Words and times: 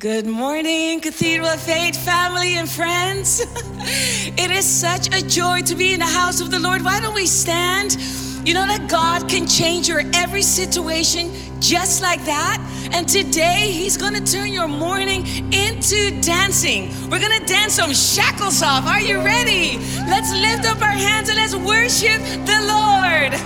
Good 0.00 0.24
morning, 0.24 1.00
Cathedral 1.00 1.48
of 1.48 1.60
Faith 1.60 1.94
family 1.94 2.54
and 2.54 2.66
friends. 2.66 3.40
it 3.44 4.50
is 4.50 4.64
such 4.64 5.14
a 5.14 5.20
joy 5.20 5.60
to 5.60 5.74
be 5.74 5.92
in 5.92 6.00
the 6.00 6.06
house 6.06 6.40
of 6.40 6.50
the 6.50 6.58
Lord. 6.58 6.82
Why 6.82 7.02
don't 7.02 7.14
we 7.14 7.26
stand? 7.26 7.98
You 8.48 8.54
know 8.54 8.66
that 8.66 8.88
God 8.88 9.28
can 9.28 9.46
change 9.46 9.88
your 9.88 10.00
every 10.14 10.40
situation 10.40 11.30
just 11.60 12.00
like 12.00 12.24
that. 12.24 12.66
And 12.92 13.06
today, 13.06 13.70
He's 13.70 13.98
gonna 13.98 14.22
turn 14.22 14.54
your 14.54 14.68
morning 14.68 15.26
into 15.52 16.18
dancing. 16.22 16.88
We're 17.10 17.20
gonna 17.20 17.44
dance 17.44 17.74
some 17.74 17.92
shackles 17.92 18.62
off. 18.62 18.86
Are 18.86 19.02
you 19.02 19.18
ready? 19.18 19.76
Let's 20.08 20.32
lift 20.32 20.64
up 20.64 20.80
our 20.80 20.96
hands 20.96 21.28
and 21.28 21.36
let's 21.36 21.54
worship 21.54 22.22
the 22.46 22.58
Lord. 22.64 23.32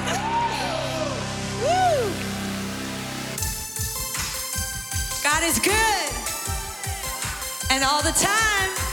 God 5.25 5.43
is 5.43 5.59
good. 5.59 6.04
And 7.75 7.83
all 7.83 8.03
the 8.03 8.13
time. 8.13 8.84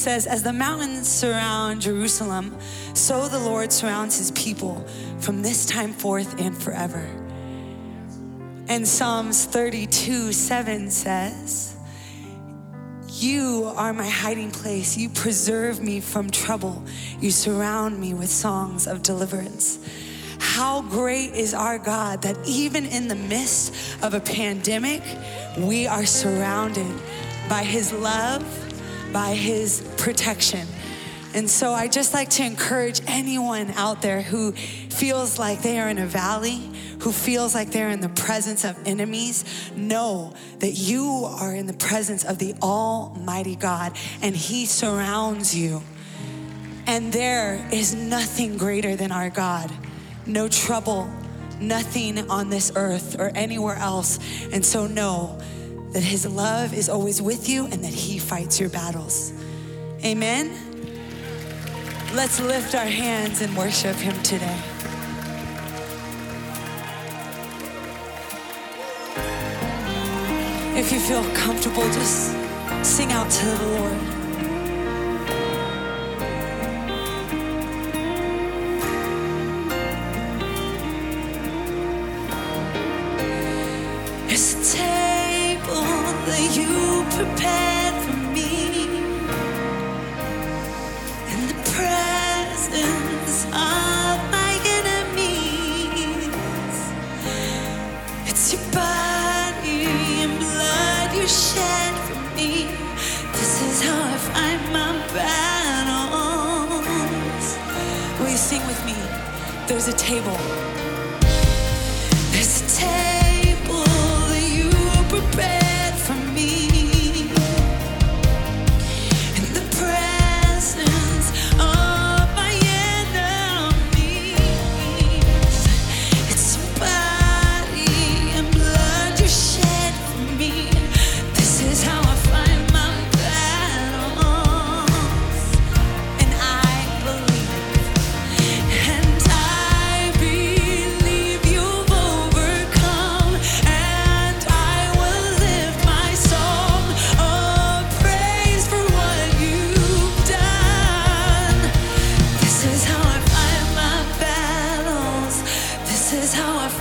Says, 0.00 0.26
As 0.26 0.42
the 0.42 0.52
mountains 0.52 1.06
surround 1.06 1.82
Jerusalem, 1.82 2.56
so 2.94 3.28
the 3.28 3.38
Lord 3.38 3.70
surrounds 3.70 4.16
his 4.16 4.30
people 4.32 4.86
from 5.18 5.42
this 5.42 5.66
time 5.66 5.92
forth 5.92 6.40
and 6.40 6.56
forever. 6.56 7.06
And 8.68 8.86
Psalms 8.86 9.44
32 9.44 10.32
7 10.32 10.90
says, 10.90 11.76
You 13.08 13.70
are 13.76 13.92
my 13.92 14.08
hiding 14.08 14.50
place. 14.50 14.96
You 14.96 15.10
preserve 15.10 15.82
me 15.82 16.00
from 16.00 16.30
trouble. 16.30 16.82
You 17.20 17.30
surround 17.30 18.00
me 18.00 18.14
with 18.14 18.30
songs 18.30 18.86
of 18.86 19.02
deliverance. 19.02 19.78
How 20.38 20.80
great 20.82 21.34
is 21.34 21.52
our 21.52 21.78
God 21.78 22.22
that 22.22 22.38
even 22.46 22.86
in 22.86 23.08
the 23.08 23.14
midst 23.14 23.74
of 24.02 24.14
a 24.14 24.20
pandemic, 24.20 25.02
we 25.58 25.86
are 25.86 26.06
surrounded 26.06 26.96
by 27.48 27.62
his 27.62 27.92
love, 27.92 28.42
by 29.12 29.34
his 29.34 29.82
protection. 29.96 30.66
And 31.32 31.48
so 31.48 31.72
I 31.72 31.86
just 31.86 32.12
like 32.12 32.30
to 32.30 32.44
encourage 32.44 33.00
anyone 33.06 33.70
out 33.72 34.02
there 34.02 34.20
who 34.20 34.52
feels 34.52 35.38
like 35.38 35.62
they 35.62 35.78
are 35.78 35.88
in 35.88 35.98
a 35.98 36.06
valley, 36.06 36.60
who 37.00 37.12
feels 37.12 37.54
like 37.54 37.70
they're 37.70 37.90
in 37.90 38.00
the 38.00 38.08
presence 38.08 38.64
of 38.64 38.76
enemies, 38.84 39.44
know 39.76 40.34
that 40.58 40.72
you 40.72 41.26
are 41.38 41.54
in 41.54 41.66
the 41.66 41.72
presence 41.72 42.24
of 42.24 42.38
the 42.38 42.54
Almighty 42.60 43.54
God 43.54 43.96
and 44.22 44.34
He 44.34 44.66
surrounds 44.66 45.54
you. 45.54 45.82
And 46.86 47.12
there 47.12 47.64
is 47.72 47.94
nothing 47.94 48.58
greater 48.58 48.96
than 48.96 49.12
our 49.12 49.30
God. 49.30 49.70
No 50.26 50.48
trouble, 50.48 51.08
nothing 51.60 52.28
on 52.28 52.50
this 52.50 52.72
earth 52.74 53.16
or 53.20 53.30
anywhere 53.36 53.76
else. 53.76 54.18
And 54.52 54.66
so 54.66 54.88
know 54.88 55.38
that 55.92 56.02
His 56.02 56.26
love 56.26 56.72
is 56.74 56.88
always 56.88 57.20
with 57.20 57.48
you 57.48 57.64
and 57.66 57.84
that 57.84 57.92
He 57.92 58.18
fights 58.18 58.60
your 58.60 58.68
battles. 58.68 59.32
Amen. 60.04 60.50
Let's 62.14 62.40
lift 62.40 62.74
our 62.74 62.84
hands 62.84 63.40
and 63.40 63.56
worship 63.56 63.96
Him 63.96 64.20
today. 64.22 64.58
If 70.76 70.92
you 70.92 70.98
feel 70.98 71.22
comfortable, 71.34 71.82
just 71.92 72.32
sing 72.82 73.12
out 73.12 73.30
to 73.30 73.46
the 73.46 73.66
Lord. 73.78 74.09
There's 109.80 109.94
a 109.94 109.96
table. 109.96 110.69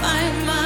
Fight 0.10 0.46
my 0.48 0.59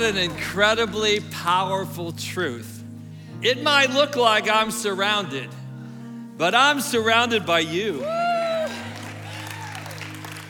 What 0.00 0.16
an 0.16 0.16
incredibly 0.16 1.20
powerful 1.20 2.12
truth. 2.12 2.82
It 3.42 3.62
might 3.62 3.90
look 3.90 4.16
like 4.16 4.48
I'm 4.48 4.70
surrounded, 4.70 5.50
but 6.38 6.54
I'm 6.54 6.80
surrounded 6.80 7.44
by 7.44 7.58
you. 7.60 8.02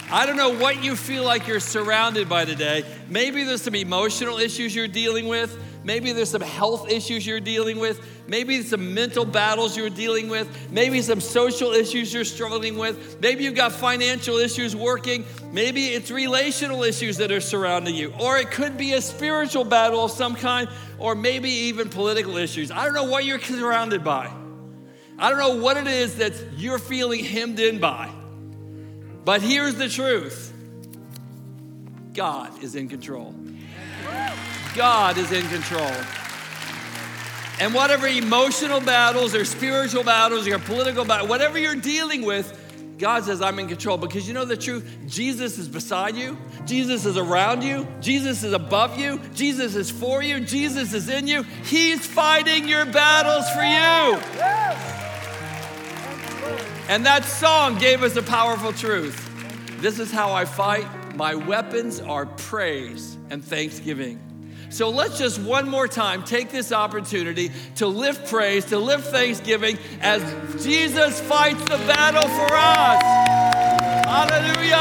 I 0.08 0.24
don't 0.24 0.36
know 0.36 0.56
what 0.56 0.84
you 0.84 0.94
feel 0.94 1.24
like 1.24 1.48
you're 1.48 1.58
surrounded 1.58 2.28
by 2.28 2.44
today. 2.44 2.84
Maybe 3.08 3.42
there's 3.42 3.62
some 3.62 3.74
emotional 3.74 4.38
issues 4.38 4.72
you're 4.72 4.86
dealing 4.86 5.26
with. 5.26 5.60
Maybe 5.82 6.12
there's 6.12 6.30
some 6.30 6.42
health 6.42 6.90
issues 6.90 7.26
you're 7.26 7.40
dealing 7.40 7.78
with. 7.78 8.06
Maybe 8.26 8.62
some 8.62 8.92
mental 8.92 9.24
battles 9.24 9.76
you're 9.76 9.88
dealing 9.88 10.28
with. 10.28 10.70
Maybe 10.70 11.00
some 11.00 11.20
social 11.20 11.72
issues 11.72 12.12
you're 12.12 12.24
struggling 12.24 12.76
with. 12.76 13.20
Maybe 13.20 13.44
you've 13.44 13.54
got 13.54 13.72
financial 13.72 14.36
issues 14.36 14.76
working. 14.76 15.24
Maybe 15.52 15.86
it's 15.86 16.10
relational 16.10 16.82
issues 16.82 17.16
that 17.16 17.32
are 17.32 17.40
surrounding 17.40 17.94
you. 17.94 18.12
Or 18.20 18.36
it 18.36 18.50
could 18.50 18.76
be 18.76 18.92
a 18.92 19.00
spiritual 19.00 19.64
battle 19.64 20.04
of 20.04 20.10
some 20.10 20.34
kind, 20.34 20.68
or 20.98 21.14
maybe 21.14 21.50
even 21.50 21.88
political 21.88 22.36
issues. 22.36 22.70
I 22.70 22.84
don't 22.84 22.94
know 22.94 23.04
what 23.04 23.24
you're 23.24 23.40
surrounded 23.40 24.04
by. 24.04 24.30
I 25.18 25.30
don't 25.30 25.38
know 25.38 25.62
what 25.62 25.76
it 25.76 25.86
is 25.86 26.16
that 26.16 26.34
you're 26.56 26.78
feeling 26.78 27.24
hemmed 27.24 27.58
in 27.58 27.78
by. 27.78 28.10
But 29.24 29.42
here's 29.42 29.76
the 29.76 29.88
truth 29.88 30.52
God 32.12 32.62
is 32.62 32.74
in 32.74 32.88
control. 32.88 33.34
God 34.74 35.18
is 35.18 35.32
in 35.32 35.46
control. 35.48 35.92
And 37.60 37.74
whatever 37.74 38.06
emotional 38.06 38.80
battles 38.80 39.34
or 39.34 39.44
spiritual 39.44 40.02
battles 40.02 40.48
or 40.48 40.58
political 40.58 41.04
battles, 41.04 41.28
whatever 41.28 41.58
you're 41.58 41.74
dealing 41.74 42.22
with, 42.22 42.56
God 42.98 43.24
says, 43.24 43.42
I'm 43.42 43.58
in 43.58 43.68
control. 43.68 43.96
Because 43.96 44.28
you 44.28 44.34
know 44.34 44.44
the 44.44 44.56
truth? 44.56 44.88
Jesus 45.06 45.58
is 45.58 45.68
beside 45.68 46.16
you, 46.16 46.38
Jesus 46.64 47.06
is 47.06 47.16
around 47.16 47.62
you, 47.62 47.86
Jesus 48.00 48.42
is 48.44 48.52
above 48.52 48.98
you, 48.98 49.18
Jesus 49.34 49.74
is 49.74 49.90
for 49.90 50.22
you, 50.22 50.40
Jesus 50.40 50.92
is 50.92 51.08
in 51.08 51.26
you. 51.26 51.42
He's 51.42 52.06
fighting 52.06 52.68
your 52.68 52.86
battles 52.86 53.48
for 53.50 53.62
you. 53.62 54.20
And 56.88 57.06
that 57.06 57.24
song 57.24 57.78
gave 57.78 58.02
us 58.02 58.16
a 58.16 58.22
powerful 58.22 58.72
truth. 58.72 59.28
This 59.80 59.98
is 59.98 60.10
how 60.10 60.32
I 60.32 60.44
fight. 60.44 60.86
My 61.16 61.34
weapons 61.34 62.00
are 62.00 62.26
praise 62.26 63.16
and 63.30 63.44
thanksgiving. 63.44 64.29
So 64.70 64.88
let's 64.88 65.18
just 65.18 65.40
one 65.40 65.68
more 65.68 65.88
time 65.88 66.22
take 66.24 66.50
this 66.50 66.70
opportunity 66.72 67.50
to 67.76 67.88
lift 67.88 68.30
praise, 68.30 68.66
to 68.66 68.78
lift 68.78 69.08
thanksgiving 69.08 69.78
as 70.00 70.22
Jesus 70.64 71.20
fights 71.20 71.60
the 71.62 71.76
battle 71.88 72.22
for 72.22 72.54
us. 72.54 73.02
Hallelujah! 74.06 74.76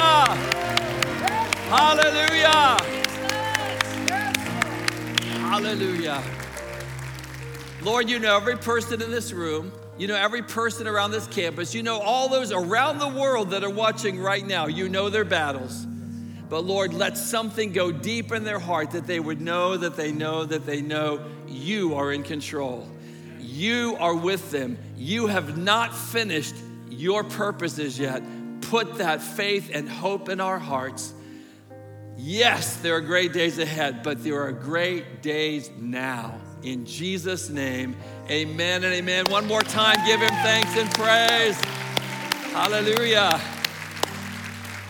Hallelujah! 1.70 2.78
Hallelujah. 5.50 6.24
Lord, 7.82 8.10
you 8.10 8.20
know 8.20 8.36
every 8.38 8.58
person 8.58 9.02
in 9.02 9.10
this 9.10 9.34
room. 9.34 9.72
You 9.98 10.08
know 10.08 10.16
every 10.16 10.44
person 10.44 10.88
around 10.88 11.12
this 11.12 11.26
campus. 11.28 11.74
You 11.74 11.82
know 11.82 12.00
all 12.00 12.30
those 12.30 12.52
around 12.52 13.00
the 13.00 13.08
world 13.08 13.50
that 13.50 13.64
are 13.64 13.70
watching 13.70 14.20
right 14.20 14.46
now. 14.46 14.68
You 14.68 14.88
know 14.88 15.10
their 15.10 15.26
battles. 15.26 15.88
But 16.50 16.66
Lord, 16.66 16.94
let 16.94 17.16
something 17.18 17.72
go 17.72 17.92
deep 17.92 18.32
in 18.32 18.44
their 18.44 18.60
heart 18.60 18.92
that 18.92 19.06
they 19.06 19.20
would 19.20 19.40
know 19.40 19.78
that 19.78 19.96
they 19.96 20.12
know 20.12 20.46
that 20.46 20.66
they 20.66 20.82
know 20.82 21.24
you 21.48 21.96
are 21.96 22.12
in 22.12 22.24
control. 22.24 22.88
You 23.40 23.96
are 24.00 24.16
with 24.16 24.50
them. 24.50 24.78
You 24.98 25.28
have 25.28 25.58
not 25.58 25.96
finished 25.96 26.56
your 26.90 27.24
purposes 27.24 28.00
yet. 28.00 28.24
Put 28.62 28.98
that 28.98 29.22
faith 29.22 29.70
and 29.74 29.88
hope 29.88 30.28
in 30.28 30.42
our 30.42 30.60
hearts. 30.60 31.14
Yes, 32.18 32.78
there 32.78 32.96
are 32.96 33.02
great 33.02 33.32
days 33.32 33.60
ahead, 33.60 34.04
but 34.04 34.24
there 34.24 34.42
are 34.42 34.52
great 34.52 35.22
days 35.22 35.70
now. 35.78 36.40
In 36.64 36.86
Jesus' 36.86 37.50
name, 37.50 37.96
amen 38.30 38.84
and 38.84 38.94
amen. 38.94 39.26
One 39.30 39.48
more 39.48 39.62
time, 39.62 39.96
give 40.06 40.20
him 40.20 40.30
thanks 40.30 40.76
and 40.76 40.92
praise. 40.92 41.56
Hallelujah. 42.52 43.40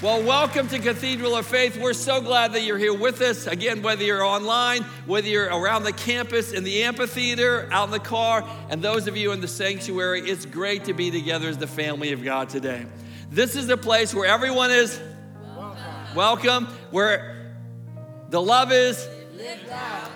Well, 0.01 0.23
welcome 0.23 0.69
to 0.69 0.79
Cathedral 0.79 1.35
of 1.35 1.45
Faith. 1.45 1.77
We're 1.77 1.91
so 1.91 2.21
glad 2.21 2.53
that 2.53 2.61
you're 2.61 2.77
here 2.77 2.93
with 2.93 3.19
us. 3.19 3.47
Again, 3.47 3.81
whether 3.81 4.01
you're 4.01 4.23
online, 4.23 4.83
whether 5.05 5.27
you're 5.27 5.47
around 5.47 5.83
the 5.83 5.91
campus, 5.91 6.53
in 6.53 6.63
the 6.63 6.83
amphitheater, 6.83 7.67
out 7.69 7.83
in 7.83 7.91
the 7.91 7.99
car, 7.99 8.45
and 8.69 8.81
those 8.81 9.09
of 9.09 9.17
you 9.17 9.33
in 9.33 9.41
the 9.41 9.47
sanctuary, 9.49 10.21
it's 10.21 10.45
great 10.45 10.85
to 10.85 10.93
be 10.93 11.11
together 11.11 11.49
as 11.49 11.57
the 11.57 11.67
family 11.67 12.13
of 12.13 12.23
God 12.23 12.47
today. 12.47 12.85
This 13.29 13.57
is 13.57 13.67
a 13.67 13.75
place 13.75 14.15
where 14.15 14.25
everyone 14.25 14.71
is 14.71 14.97
welcome, 16.15 16.67
where 16.91 17.57
the 18.29 18.41
love 18.41 18.71
is, 18.71 19.05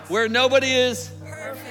where 0.08 0.30
nobody 0.30 0.72
is, 0.72 1.12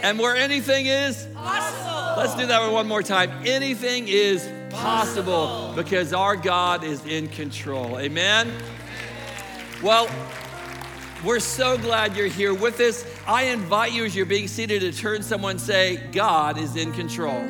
and 0.02 0.18
where 0.18 0.36
anything 0.36 0.84
is 0.84 1.26
possible. 1.34 2.22
Let's 2.22 2.34
do 2.34 2.44
that 2.44 2.72
one 2.72 2.86
more 2.86 3.02
time. 3.02 3.30
Anything 3.46 4.08
is 4.08 4.46
possible 4.72 5.72
because 5.76 6.12
our 6.12 6.36
God 6.36 6.84
is 6.84 7.04
in 7.06 7.28
control. 7.28 7.98
Amen. 7.98 8.52
Well, 9.82 10.08
we're 11.24 11.40
so 11.40 11.78
glad 11.78 12.16
you're 12.16 12.26
here 12.26 12.54
with 12.54 12.80
us. 12.80 13.06
I 13.26 13.44
invite 13.44 13.92
you 13.92 14.04
as 14.04 14.16
you're 14.16 14.26
being 14.26 14.48
seated 14.48 14.80
to 14.80 14.92
turn 14.92 15.22
someone 15.22 15.58
say, 15.58 15.96
God 16.10 16.58
is 16.58 16.74
in 16.74 16.92
control. 16.92 17.40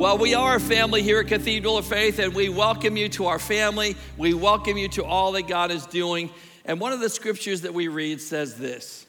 Well, 0.00 0.16
we 0.16 0.34
are 0.34 0.56
a 0.56 0.60
family 0.60 1.02
here 1.02 1.20
at 1.20 1.26
Cathedral 1.26 1.76
of 1.76 1.84
Faith, 1.84 2.18
and 2.18 2.34
we 2.34 2.48
welcome 2.48 2.96
you 2.96 3.10
to 3.10 3.26
our 3.26 3.38
family. 3.38 3.96
We 4.16 4.32
welcome 4.32 4.78
you 4.78 4.88
to 4.88 5.04
all 5.04 5.32
that 5.32 5.46
God 5.46 5.70
is 5.70 5.84
doing. 5.84 6.30
And 6.64 6.80
one 6.80 6.92
of 6.92 7.00
the 7.00 7.10
scriptures 7.10 7.60
that 7.62 7.74
we 7.74 7.88
read 7.88 8.20
says 8.20 8.56
this 8.56 9.06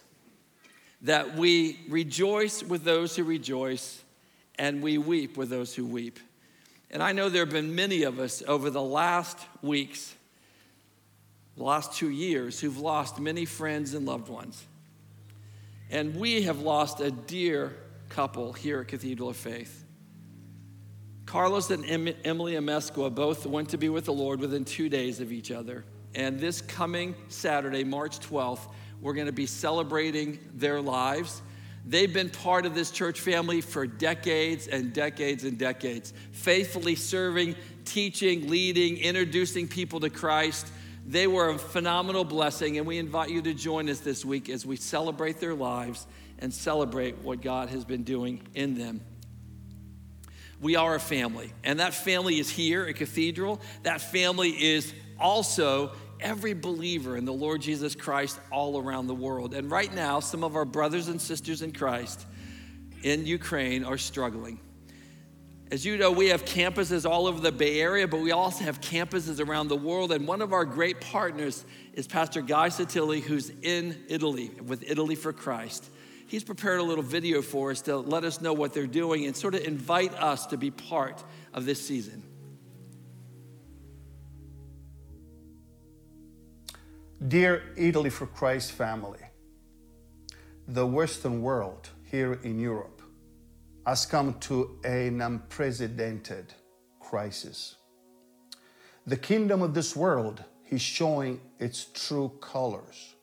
that 1.03 1.35
we 1.35 1.79
rejoice 1.89 2.63
with 2.63 2.83
those 2.83 3.15
who 3.15 3.23
rejoice, 3.23 4.03
and 4.57 4.81
we 4.81 4.97
weep 4.97 5.37
with 5.37 5.49
those 5.49 5.73
who 5.73 5.85
weep. 5.85 6.19
And 6.91 7.01
I 7.01 7.11
know 7.13 7.29
there 7.29 7.43
have 7.43 7.53
been 7.53 7.73
many 7.73 8.03
of 8.03 8.19
us 8.19 8.43
over 8.47 8.69
the 8.69 8.81
last 8.81 9.37
weeks, 9.61 10.13
the 11.55 11.63
last 11.63 11.93
two 11.93 12.09
years, 12.09 12.59
who've 12.59 12.77
lost 12.77 13.19
many 13.19 13.45
friends 13.45 13.93
and 13.93 14.05
loved 14.05 14.29
ones. 14.29 14.63
And 15.89 16.15
we 16.15 16.43
have 16.43 16.59
lost 16.59 16.99
a 16.99 17.11
dear 17.11 17.75
couple 18.09 18.53
here 18.53 18.81
at 18.81 18.87
Cathedral 18.87 19.29
of 19.29 19.37
Faith. 19.37 19.85
Carlos 21.25 21.71
and 21.71 21.85
Emily 22.25 22.53
Amesqua 22.53 23.13
both 23.13 23.45
went 23.45 23.69
to 23.69 23.77
be 23.77 23.89
with 23.89 24.05
the 24.05 24.13
Lord 24.13 24.39
within 24.41 24.65
two 24.65 24.89
days 24.89 25.21
of 25.21 25.31
each 25.31 25.49
other. 25.49 25.85
And 26.13 26.39
this 26.39 26.61
coming 26.61 27.15
Saturday, 27.29 27.85
March 27.85 28.19
12th, 28.19 28.67
we're 29.01 29.13
going 29.13 29.27
to 29.27 29.33
be 29.33 29.47
celebrating 29.47 30.39
their 30.53 30.79
lives. 30.81 31.41
They've 31.85 32.13
been 32.13 32.29
part 32.29 32.65
of 32.65 32.75
this 32.75 32.91
church 32.91 33.19
family 33.19 33.61
for 33.61 33.87
decades 33.87 34.67
and 34.67 34.93
decades 34.93 35.43
and 35.43 35.57
decades, 35.57 36.13
faithfully 36.31 36.95
serving 36.95 37.55
teaching, 37.85 38.49
leading, 38.49 38.97
introducing 38.97 39.67
people 39.67 39.99
to 40.01 40.09
Christ. 40.09 40.67
They 41.05 41.27
were 41.27 41.49
a 41.49 41.57
phenomenal 41.57 42.23
blessing, 42.23 42.77
and 42.77 42.85
we 42.85 42.97
invite 42.97 43.29
you 43.29 43.41
to 43.41 43.53
join 43.53 43.89
us 43.89 43.99
this 43.99 44.23
week 44.23 44.49
as 44.49 44.65
we 44.65 44.75
celebrate 44.75 45.39
their 45.39 45.55
lives 45.55 46.05
and 46.39 46.53
celebrate 46.53 47.17
what 47.19 47.41
God 47.41 47.69
has 47.69 47.85
been 47.85 48.03
doing 48.03 48.41
in 48.53 48.77
them. 48.77 49.01
We 50.59 50.75
are 50.75 50.93
a 50.93 50.99
family, 50.99 51.51
and 51.63 51.79
that 51.79 51.95
family 51.95 52.39
is 52.39 52.49
here 52.49 52.85
at 52.85 52.95
Cathedral. 52.95 53.59
That 53.81 53.99
family 53.99 54.49
is 54.49 54.93
also 55.19 55.91
every 56.21 56.53
believer 56.53 57.17
in 57.17 57.25
the 57.25 57.33
Lord 57.33 57.61
Jesus 57.61 57.95
Christ 57.95 58.39
all 58.51 58.79
around 58.79 59.07
the 59.07 59.15
world. 59.15 59.53
And 59.53 59.69
right 59.69 59.93
now, 59.93 60.19
some 60.19 60.43
of 60.43 60.55
our 60.55 60.65
brothers 60.65 61.07
and 61.07 61.19
sisters 61.21 61.61
in 61.61 61.71
Christ 61.71 62.25
in 63.03 63.25
Ukraine 63.25 63.83
are 63.83 63.97
struggling. 63.97 64.59
As 65.71 65.85
you 65.85 65.97
know, 65.97 66.11
we 66.11 66.27
have 66.27 66.43
campuses 66.43 67.09
all 67.09 67.27
over 67.27 67.39
the 67.39 67.51
Bay 67.51 67.79
Area, 67.79 68.05
but 68.05 68.19
we 68.19 68.31
also 68.31 68.65
have 68.65 68.81
campuses 68.81 69.45
around 69.45 69.69
the 69.69 69.77
world. 69.77 70.11
And 70.11 70.27
one 70.27 70.41
of 70.41 70.51
our 70.51 70.65
great 70.65 70.99
partners 70.99 71.63
is 71.93 72.07
Pastor 72.07 72.41
Guy 72.41 72.67
Sottile, 72.67 73.21
who's 73.21 73.51
in 73.61 74.03
Italy 74.09 74.51
with 74.65 74.83
Italy 74.85 75.15
for 75.15 75.31
Christ. 75.31 75.89
He's 76.27 76.43
prepared 76.43 76.79
a 76.79 76.83
little 76.83 77.03
video 77.03 77.41
for 77.41 77.71
us 77.71 77.81
to 77.83 77.97
let 77.97 78.25
us 78.25 78.41
know 78.41 78.53
what 78.53 78.73
they're 78.73 78.85
doing 78.85 79.25
and 79.25 79.35
sort 79.35 79.55
of 79.55 79.61
invite 79.61 80.13
us 80.13 80.45
to 80.47 80.57
be 80.57 80.71
part 80.71 81.23
of 81.53 81.65
this 81.65 81.85
season. 81.85 82.23
Dear 87.27 87.61
Italy 87.77 88.09
for 88.09 88.25
Christ 88.25 88.71
family, 88.71 89.19
the 90.67 90.87
Western 90.87 91.43
world 91.43 91.87
here 92.09 92.33
in 92.41 92.59
Europe 92.59 93.03
has 93.85 94.07
come 94.07 94.39
to 94.39 94.79
an 94.83 95.21
unprecedented 95.21 96.51
crisis. 96.99 97.75
The 99.05 99.17
kingdom 99.17 99.61
of 99.61 99.75
this 99.75 99.95
world 99.95 100.43
is 100.71 100.81
showing 100.81 101.39
its 101.59 101.85
true 101.93 102.31
colors. 102.41 103.13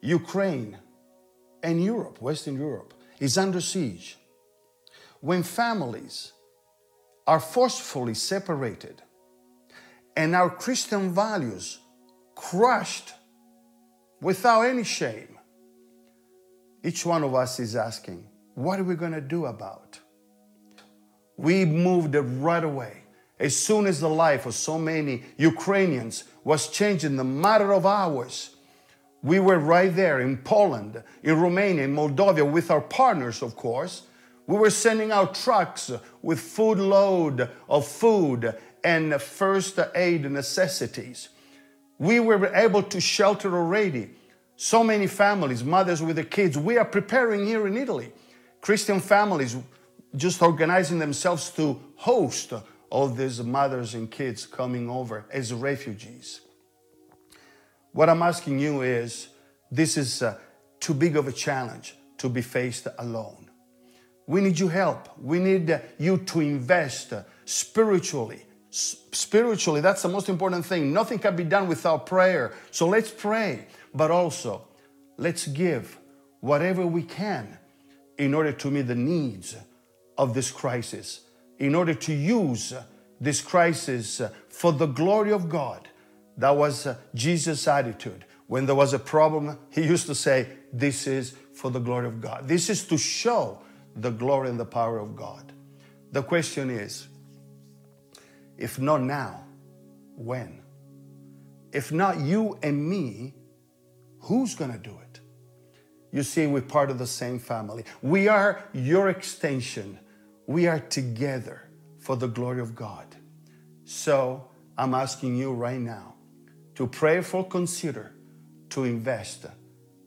Ukraine 0.00 0.78
and 1.64 1.82
Europe, 1.82 2.22
Western 2.22 2.56
Europe, 2.56 2.94
is 3.18 3.36
under 3.36 3.60
siege. 3.60 4.16
When 5.18 5.42
families 5.42 6.34
are 7.26 7.40
forcefully 7.40 8.14
separated 8.14 9.02
and 10.16 10.36
our 10.36 10.50
Christian 10.50 11.12
values 11.12 11.80
crushed 12.36 13.14
without 14.20 14.62
any 14.62 14.84
shame, 14.84 15.36
each 16.84 17.04
one 17.04 17.24
of 17.24 17.34
us 17.34 17.58
is 17.58 17.74
asking, 17.74 18.24
what 18.54 18.78
are 18.78 18.84
we 18.84 18.94
going 18.94 19.12
to 19.12 19.20
do 19.20 19.46
about? 19.46 19.98
We 21.36 21.64
moved 21.64 22.14
right 22.14 22.62
away. 22.62 23.02
As 23.38 23.54
soon 23.54 23.86
as 23.86 24.00
the 24.00 24.08
life 24.08 24.46
of 24.46 24.54
so 24.54 24.78
many 24.78 25.24
Ukrainians 25.36 26.24
was 26.44 26.68
changed 26.68 27.04
in 27.04 27.16
the 27.16 27.24
matter 27.24 27.72
of 27.74 27.84
hours, 27.84 28.56
we 29.22 29.40
were 29.40 29.58
right 29.58 29.94
there 29.94 30.20
in 30.20 30.38
Poland, 30.38 31.02
in 31.22 31.38
Romania, 31.40 31.84
in 31.84 31.94
Moldova 31.94 32.48
with 32.48 32.70
our 32.70 32.80
partners, 32.80 33.42
of 33.42 33.56
course. 33.56 34.02
We 34.46 34.56
were 34.56 34.70
sending 34.70 35.10
out 35.10 35.34
trucks 35.34 35.90
with 36.22 36.38
food 36.38 36.78
load 36.78 37.50
of 37.68 37.86
food 37.86 38.54
and 38.84 39.20
first 39.20 39.78
aid 39.94 40.30
necessities. 40.30 41.30
We 41.98 42.20
were 42.20 42.54
able 42.54 42.82
to 42.82 43.00
shelter 43.00 43.54
already 43.56 44.10
so 44.56 44.82
many 44.82 45.06
families, 45.06 45.62
mothers 45.62 46.02
with 46.02 46.16
their 46.16 46.24
kids. 46.24 46.56
We 46.56 46.78
are 46.78 46.84
preparing 46.84 47.46
here 47.46 47.66
in 47.66 47.76
Italy. 47.76 48.12
Christian 48.60 49.00
families 49.00 49.56
just 50.14 50.40
organizing 50.40 50.98
themselves 50.98 51.50
to 51.50 51.78
host 51.96 52.52
all 52.90 53.08
these 53.08 53.42
mothers 53.42 53.94
and 53.94 54.10
kids 54.10 54.46
coming 54.46 54.88
over 54.88 55.26
as 55.30 55.52
refugees. 55.52 56.40
What 57.92 58.08
I'm 58.08 58.22
asking 58.22 58.58
you 58.58 58.82
is 58.82 59.28
this 59.70 59.96
is 59.96 60.22
uh, 60.22 60.38
too 60.80 60.94
big 60.94 61.16
of 61.16 61.28
a 61.28 61.32
challenge 61.32 61.96
to 62.18 62.28
be 62.28 62.42
faced 62.42 62.86
alone. 62.98 63.50
We 64.26 64.40
need 64.40 64.58
your 64.58 64.70
help. 64.70 65.08
We 65.18 65.38
need 65.38 65.70
uh, 65.70 65.78
you 65.98 66.18
to 66.18 66.40
invest 66.40 67.12
uh, 67.12 67.22
spiritually. 67.44 68.44
Spiritually, 68.70 69.80
that's 69.80 70.02
the 70.02 70.08
most 70.08 70.28
important 70.28 70.66
thing. 70.66 70.92
Nothing 70.92 71.18
can 71.18 71.36
be 71.36 71.44
done 71.44 71.68
without 71.68 72.06
prayer. 72.06 72.52
So 72.70 72.86
let's 72.86 73.10
pray, 73.10 73.66
but 73.94 74.10
also 74.10 74.66
let's 75.16 75.46
give 75.46 75.98
whatever 76.40 76.86
we 76.86 77.02
can 77.02 77.58
in 78.18 78.34
order 78.34 78.52
to 78.52 78.70
meet 78.70 78.82
the 78.82 78.94
needs 78.94 79.56
of 80.18 80.34
this 80.34 80.50
crisis, 80.50 81.20
in 81.58 81.74
order 81.74 81.94
to 81.94 82.12
use 82.12 82.74
this 83.20 83.40
crisis 83.40 84.20
for 84.48 84.72
the 84.72 84.86
glory 84.86 85.32
of 85.32 85.48
God. 85.48 85.88
That 86.36 86.50
was 86.50 86.86
uh, 86.86 86.96
Jesus' 87.14 87.66
attitude. 87.66 88.24
When 88.46 88.66
there 88.66 88.74
was 88.74 88.92
a 88.92 88.98
problem, 88.98 89.58
he 89.70 89.82
used 89.82 90.06
to 90.06 90.14
say, 90.14 90.48
This 90.72 91.06
is 91.06 91.34
for 91.54 91.70
the 91.70 91.78
glory 91.78 92.06
of 92.06 92.20
God. 92.20 92.46
This 92.46 92.68
is 92.68 92.84
to 92.88 92.98
show 92.98 93.58
the 93.96 94.10
glory 94.10 94.50
and 94.50 94.60
the 94.60 94.66
power 94.66 94.98
of 94.98 95.16
God. 95.16 95.52
The 96.12 96.22
question 96.22 96.70
is, 96.70 97.08
if 98.58 98.78
not 98.78 99.02
now, 99.02 99.44
when? 100.16 100.62
If 101.72 101.92
not 101.92 102.20
you 102.20 102.58
and 102.62 102.88
me, 102.88 103.34
who's 104.20 104.54
going 104.54 104.72
to 104.72 104.78
do 104.78 104.98
it? 105.02 105.20
You 106.12 106.22
see, 106.22 106.46
we're 106.46 106.62
part 106.62 106.90
of 106.90 106.98
the 106.98 107.06
same 107.06 107.38
family. 107.38 107.84
We 108.00 108.28
are 108.28 108.64
your 108.72 109.10
extension. 109.10 109.98
We 110.46 110.66
are 110.66 110.80
together 110.80 111.68
for 111.98 112.16
the 112.16 112.28
glory 112.28 112.60
of 112.60 112.74
God. 112.74 113.06
So 113.84 114.48
I'm 114.78 114.94
asking 114.94 115.36
you 115.36 115.52
right 115.52 115.80
now 115.80 116.14
to 116.76 116.86
prayerful 116.86 117.44
consider 117.44 118.12
to 118.70 118.84
invest 118.84 119.46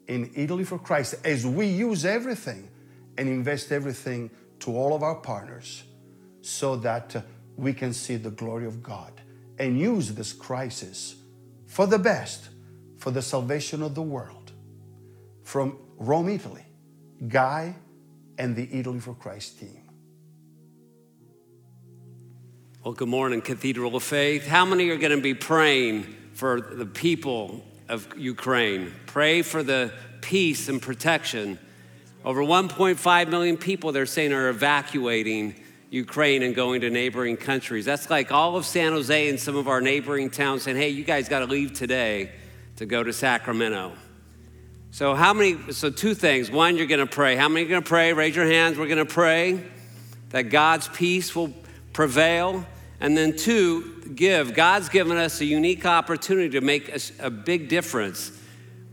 in 0.08 0.30
Italy 0.34 0.64
for 0.64 0.78
Christ 0.78 1.14
as 1.24 1.46
we 1.46 1.66
use 1.66 2.04
everything 2.04 2.68
and 3.16 3.28
invest 3.28 3.70
everything 3.70 4.30
to 4.60 4.76
all 4.76 4.94
of 4.94 5.02
our 5.02 5.16
partners 5.16 5.84
so 6.42 6.76
that 6.76 7.24
we 7.60 7.74
can 7.74 7.92
see 7.92 8.16
the 8.16 8.30
glory 8.30 8.66
of 8.66 8.82
God 8.82 9.12
and 9.58 9.78
use 9.78 10.14
this 10.14 10.32
crisis 10.32 11.16
for 11.66 11.86
the 11.86 11.98
best, 11.98 12.48
for 12.96 13.10
the 13.10 13.20
salvation 13.20 13.82
of 13.82 13.94
the 13.94 14.02
world. 14.02 14.52
From 15.42 15.76
Rome, 15.98 16.30
Italy, 16.30 16.64
Guy 17.28 17.76
and 18.38 18.56
the 18.56 18.66
Italy 18.72 18.98
for 18.98 19.14
Christ 19.14 19.60
team. 19.60 19.82
Well, 22.82 22.94
good 22.94 23.08
morning, 23.08 23.42
Cathedral 23.42 23.94
of 23.94 24.02
Faith. 24.02 24.46
How 24.46 24.64
many 24.64 24.88
are 24.88 24.96
going 24.96 25.14
to 25.14 25.20
be 25.20 25.34
praying 25.34 26.04
for 26.32 26.62
the 26.62 26.86
people 26.86 27.62
of 27.90 28.08
Ukraine? 28.16 28.94
Pray 29.04 29.42
for 29.42 29.62
the 29.62 29.92
peace 30.22 30.70
and 30.70 30.80
protection. 30.80 31.58
Over 32.24 32.40
1.5 32.40 33.28
million 33.28 33.58
people, 33.58 33.92
they're 33.92 34.06
saying, 34.06 34.32
are 34.32 34.48
evacuating 34.48 35.56
Ukraine 35.90 36.44
and 36.44 36.54
going 36.54 36.82
to 36.82 36.90
neighboring 36.90 37.36
countries. 37.36 37.84
That's 37.84 38.08
like 38.08 38.30
all 38.30 38.56
of 38.56 38.64
San 38.64 38.92
Jose 38.92 39.28
and 39.28 39.38
some 39.38 39.56
of 39.56 39.66
our 39.66 39.80
neighboring 39.80 40.30
towns 40.30 40.62
saying, 40.62 40.76
hey, 40.76 40.88
you 40.88 41.02
guys 41.02 41.28
got 41.28 41.40
to 41.40 41.46
leave 41.46 41.72
today 41.72 42.30
to 42.76 42.86
go 42.86 43.02
to 43.02 43.12
Sacramento. 43.12 43.92
So, 44.92 45.14
how 45.14 45.32
many? 45.32 45.72
So, 45.72 45.90
two 45.90 46.14
things. 46.14 46.50
One, 46.50 46.76
you're 46.76 46.86
going 46.86 47.00
to 47.00 47.06
pray. 47.06 47.36
How 47.36 47.48
many 47.48 47.66
are 47.66 47.68
going 47.68 47.82
to 47.82 47.88
pray? 47.88 48.12
Raise 48.12 48.34
your 48.34 48.46
hands. 48.46 48.78
We're 48.78 48.86
going 48.86 48.98
to 48.98 49.04
pray 49.04 49.64
that 50.30 50.44
God's 50.44 50.88
peace 50.88 51.34
will 51.34 51.52
prevail. 51.92 52.64
And 53.00 53.16
then, 53.16 53.36
two, 53.36 54.12
give. 54.14 54.54
God's 54.54 54.88
given 54.88 55.16
us 55.16 55.40
a 55.40 55.44
unique 55.44 55.86
opportunity 55.86 56.50
to 56.50 56.60
make 56.60 56.88
a, 56.88 57.26
a 57.26 57.30
big 57.30 57.68
difference 57.68 58.32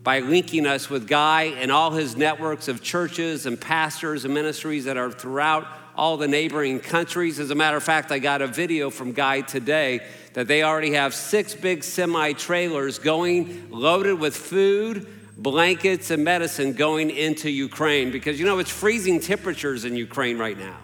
by 0.04 0.20
linking 0.20 0.68
us 0.68 0.90
with 0.90 1.08
Guy 1.08 1.44
and 1.44 1.72
all 1.72 1.92
his 1.92 2.16
networks 2.16 2.68
of 2.68 2.84
churches 2.84 3.46
and 3.46 3.60
pastors 3.60 4.24
and 4.24 4.34
ministries 4.34 4.86
that 4.86 4.98
are 4.98 5.12
throughout 5.12 5.68
all 5.98 6.16
the 6.16 6.28
neighboring 6.28 6.80
countries. 6.80 7.40
As 7.40 7.50
a 7.50 7.56
matter 7.56 7.76
of 7.76 7.84
fact, 7.84 8.12
I 8.12 8.20
got 8.20 8.42
a 8.42 8.48
video 8.48 8.90
from 8.90 9.12
Guy 9.12 9.42
today 9.42 10.06
that 10.34 10.48
they 10.48 10.64
already 10.64 10.92
have 10.94 11.14
six 11.14 11.56
big 11.56 11.84
semi 11.84 12.34
trailers 12.34 13.00
going 13.00 13.72
loaded 13.72 14.20
with 14.20 14.36
food, 14.36 15.08
blankets, 15.38 16.12
and 16.12 16.24
medicine 16.24 16.74
going 16.74 17.10
into 17.10 17.50
Ukraine 17.50 18.12
because 18.12 18.40
you 18.40 18.46
know 18.46 18.60
it's 18.60 18.70
freezing 18.70 19.20
temperatures 19.20 19.84
in 19.84 19.96
Ukraine 19.96 20.38
right 20.38 20.58
now. 20.58 20.78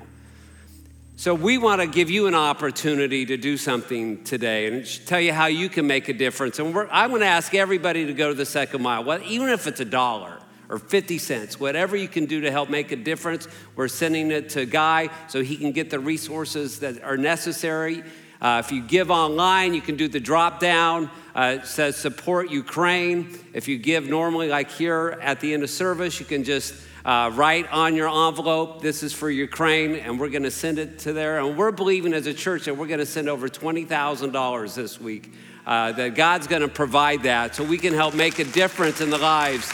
So, 1.15 1.35
we 1.35 1.59
want 1.59 1.79
to 1.79 1.87
give 1.87 2.09
you 2.09 2.25
an 2.25 2.33
opportunity 2.33 3.25
to 3.27 3.37
do 3.37 3.55
something 3.55 4.23
today 4.23 4.65
and 4.65 5.05
tell 5.05 5.21
you 5.21 5.31
how 5.31 5.45
you 5.45 5.69
can 5.69 5.85
make 5.85 6.09
a 6.09 6.13
difference. 6.13 6.57
And 6.57 6.75
I'm 6.91 7.11
going 7.11 7.21
to 7.21 7.27
ask 7.27 7.53
everybody 7.53 8.07
to 8.07 8.13
go 8.13 8.29
to 8.29 8.33
the 8.33 8.47
second 8.47 8.81
mile, 8.81 9.03
well, 9.03 9.21
even 9.23 9.49
if 9.49 9.67
it's 9.67 9.79
a 9.79 9.85
dollar 9.85 10.39
or 10.69 10.79
50 10.79 11.17
cents, 11.17 11.59
whatever 11.59 11.95
you 11.95 12.07
can 12.07 12.25
do 12.25 12.41
to 12.41 12.51
help 12.51 12.69
make 12.69 12.91
a 12.91 12.95
difference. 12.95 13.47
We're 13.75 13.87
sending 13.87 14.31
it 14.31 14.49
to 14.49 14.65
Guy 14.65 15.09
so 15.27 15.41
he 15.41 15.57
can 15.57 15.71
get 15.71 15.89
the 15.89 15.99
resources 15.99 16.79
that 16.79 17.03
are 17.03 17.17
necessary. 17.17 18.03
Uh, 18.41 18.61
if 18.63 18.71
you 18.71 18.81
give 18.81 19.09
online, 19.09 19.73
you 19.73 19.81
can 19.81 19.95
do 19.95 20.07
the 20.07 20.19
drop 20.19 20.59
down. 20.59 21.09
Uh, 21.33 21.59
it 21.61 21.65
says 21.65 21.95
support 21.95 22.49
Ukraine. 22.49 23.37
If 23.53 23.67
you 23.67 23.77
give 23.77 24.09
normally, 24.09 24.49
like 24.49 24.69
here 24.69 25.17
at 25.21 25.39
the 25.39 25.53
end 25.53 25.63
of 25.63 25.69
service, 25.69 26.19
you 26.19 26.25
can 26.25 26.43
just 26.43 26.75
uh, 27.05 27.31
write 27.33 27.69
on 27.71 27.95
your 27.95 28.07
envelope, 28.07 28.81
this 28.81 29.03
is 29.03 29.13
for 29.13 29.29
Ukraine, 29.29 29.95
and 29.95 30.19
we're 30.19 30.29
going 30.29 30.43
to 30.43 30.51
send 30.51 30.79
it 30.79 30.99
to 30.99 31.13
there. 31.13 31.39
And 31.39 31.57
we're 31.57 31.71
believing 31.71 32.13
as 32.13 32.27
a 32.27 32.33
church 32.33 32.65
that 32.65 32.77
we're 32.77 32.87
going 32.87 32.99
to 32.99 33.05
send 33.05 33.29
over 33.29 33.49
$20,000 33.49 34.75
this 34.75 34.99
week. 34.99 35.31
Uh, 35.65 35.93
that 35.93 36.13
God's 36.13 36.45
going 36.45 36.61
to 36.61 36.67
provide 36.67 37.23
that 37.23 37.55
so 37.55 37.63
we 37.63 37.77
can 37.77 37.93
help 37.93 38.13
make 38.13 38.37
a 38.39 38.43
difference 38.43 38.99
in 38.99 39.09
the 39.09 39.17
lives. 39.17 39.71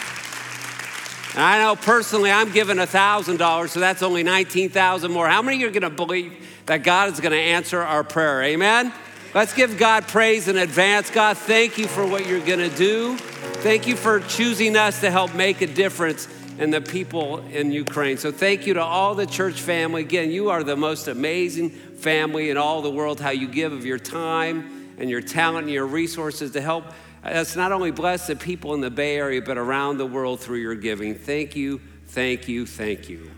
And 1.33 1.43
I 1.43 1.61
know 1.61 1.75
personally 1.75 2.31
I'm 2.31 2.51
giving 2.51 2.77
$1,000, 2.77 3.69
so 3.69 3.79
that's 3.79 4.01
only 4.01 4.23
19,000 4.23 5.11
more. 5.11 5.27
How 5.27 5.41
many 5.41 5.63
are 5.63 5.69
going 5.69 5.83
to 5.83 5.89
believe 5.89 6.47
that 6.65 6.83
God 6.83 7.13
is 7.13 7.19
going 7.19 7.31
to 7.33 7.37
answer 7.37 7.81
our 7.81 8.03
prayer? 8.03 8.43
Amen? 8.43 8.91
Let's 9.33 9.53
give 9.53 9.77
God 9.77 10.07
praise 10.07 10.47
in 10.47 10.57
advance. 10.57 11.11
God, 11.11 11.37
thank 11.37 11.77
you 11.77 11.87
for 11.87 12.03
what 12.05 12.25
you're 12.25 12.43
going 12.43 12.67
to 12.67 12.75
do. 12.75 13.15
Thank 13.17 13.85
you 13.85 13.95
for 13.95 14.21
choosing 14.21 14.75
us 14.75 15.01
to 15.01 15.11
help 15.11 15.35
make 15.35 15.61
a 15.61 15.67
difference 15.67 16.27
in 16.57 16.71
the 16.71 16.81
people 16.81 17.37
in 17.47 17.71
Ukraine. 17.71 18.17
So 18.17 18.31
thank 18.31 18.65
you 18.65 18.73
to 18.73 18.81
all 18.81 19.13
the 19.13 19.27
church 19.27 19.61
family. 19.61 20.01
Again, 20.01 20.31
you 20.31 20.49
are 20.49 20.63
the 20.63 20.75
most 20.75 21.07
amazing 21.07 21.69
family 21.69 22.49
in 22.49 22.57
all 22.57 22.81
the 22.81 22.89
world, 22.89 23.19
how 23.19 23.29
you 23.29 23.47
give 23.47 23.71
of 23.71 23.85
your 23.85 23.99
time 23.99 24.95
and 24.97 25.09
your 25.09 25.21
talent 25.21 25.65
and 25.65 25.73
your 25.73 25.85
resources 25.85 26.51
to 26.51 26.61
help 26.61 26.85
us 27.23 27.55
not 27.55 27.71
only 27.71 27.91
blessed 27.91 28.27
the 28.27 28.35
people 28.35 28.73
in 28.73 28.81
the 28.81 28.89
Bay 28.89 29.17
Area, 29.17 29.41
but 29.41 29.57
around 29.57 29.97
the 29.97 30.05
world 30.05 30.39
through 30.39 30.59
your 30.59 30.75
giving. 30.75 31.15
Thank 31.15 31.55
you, 31.55 31.81
thank 32.07 32.47
you, 32.47 32.65
thank 32.65 33.09
you. 33.09 33.29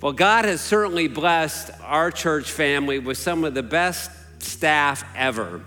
Well, 0.00 0.12
God 0.12 0.44
has 0.44 0.60
certainly 0.60 1.08
blessed 1.08 1.70
our 1.82 2.10
church 2.10 2.52
family 2.52 2.98
with 2.98 3.18
some 3.18 3.44
of 3.44 3.54
the 3.54 3.62
best 3.62 4.10
staff 4.38 5.04
ever. 5.16 5.64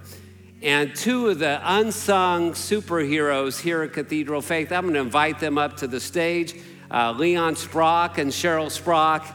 And 0.62 0.95
two 0.95 1.29
of 1.29 1.39
the 1.39 1.60
unsung 1.63 2.51
superheroes 2.51 3.60
here 3.60 3.81
at 3.81 3.93
Cathedral 3.93 4.41
Faith, 4.41 4.71
I'm 4.71 4.84
going 4.84 4.93
to 4.93 5.01
invite 5.01 5.39
them 5.39 5.57
up 5.57 5.77
to 5.77 5.88
the 5.88 5.99
stage 5.99 6.55
uh, 6.91 7.12
Leon 7.13 7.55
Sprock 7.55 8.17
and 8.17 8.31
Cheryl 8.31 8.67
Sprock. 8.67 9.25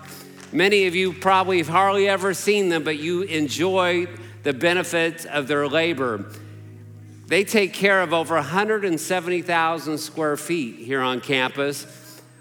Many 0.53 0.87
of 0.87 0.95
you 0.95 1.13
probably 1.13 1.59
have 1.59 1.69
hardly 1.69 2.09
ever 2.09 2.35
seen 2.35 2.69
them, 2.69 2.85
but 2.85 2.99
you 2.99 3.23
enjoy 3.23 4.07
the 4.43 4.53
benefits 4.53 5.25
of 5.25 5.49
their 5.49 5.67
labor. 5.67 6.27
They 7.27 7.43
take 7.43 7.73
care 7.73 8.03
of 8.03 8.13
over 8.13 8.37
170,000 8.37 9.99
square 9.99 10.37
feet 10.37 10.77
here 10.77 11.01
on 11.01 11.21
campus. 11.21 11.87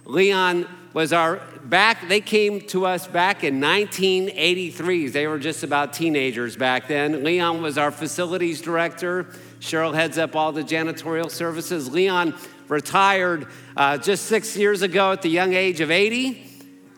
Leon 0.06 0.68
was 0.94 1.12
our 1.12 1.42
back, 1.64 2.08
they 2.08 2.22
came 2.22 2.62
to 2.62 2.86
us 2.86 3.08
back 3.08 3.44
in 3.44 3.60
1983. 3.60 5.08
They 5.08 5.28
were 5.28 5.40
just 5.40 5.64
about 5.64 5.94
teenagers 5.94 6.56
back 6.56 6.88
then. 6.88 7.24
Leon 7.24 7.62
was 7.62 7.78
our 7.78 7.92
facilities 7.92 8.62
director. 8.62 9.26
Cheryl 9.60 9.94
heads 9.94 10.18
up 10.20 10.36
all 10.36 10.52
the 10.52 10.64
janitorial 10.64 11.32
services. 11.32 11.92
Leon 11.92 12.36
retired 12.68 13.48
uh, 13.76 13.98
just 13.98 14.26
six 14.26 14.56
years 14.56 14.84
ago 14.84 15.12
at 15.12 15.22
the 15.24 15.30
young 15.30 15.54
age 15.54 15.82
of 15.82 15.90
80. 15.90 16.50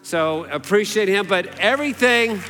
So 0.04 0.44
appreciate 0.46 1.08
him. 1.08 1.26
But 1.26 1.60
everything, 1.60 2.42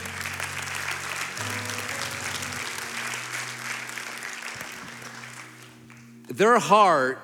their 6.38 6.60
heart 6.60 7.20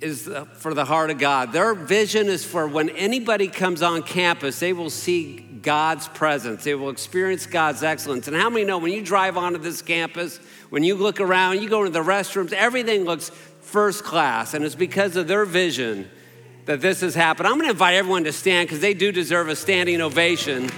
is 0.00 0.30
for 0.54 0.74
the 0.74 0.84
heart 0.84 1.10
of 1.10 1.18
God. 1.18 1.52
Their 1.52 1.74
vision 1.74 2.26
is 2.28 2.44
for 2.44 2.68
when 2.68 2.90
anybody 2.90 3.48
comes 3.48 3.82
on 3.82 4.02
campus, 4.02 4.60
they 4.60 4.72
will 4.72 4.90
see 4.90 5.38
God's 5.62 6.06
presence. 6.08 6.64
They 6.64 6.74
will 6.74 6.90
experience 6.90 7.46
God's 7.46 7.82
excellence. 7.82 8.28
And 8.28 8.36
how 8.36 8.50
many 8.50 8.64
know 8.64 8.78
when 8.78 8.92
you 8.92 9.02
drive 9.02 9.36
onto 9.36 9.58
this 9.58 9.82
campus, 9.82 10.38
when 10.70 10.84
you 10.84 10.94
look 10.94 11.20
around, 11.20 11.62
you 11.62 11.68
go 11.68 11.80
into 11.80 11.92
the 11.92 12.04
restrooms, 12.04 12.52
everything 12.52 13.04
looks 13.04 13.30
first 13.62 14.04
class. 14.04 14.54
And 14.54 14.64
it's 14.64 14.74
because 14.74 15.16
of 15.16 15.26
their 15.26 15.44
vision 15.44 16.08
that 16.66 16.80
this 16.80 17.00
has 17.00 17.14
happened. 17.14 17.48
I'm 17.48 17.54
going 17.54 17.66
to 17.66 17.70
invite 17.70 17.94
everyone 17.94 18.24
to 18.24 18.32
stand 18.32 18.68
because 18.68 18.80
they 18.80 18.94
do 18.94 19.10
deserve 19.12 19.48
a 19.48 19.56
standing 19.56 20.00
ovation. 20.00 20.70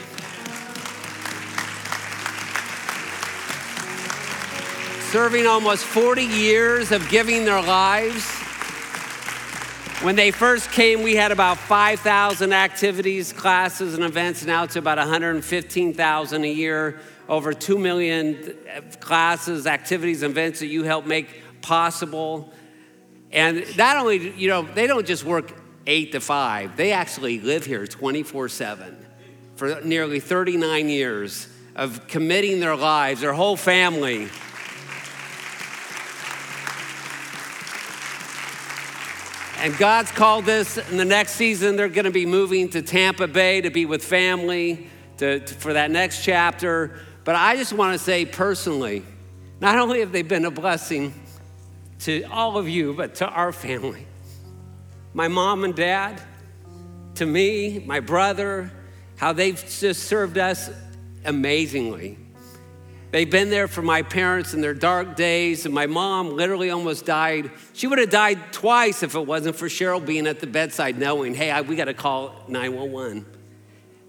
Serving 5.11 5.47
almost 5.47 5.85
40 5.85 6.23
years 6.23 6.93
of 6.93 7.09
giving 7.09 7.47
their 7.47 7.63
lives. 7.63 8.23
When 10.03 10.17
they 10.17 10.31
first 10.31 10.71
came, 10.71 11.03
we 11.03 11.17
had 11.17 11.33
about 11.33 11.57
5,000 11.57 12.53
activities, 12.53 13.33
classes, 13.33 13.95
and 13.95 14.05
events. 14.05 14.45
Now 14.45 14.65
it's 14.65 14.77
about 14.77 14.99
115,000 14.99 16.45
a 16.45 16.47
year. 16.47 17.01
Over 17.27 17.55
2 17.55 17.79
million 17.79 18.55
uh, 18.71 18.83
classes, 19.01 19.67
activities, 19.67 20.23
and 20.23 20.33
events 20.33 20.61
that 20.61 20.67
you 20.67 20.83
help 20.83 21.07
make 21.07 21.43
possible. 21.63 22.53
And 23.33 23.65
not 23.79 23.97
only, 23.97 24.35
you 24.37 24.49
know, 24.49 24.61
they 24.61 24.87
don't 24.87 25.07
just 25.07 25.25
work 25.25 25.55
eight 25.87 26.13
to 26.13 26.21
five, 26.21 26.77
they 26.77 26.93
actually 26.93 27.41
live 27.41 27.65
here 27.65 27.87
24 27.87 28.51
7 28.51 29.07
for 29.57 29.81
nearly 29.81 30.21
39 30.21 30.91
years 30.91 31.49
of 31.75 32.07
committing 32.09 32.61
their 32.61 32.77
lives, 32.77 33.23
their 33.23 33.33
whole 33.33 33.57
family. 33.57 34.29
And 39.61 39.77
God's 39.77 40.13
called 40.13 40.45
this 40.45 40.79
in 40.79 40.97
the 40.97 41.05
next 41.05 41.33
season, 41.33 41.75
they're 41.75 41.89
going 41.89 42.05
to 42.05 42.13
be 42.13 42.27
moving 42.27 42.69
to 42.71 42.81
Tampa 42.81 43.27
Bay 43.27 43.61
to 43.61 43.71
be 43.71 43.87
with 43.87 44.05
family 44.05 44.89
to, 45.17 45.41
to- 45.41 45.55
for 45.55 45.73
that 45.73 45.91
next 45.91 46.25
chapter. 46.25 47.01
But 47.25 47.35
I 47.35 47.57
just 47.57 47.73
want 47.73 47.93
to 47.93 47.99
say 47.99 48.25
personally, 48.25 49.03
not 49.61 49.77
only 49.77 49.99
have 49.99 50.13
they 50.13 50.23
been 50.23 50.45
a 50.45 50.51
blessing 50.53 51.13
to 52.01 52.23
all 52.31 52.57
of 52.57 52.69
you, 52.69 52.95
but 52.95 53.17
to 53.17 53.27
our 53.27 53.51
family. 53.51 54.07
My 55.13 55.27
mom 55.27 55.65
and 55.65 55.75
dad, 55.75 56.23
to 57.17 57.27
me, 57.27 57.83
my 57.85 57.99
brother, 57.99 58.71
how 59.17 59.33
they've 59.33 59.57
just 59.57 60.05
served 60.05 60.39
us 60.39 60.71
amazingly. 61.25 62.17
They've 63.11 63.31
been 63.31 63.49
there 63.49 63.69
for 63.69 63.81
my 63.81 64.03
parents 64.03 64.53
in 64.53 64.61
their 64.61 64.75
dark 64.75 65.17
days, 65.17 65.65
and 65.65 65.75
my 65.75 65.87
mom 65.87 66.37
literally 66.37 66.71
almost 66.71 67.07
died. 67.07 67.51
She 67.73 67.87
would 67.87 67.99
have 67.99 68.11
died 68.11 68.53
twice 68.53 69.03
if 69.03 69.15
it 69.15 69.27
wasn't 69.27 69.57
for 69.57 69.67
Cheryl 69.69 70.05
being 70.05 70.27
at 70.27 70.41
the 70.41 70.47
bedside, 70.47 70.99
knowing, 70.99 71.35
hey, 71.35 71.51
I, 71.51 71.63
we 71.63 71.75
got 71.75 71.87
to 71.87 71.95
call 71.95 72.45
911. 72.49 73.25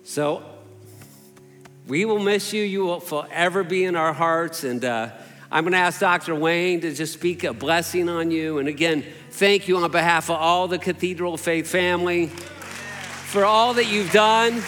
So 0.03 0.43
we 1.87 2.03
will 2.03 2.19
miss 2.19 2.51
you. 2.51 2.61
You 2.61 2.83
will 2.83 2.99
forever 2.99 3.63
be 3.63 3.85
in 3.85 3.95
our 3.95 4.11
hearts. 4.11 4.65
And 4.65 4.83
uh, 4.83 5.11
I'm 5.49 5.63
going 5.63 5.71
to 5.71 5.79
ask 5.79 6.01
Dr. 6.01 6.35
Wayne 6.35 6.81
to 6.81 6.93
just 6.93 7.13
speak 7.13 7.45
a 7.45 7.53
blessing 7.53 8.09
on 8.09 8.31
you. 8.31 8.57
And 8.57 8.67
again, 8.67 9.05
thank 9.31 9.69
you 9.69 9.77
on 9.77 9.89
behalf 9.91 10.29
of 10.29 10.35
all 10.35 10.67
the 10.67 10.77
Cathedral 10.77 11.37
Faith 11.37 11.67
family 11.67 12.27
for 12.27 13.45
all 13.45 13.73
that 13.75 13.87
you've 13.87 14.11
done. 14.11 14.61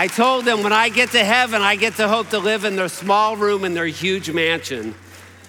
I 0.00 0.06
told 0.06 0.46
them 0.46 0.62
when 0.62 0.72
I 0.72 0.88
get 0.88 1.10
to 1.10 1.22
heaven, 1.22 1.60
I 1.60 1.76
get 1.76 1.96
to 1.96 2.08
hope 2.08 2.30
to 2.30 2.38
live 2.38 2.64
in 2.64 2.74
their 2.74 2.88
small 2.88 3.36
room 3.36 3.66
in 3.66 3.74
their 3.74 3.84
huge 3.84 4.30
mansion. 4.30 4.94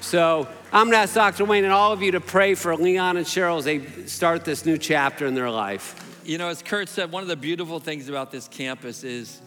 So 0.02 0.46
I'm 0.74 0.88
going 0.88 0.92
to 0.92 0.98
ask 0.98 1.14
Dr. 1.14 1.46
Wayne 1.46 1.64
and 1.64 1.72
all 1.72 1.94
of 1.94 2.02
you 2.02 2.12
to 2.12 2.20
pray 2.20 2.56
for 2.56 2.76
Leon 2.76 3.16
and 3.16 3.26
Cheryl 3.26 3.60
as 3.60 3.64
they 3.64 3.86
start 4.08 4.44
this 4.44 4.66
new 4.66 4.78
chapter 4.78 5.26
in 5.26 5.36
their 5.36 5.50
life. 5.50 6.22
You 6.26 6.38
know, 6.38 6.50
as 6.50 6.62
Kurt 6.62 6.90
said, 6.90 7.14
one 7.14 7.24
of 7.24 7.30
the 7.30 7.38
beautiful 7.38 7.80
things 7.80 8.10
about 8.10 8.30
this 8.30 8.50
campus 8.50 9.06
is 9.06 9.42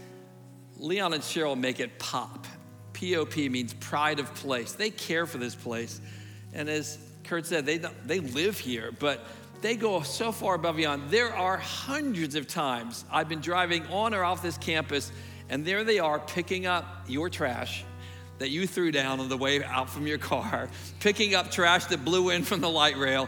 Leon 0.78 1.12
and 1.12 1.22
Cheryl 1.22 1.54
make 1.54 1.80
it 1.80 1.98
pop. 1.98 2.46
POP 2.94 3.36
means 3.36 3.74
pride 3.74 4.18
of 4.18 4.34
place. 4.34 4.72
They 4.72 4.88
care 4.88 5.26
for 5.26 5.36
this 5.36 5.54
place. 5.54 6.00
And 6.54 6.66
as 6.66 6.96
Kurt 7.24 7.44
said, 7.44 7.66
they, 7.66 7.76
they 7.76 8.20
live 8.20 8.58
here, 8.58 8.90
but 8.98 9.22
they 9.64 9.76
go 9.76 10.02
so 10.02 10.30
far 10.30 10.56
above 10.56 10.76
beyond. 10.76 11.08
There 11.08 11.34
are 11.34 11.56
hundreds 11.56 12.34
of 12.34 12.46
times 12.46 13.02
I've 13.10 13.30
been 13.30 13.40
driving 13.40 13.86
on 13.86 14.12
or 14.12 14.22
off 14.22 14.42
this 14.42 14.58
campus, 14.58 15.10
and 15.48 15.64
there 15.64 15.84
they 15.84 15.98
are 15.98 16.18
picking 16.18 16.66
up 16.66 16.84
your 17.08 17.30
trash 17.30 17.82
that 18.40 18.50
you 18.50 18.66
threw 18.66 18.92
down 18.92 19.20
on 19.20 19.30
the 19.30 19.38
way 19.38 19.64
out 19.64 19.88
from 19.88 20.06
your 20.06 20.18
car, 20.18 20.68
picking 21.00 21.34
up 21.34 21.50
trash 21.50 21.86
that 21.86 22.04
blew 22.04 22.28
in 22.28 22.42
from 22.42 22.60
the 22.60 22.68
light 22.68 22.98
rail. 22.98 23.26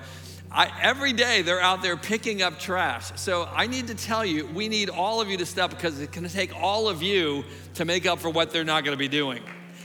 I, 0.52 0.70
every 0.82 1.14
day 1.14 1.40
they're 1.40 1.58
out 1.58 1.80
there 1.80 1.96
picking 1.96 2.42
up 2.42 2.58
trash. 2.58 3.18
So 3.18 3.48
I 3.50 3.66
need 3.66 3.86
to 3.86 3.94
tell 3.94 4.24
you, 4.24 4.44
we 4.44 4.68
need 4.68 4.90
all 4.90 5.22
of 5.22 5.30
you 5.30 5.38
to 5.38 5.46
step 5.46 5.70
because 5.70 5.98
it's 6.00 6.14
going 6.14 6.28
to 6.28 6.32
take 6.32 6.54
all 6.54 6.86
of 6.86 7.02
you 7.02 7.44
to 7.76 7.86
make 7.86 8.04
up 8.04 8.18
for 8.18 8.28
what 8.28 8.50
they're 8.50 8.62
not 8.62 8.84
going 8.84 8.94
to 8.94 8.98
be 8.98 9.08
doing. 9.08 9.42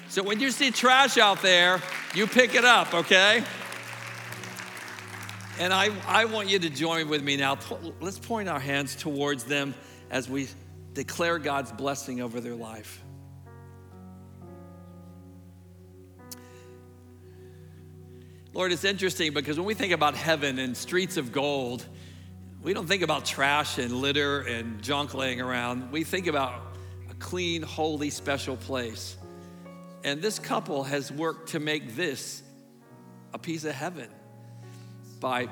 So 0.09 0.21
when 0.21 0.41
you 0.41 0.51
see 0.51 0.69
trash 0.71 1.17
out 1.17 1.41
there, 1.41 1.81
you 2.13 2.27
pick 2.27 2.55
it 2.55 2.65
up, 2.65 2.93
okay? 2.93 3.45
And 5.62 5.71
I, 5.71 5.91
I 6.08 6.26
want 6.26 6.50
you 6.50 6.58
to 6.58 6.71
join 6.71 7.08
with 7.08 7.21
me 7.21 7.38
now. 7.38 7.56
Let's 8.00 8.17
point 8.17 8.50
our 8.50 8.60
hands 8.60 8.95
towards 8.95 9.43
them 9.43 9.76
as 10.10 10.28
we 10.28 10.47
declare 10.93 11.38
God's 11.38 11.71
blessing 11.71 12.19
over 12.19 12.41
their 12.41 12.56
life. 12.56 13.00
Lord, 18.56 18.71
it's 18.71 18.84
interesting 18.84 19.36
because 19.36 19.60
when 19.60 19.67
we 19.67 19.76
think 19.76 19.93
about 19.93 20.15
heaven 20.15 20.58
and 20.58 20.76
streets 20.76 21.17
of 21.17 21.32
gold, 21.32 21.86
we 22.63 22.74
don't 22.74 22.88
think 22.88 23.04
about 23.04 23.26
trash 23.26 23.78
and 23.78 23.91
litter 23.91 24.39
and 24.39 24.82
junk 24.82 25.13
laying 25.13 25.41
around. 25.41 25.91
We 25.91 26.04
think 26.04 26.26
about 26.26 26.60
a 27.12 27.13
clean, 27.19 27.62
holy, 27.62 28.10
special 28.10 28.58
place. 28.58 29.15
And 30.04 30.24
this 30.24 30.39
couple 30.39 30.86
has 30.86 31.12
worked 31.12 31.50
to 31.50 31.60
make 31.60 31.95
this 31.95 32.41
a 33.32 33.38
piece 33.38 33.63
of 33.63 33.76
heaven 33.76 34.10
by 35.21 35.47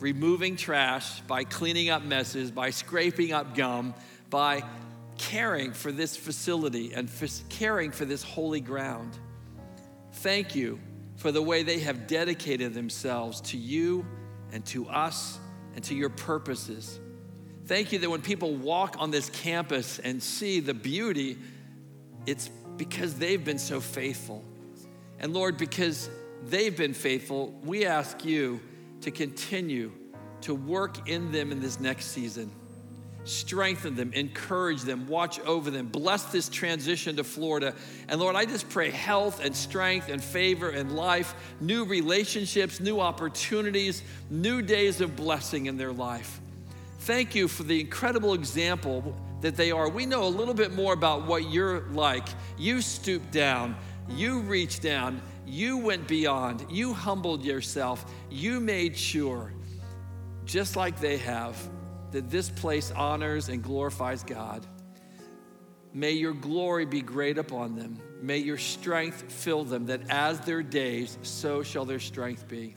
removing 0.00 0.56
trash, 0.56 1.20
by 1.22 1.44
cleaning 1.44 1.88
up 1.88 2.04
messes, 2.04 2.50
by 2.50 2.68
scraping 2.68 3.32
up 3.32 3.54
gum, 3.54 3.94
by 4.28 4.62
caring 5.16 5.72
for 5.72 5.92
this 5.92 6.16
facility 6.16 6.92
and 6.92 7.08
for 7.08 7.26
caring 7.48 7.92
for 7.92 8.04
this 8.04 8.22
holy 8.22 8.60
ground. 8.60 9.16
Thank 10.14 10.54
you 10.54 10.80
for 11.16 11.30
the 11.32 11.40
way 11.40 11.62
they 11.62 11.78
have 11.78 12.06
dedicated 12.06 12.74
themselves 12.74 13.40
to 13.42 13.56
you 13.56 14.04
and 14.50 14.66
to 14.66 14.88
us 14.88 15.38
and 15.74 15.84
to 15.84 15.94
your 15.94 16.10
purposes. 16.10 16.98
Thank 17.66 17.92
you 17.92 18.00
that 18.00 18.10
when 18.10 18.22
people 18.22 18.54
walk 18.54 18.96
on 18.98 19.12
this 19.12 19.30
campus 19.30 20.00
and 20.00 20.20
see 20.20 20.58
the 20.58 20.74
beauty, 20.74 21.38
it's 22.26 22.50
because 22.76 23.14
they've 23.14 23.42
been 23.42 23.60
so 23.60 23.80
faithful. 23.80 24.42
And 25.20 25.32
Lord, 25.32 25.56
because 25.56 26.10
they've 26.44 26.76
been 26.76 26.94
faithful, 26.94 27.52
we 27.62 27.86
ask 27.86 28.24
you 28.24 28.60
to 29.02 29.10
continue 29.10 29.92
to 30.42 30.54
work 30.54 31.08
in 31.08 31.32
them 31.32 31.52
in 31.52 31.60
this 31.60 31.80
next 31.80 32.06
season. 32.06 32.50
Strengthen 33.24 33.94
them, 33.94 34.12
encourage 34.14 34.82
them, 34.82 35.06
watch 35.06 35.38
over 35.40 35.70
them, 35.70 35.86
bless 35.86 36.24
this 36.24 36.48
transition 36.48 37.14
to 37.16 37.24
Florida. 37.24 37.72
And 38.08 38.20
Lord, 38.20 38.34
I 38.34 38.44
just 38.44 38.68
pray 38.68 38.90
health 38.90 39.44
and 39.44 39.54
strength 39.54 40.08
and 40.08 40.22
favor 40.22 40.70
and 40.70 40.96
life, 40.96 41.34
new 41.60 41.84
relationships, 41.84 42.80
new 42.80 42.98
opportunities, 42.98 44.02
new 44.28 44.60
days 44.60 45.00
of 45.00 45.14
blessing 45.14 45.66
in 45.66 45.76
their 45.76 45.92
life. 45.92 46.40
Thank 47.00 47.36
you 47.36 47.46
for 47.46 47.62
the 47.62 47.80
incredible 47.80 48.34
example 48.34 49.14
that 49.40 49.56
they 49.56 49.70
are. 49.70 49.88
We 49.88 50.06
know 50.06 50.24
a 50.24 50.28
little 50.28 50.54
bit 50.54 50.72
more 50.72 50.92
about 50.92 51.26
what 51.26 51.50
you're 51.50 51.82
like. 51.90 52.26
You 52.58 52.80
stoop 52.80 53.30
down, 53.30 53.76
you 54.08 54.40
reach 54.40 54.80
down, 54.80 55.20
you 55.46 55.78
went 55.78 56.06
beyond, 56.06 56.66
you 56.70 56.92
humbled 56.92 57.44
yourself, 57.44 58.04
you 58.30 58.60
made 58.60 58.96
sure, 58.96 59.52
just 60.44 60.76
like 60.76 61.00
they 61.00 61.18
have, 61.18 61.56
that 62.12 62.30
this 62.30 62.48
place 62.48 62.90
honors 62.92 63.48
and 63.48 63.62
glorifies 63.62 64.22
God. 64.22 64.66
May 65.94 66.12
your 66.12 66.32
glory 66.32 66.86
be 66.86 67.02
great 67.02 67.38
upon 67.38 67.74
them. 67.74 67.98
May 68.22 68.38
your 68.38 68.56
strength 68.56 69.30
fill 69.32 69.64
them, 69.64 69.86
that 69.86 70.08
as 70.08 70.40
their 70.40 70.62
days, 70.62 71.18
so 71.22 71.62
shall 71.62 71.84
their 71.84 72.00
strength 72.00 72.48
be. 72.48 72.76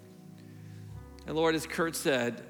And 1.28 1.36
Lord, 1.36 1.56
as 1.56 1.65
Kurt 1.65 1.95
said, 1.95 2.43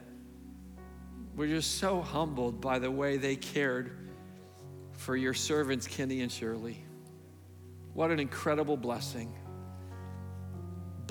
we're 1.36 1.48
just 1.48 1.78
so 1.80 2.02
humbled 2.02 2.62
by 2.62 2.80
the 2.80 2.90
way 2.90 3.18
they 3.18 3.36
cared 3.36 3.98
for 4.94 5.16
your 5.16 5.34
servants, 5.34 5.88
Kenny 5.88 6.22
and 6.22 6.32
Shirley. 6.32 6.84
What 7.94 8.12
an 8.12 8.20
incredible 8.20 8.78
blessing. 8.78 9.34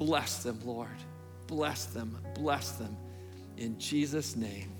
Bless 0.05 0.43
them, 0.43 0.61
Lord. 0.67 0.91
Bless 1.47 1.87
them. 1.87 2.19
Bless 2.35 2.73
them. 2.73 2.95
In 3.57 3.79
Jesus' 3.79 4.37
name, 4.37 4.71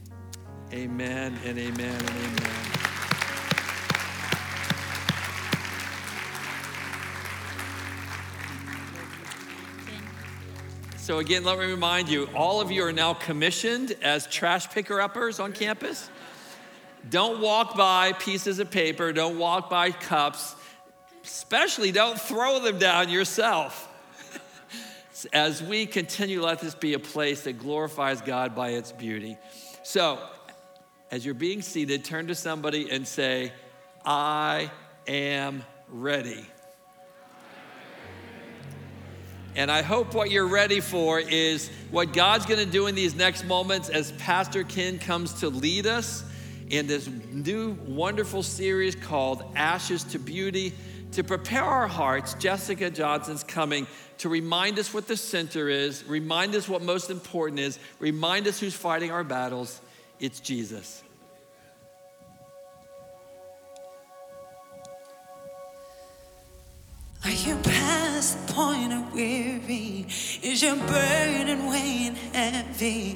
amen 0.71 1.39
and 1.47 1.59
amen 1.59 1.95
and 1.95 2.11
amen. 2.11 2.51
So, 10.99 11.21
again, 11.21 11.43
let 11.43 11.59
me 11.59 11.65
remind 11.65 12.11
you 12.11 12.29
all 12.35 12.61
of 12.61 12.71
you 12.71 12.85
are 12.85 12.93
now 12.93 13.15
commissioned 13.15 13.97
as 14.03 14.27
trash 14.27 14.69
picker 14.69 15.01
uppers 15.01 15.41
on 15.41 15.55
campus. 15.55 16.11
Don't 17.09 17.41
walk 17.41 17.79
by 17.79 18.13
pieces 18.13 18.59
of 18.59 18.71
paper, 18.71 19.11
don't 19.15 19.39
walk 19.39 19.71
by 19.71 19.91
cups, 19.91 20.55
especially 21.25 21.93
don't 21.93 22.21
throw 22.21 22.61
them 22.61 22.79
down 22.79 23.09
yourself. 23.09 23.89
As 25.33 25.63
we 25.63 25.87
continue, 25.87 26.43
let 26.43 26.61
this 26.61 26.75
be 26.75 26.95
a 26.95 26.99
place 26.99 27.43
that 27.45 27.59
glorifies 27.59 28.21
God 28.21 28.55
by 28.55 28.71
its 28.71 28.93
beauty. 28.93 29.37
So, 29.83 30.19
as 31.11 31.25
you're 31.25 31.35
being 31.35 31.63
seated, 31.63 32.05
turn 32.05 32.27
to 32.29 32.35
somebody 32.35 32.91
and 32.91 33.07
say, 33.07 33.53
I 34.05 34.71
am 35.07 35.65
ready. 35.89 36.47
And 39.57 39.71
I 39.71 39.83
hope 39.83 40.15
what 40.15 40.33
you're 40.33 40.49
ready 40.49 40.81
for 40.81 41.21
is 41.21 41.71
what 41.93 42.13
God's 42.13 42.45
gonna 42.45 42.67
do 42.67 42.89
in 42.89 42.97
these 42.97 43.15
next 43.15 43.45
moments 43.45 43.89
as 43.89 44.11
Pastor 44.13 44.65
Ken 44.65 44.99
comes 44.99 45.33
to 45.35 45.49
lead 45.49 45.87
us 45.87 46.25
in 46.71 46.87
this 46.89 47.09
new 47.31 47.79
wonderful 47.87 48.43
series 48.43 48.97
called 48.97 49.45
Ashes 49.55 50.03
to 50.05 50.19
Beauty. 50.19 50.73
To 51.15 51.23
prepare 51.23 51.63
our 51.63 51.87
hearts, 51.87 52.35
Jessica 52.35 52.91
Johnson's 52.91 53.45
coming 53.45 53.87
to 54.19 54.29
remind 54.29 54.81
us 54.81 54.93
what 54.93 55.07
the 55.07 55.17
center 55.17 55.69
is, 55.69 56.03
remind 56.09 56.57
us 56.57 56.69
what 56.69 56.83
most 56.83 57.09
important 57.09 57.61
is, 57.61 57.79
remind 58.01 58.49
us 58.49 58.59
who's 58.59 58.75
fighting 58.75 59.13
our 59.13 59.23
battles. 59.23 59.81
It's 60.19 60.41
Jesus. 60.41 61.05
Are 67.25 67.31
you 67.31 67.57
past 67.63 68.49
the 68.49 68.53
point 68.53 68.93
of 68.93 69.15
weary? 69.15 70.07
Is 70.43 70.65
your 70.65 70.75
burden 70.75 71.69
weighing 71.69 72.17
heavy? 72.33 73.15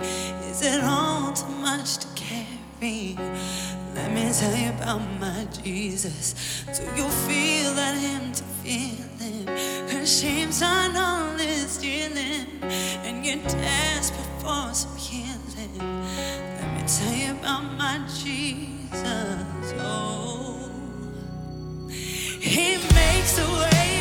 Is 0.48 0.62
it 0.62 0.84
all 0.84 1.32
too 1.32 1.48
much 1.48 1.96
to? 1.96 2.08
Let 2.80 4.12
me 4.12 4.30
tell 4.32 4.54
you 4.54 4.70
about 4.70 5.00
my 5.18 5.48
Jesus. 5.64 6.64
Do 6.66 6.84
you 6.94 7.08
feel 7.26 7.74
that 7.74 7.96
empty 7.96 8.44
feeling? 8.62 9.46
Her 9.88 10.06
shame's 10.06 10.62
on 10.62 10.96
all 10.96 11.34
is 11.40 11.70
stealing, 11.72 12.46
and 12.62 13.26
you're 13.26 13.42
desperate 13.42 14.40
for 14.40 14.72
some 14.72 14.96
healing. 14.96 15.76
Let 15.78 16.72
me 16.76 16.84
tell 16.86 17.12
you 17.14 17.32
about 17.32 17.64
my 17.76 18.00
Jesus. 18.06 19.74
Oh. 19.80 20.70
He 21.88 22.76
makes 22.94 23.38
a 23.38 23.50
way 23.58 23.97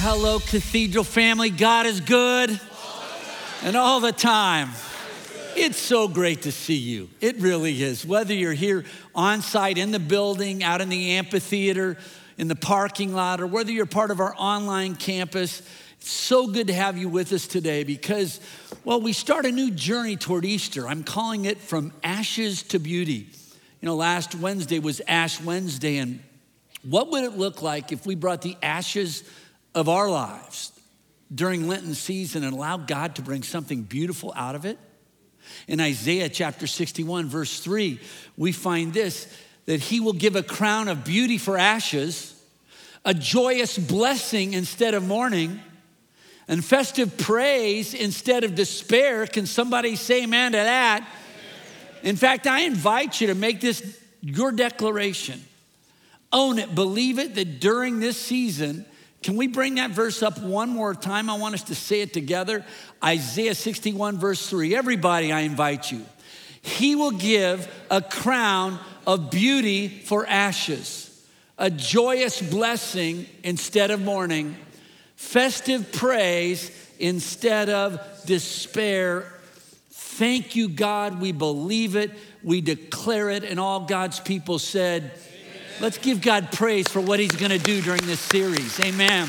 hello, 0.00 0.38
Cathedral 0.38 1.04
family. 1.04 1.50
God 1.50 1.84
is 1.84 2.00
good 2.00 2.58
and 3.62 3.76
all 3.76 4.00
the 4.00 4.12
time. 4.12 4.70
It's 5.54 5.76
so 5.76 6.08
great 6.08 6.42
to 6.42 6.52
see 6.52 6.78
you. 6.78 7.10
It 7.20 7.36
really 7.36 7.82
is. 7.82 8.06
Whether 8.06 8.32
you're 8.32 8.54
here 8.54 8.86
on 9.14 9.42
site 9.42 9.76
in 9.76 9.90
the 9.90 9.98
building, 9.98 10.64
out 10.64 10.80
in 10.80 10.88
the 10.88 11.18
amphitheater, 11.18 11.98
in 12.38 12.48
the 12.48 12.56
parking 12.56 13.12
lot, 13.12 13.42
or 13.42 13.46
whether 13.46 13.70
you're 13.70 13.84
part 13.84 14.10
of 14.10 14.20
our 14.20 14.34
online 14.38 14.96
campus, 14.96 15.60
it's 15.98 16.10
so 16.10 16.46
good 16.46 16.68
to 16.68 16.72
have 16.72 16.96
you 16.96 17.10
with 17.10 17.30
us 17.34 17.46
today 17.46 17.84
because, 17.84 18.40
well, 18.84 19.02
we 19.02 19.12
start 19.12 19.44
a 19.44 19.52
new 19.52 19.70
journey 19.70 20.16
toward 20.16 20.46
Easter. 20.46 20.88
I'm 20.88 21.04
calling 21.04 21.44
it 21.44 21.58
From 21.58 21.92
Ashes 22.02 22.62
to 22.68 22.78
Beauty. 22.78 23.28
You 23.82 23.86
know, 23.86 23.96
last 23.96 24.34
Wednesday 24.34 24.78
was 24.78 25.02
Ash 25.06 25.38
Wednesday, 25.42 25.98
and 25.98 26.20
what 26.88 27.10
would 27.10 27.24
it 27.24 27.36
look 27.36 27.60
like 27.60 27.92
if 27.92 28.06
we 28.06 28.14
brought 28.14 28.40
the 28.40 28.56
ashes 28.62 29.24
of 29.74 29.88
our 29.88 30.08
lives 30.08 30.72
during 31.32 31.68
Lenten 31.68 31.94
season 31.94 32.44
and 32.44 32.54
allow 32.54 32.76
God 32.76 33.16
to 33.16 33.22
bring 33.22 33.42
something 33.42 33.82
beautiful 33.82 34.32
out 34.36 34.54
of 34.54 34.64
it? 34.64 34.78
In 35.68 35.80
Isaiah 35.80 36.28
chapter 36.28 36.66
61, 36.66 37.28
verse 37.28 37.60
3, 37.60 38.00
we 38.36 38.52
find 38.52 38.92
this 38.92 39.32
that 39.66 39.80
he 39.80 40.00
will 40.00 40.12
give 40.12 40.36
a 40.36 40.42
crown 40.42 40.88
of 40.88 41.04
beauty 41.04 41.38
for 41.38 41.56
ashes, 41.56 42.42
a 43.04 43.14
joyous 43.14 43.78
blessing 43.78 44.52
instead 44.52 44.94
of 44.94 45.06
mourning, 45.06 45.60
and 46.48 46.64
festive 46.64 47.16
praise 47.16 47.94
instead 47.94 48.42
of 48.42 48.56
despair. 48.56 49.26
Can 49.26 49.46
somebody 49.46 49.94
say 49.94 50.24
amen 50.24 50.52
to 50.52 50.58
that? 50.58 51.08
In 52.02 52.16
fact, 52.16 52.46
I 52.46 52.62
invite 52.62 53.20
you 53.20 53.28
to 53.28 53.34
make 53.34 53.60
this 53.60 54.00
your 54.22 54.50
declaration. 54.50 55.40
Own 56.32 56.58
it, 56.58 56.74
believe 56.74 57.18
it 57.18 57.34
that 57.36 57.60
during 57.60 58.00
this 58.00 58.16
season, 58.16 58.84
can 59.22 59.36
we 59.36 59.46
bring 59.46 59.74
that 59.74 59.90
verse 59.90 60.22
up 60.22 60.38
one 60.38 60.70
more 60.70 60.94
time? 60.94 61.28
I 61.28 61.36
want 61.36 61.54
us 61.54 61.64
to 61.64 61.74
say 61.74 62.00
it 62.00 62.12
together. 62.12 62.64
Isaiah 63.04 63.54
61, 63.54 64.18
verse 64.18 64.48
3. 64.48 64.74
Everybody, 64.74 65.30
I 65.30 65.40
invite 65.40 65.92
you. 65.92 66.06
He 66.62 66.94
will 66.94 67.10
give 67.10 67.70
a 67.90 68.00
crown 68.00 68.78
of 69.06 69.30
beauty 69.30 69.88
for 69.88 70.26
ashes, 70.26 71.06
a 71.58 71.70
joyous 71.70 72.40
blessing 72.40 73.26
instead 73.42 73.90
of 73.90 74.00
mourning, 74.00 74.56
festive 75.16 75.92
praise 75.92 76.70
instead 76.98 77.68
of 77.68 78.00
despair. 78.24 79.26
Thank 79.90 80.56
you, 80.56 80.68
God. 80.68 81.20
We 81.20 81.32
believe 81.32 81.96
it, 81.96 82.10
we 82.42 82.60
declare 82.60 83.30
it, 83.30 83.44
and 83.44 83.60
all 83.60 83.80
God's 83.80 84.20
people 84.20 84.58
said, 84.58 85.12
Let's 85.80 85.96
give 85.96 86.20
God 86.20 86.52
praise 86.52 86.86
for 86.88 87.00
what 87.00 87.20
He's 87.20 87.32
going 87.32 87.52
to 87.52 87.58
do 87.58 87.80
during 87.80 88.04
this 88.04 88.20
series. 88.20 88.78
Amen. 88.80 89.26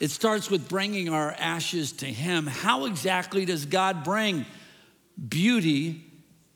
It 0.00 0.10
starts 0.10 0.50
with 0.50 0.68
bringing 0.68 1.10
our 1.10 1.30
ashes 1.38 1.92
to 1.92 2.06
Him. 2.06 2.48
How 2.48 2.86
exactly 2.86 3.44
does 3.44 3.66
God 3.66 4.02
bring 4.02 4.46
beauty 5.28 6.02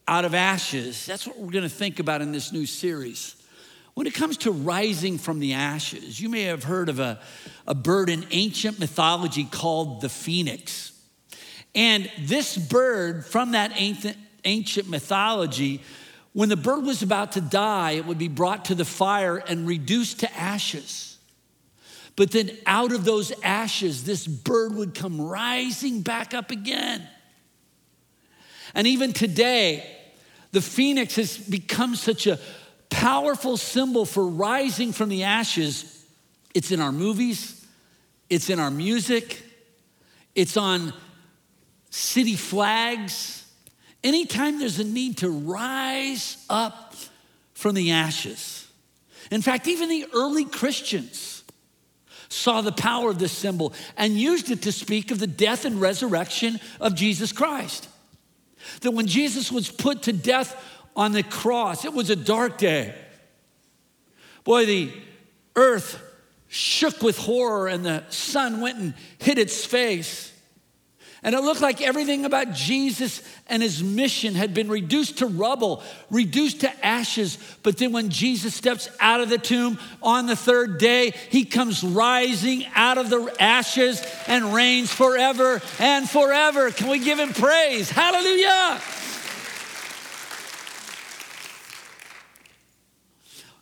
out 0.09 0.25
of 0.25 0.35
ashes? 0.35 1.07
That's 1.07 1.29
what 1.29 1.39
we're 1.39 1.53
going 1.53 1.63
to 1.63 1.69
think 1.69 2.01
about 2.01 2.23
in 2.23 2.33
this 2.33 2.51
new 2.51 2.67
series. 2.67 3.37
When 3.95 4.09
it 4.09 4.15
comes 4.15 4.39
to 4.39 4.51
rising 4.51 5.17
from 5.17 5.39
the 5.39 5.53
ashes, 5.53 6.21
you 6.21 6.29
may 6.29 6.43
have 6.43 6.65
heard 6.65 6.89
of 6.89 6.99
a, 6.99 7.21
a 7.69 7.75
bird 7.77 8.11
in 8.11 8.27
ancient 8.33 8.81
mythology 8.81 9.45
called 9.45 10.01
the 10.01 10.09
phoenix. 10.09 10.91
And 11.73 12.11
this 12.19 12.57
bird 12.57 13.25
from 13.25 13.53
that 13.53 13.71
ancient, 13.77 14.17
ancient 14.45 14.89
mythology, 14.89 15.81
when 16.33 16.49
the 16.49 16.57
bird 16.57 16.85
was 16.85 17.03
about 17.03 17.33
to 17.33 17.41
die, 17.41 17.93
it 17.93 18.07
would 18.07 18.19
be 18.19 18.29
brought 18.29 18.67
to 18.67 18.75
the 18.75 18.85
fire 18.85 19.37
and 19.37 19.69
reduced 19.69 20.21
to 20.21 20.37
ashes. 20.37 21.19
But 22.17 22.31
then 22.31 22.51
out 22.67 22.93
of 22.93 23.05
those 23.05 23.33
ashes, 23.43 24.05
this 24.05 24.27
bird 24.27 24.75
would 24.75 24.95
come 24.95 25.21
rising 25.21 26.03
back 26.03 26.35
up 26.35 26.51
again. 26.51 27.07
And 28.75 28.87
even 28.87 29.13
today, 29.13 29.89
the 30.53 30.61
phoenix 30.61 31.17
has 31.17 31.37
become 31.37 31.97
such 31.97 32.27
a 32.27 32.39
powerful 32.91 33.57
symbol 33.57 34.05
for 34.05 34.27
rising 34.27 34.93
from 34.93 35.09
the 35.09 35.25
ashes. 35.25 36.05
It's 36.55 36.71
in 36.71 36.81
our 36.81 36.93
movies, 36.93 37.65
it's 38.31 38.51
in 38.51 38.61
our 38.61 38.71
music, 38.71 39.43
it's 40.35 40.57
on 40.57 40.93
city 41.91 42.37
flags. 42.37 43.44
Anytime 44.05 44.61
there's 44.61 44.79
a 44.79 44.85
need 44.85 45.19
to 45.19 45.31
rise 45.31 46.45
up 46.51 46.95
from 47.55 47.75
the 47.75 47.93
ashes. 47.93 48.69
In 49.31 49.41
fact, 49.41 49.67
even 49.67 49.89
the 49.89 50.07
early 50.13 50.45
Christians 50.45 51.43
saw 52.29 52.61
the 52.61 52.73
power 52.73 53.09
of 53.09 53.19
this 53.19 53.33
symbol 53.33 53.73
and 53.97 54.13
used 54.13 54.51
it 54.51 54.63
to 54.63 54.73
speak 54.73 55.11
of 55.11 55.19
the 55.19 55.27
death 55.27 55.65
and 55.65 55.81
resurrection 55.81 56.61
of 56.81 56.95
Jesus 56.95 57.33
Christ. 57.33 57.89
That 58.83 58.91
when 58.91 59.07
Jesus 59.07 59.51
was 59.51 59.71
put 59.71 60.03
to 60.03 60.13
death 60.13 60.55
on 60.95 61.13
the 61.13 61.23
cross, 61.23 61.87
it 61.87 61.95
was 61.95 62.11
a 62.11 62.17
dark 62.17 62.59
day. 62.59 62.95
Boy, 64.43 64.67
the 64.67 64.93
earth 65.57 65.99
shook 66.49 67.03
with 67.03 67.17
horror 67.17 67.69
and 67.69 67.85
the 67.85 68.05
sun 68.11 68.61
went 68.61 68.79
and 68.79 68.95
hid 69.19 69.39
its 69.39 69.65
face. 69.65 70.34
And 71.25 71.35
it 71.35 71.41
looked 71.41 71.63
like 71.63 71.81
everything 71.81 72.27
about 72.27 72.53
Jesus 72.53 73.23
and 73.49 73.63
his 73.63 73.83
mission 73.83 74.35
had 74.35 74.53
been 74.53 74.69
reduced 74.69 75.19
to 75.19 75.27
rubble, 75.27 75.83
reduced 76.11 76.61
to 76.61 76.85
ashes. 76.85 77.39
But 77.63 77.79
then 77.79 77.93
when 77.93 78.11
Jesus 78.11 78.55
steps 78.55 78.91
out 79.01 79.23
of 79.23 79.31
the 79.31 79.39
tomb 79.39 79.79
on 80.03 80.27
the 80.27 80.37
third 80.37 80.77
day, 80.77 81.15
he 81.31 81.47
comes 81.47 81.83
rising 81.83 82.67
out 82.75 82.99
of 82.99 83.09
the 83.09 83.35
ashes 83.41 84.07
and 84.27 84.53
reigns 84.53 84.93
forever 84.93 85.63
and 85.79 86.09
forever. 86.09 86.71
Can 86.71 86.91
we 86.91 86.99
give 86.99 87.19
him 87.19 87.33
praise? 87.33 87.91
Hallelujah. 87.91 88.79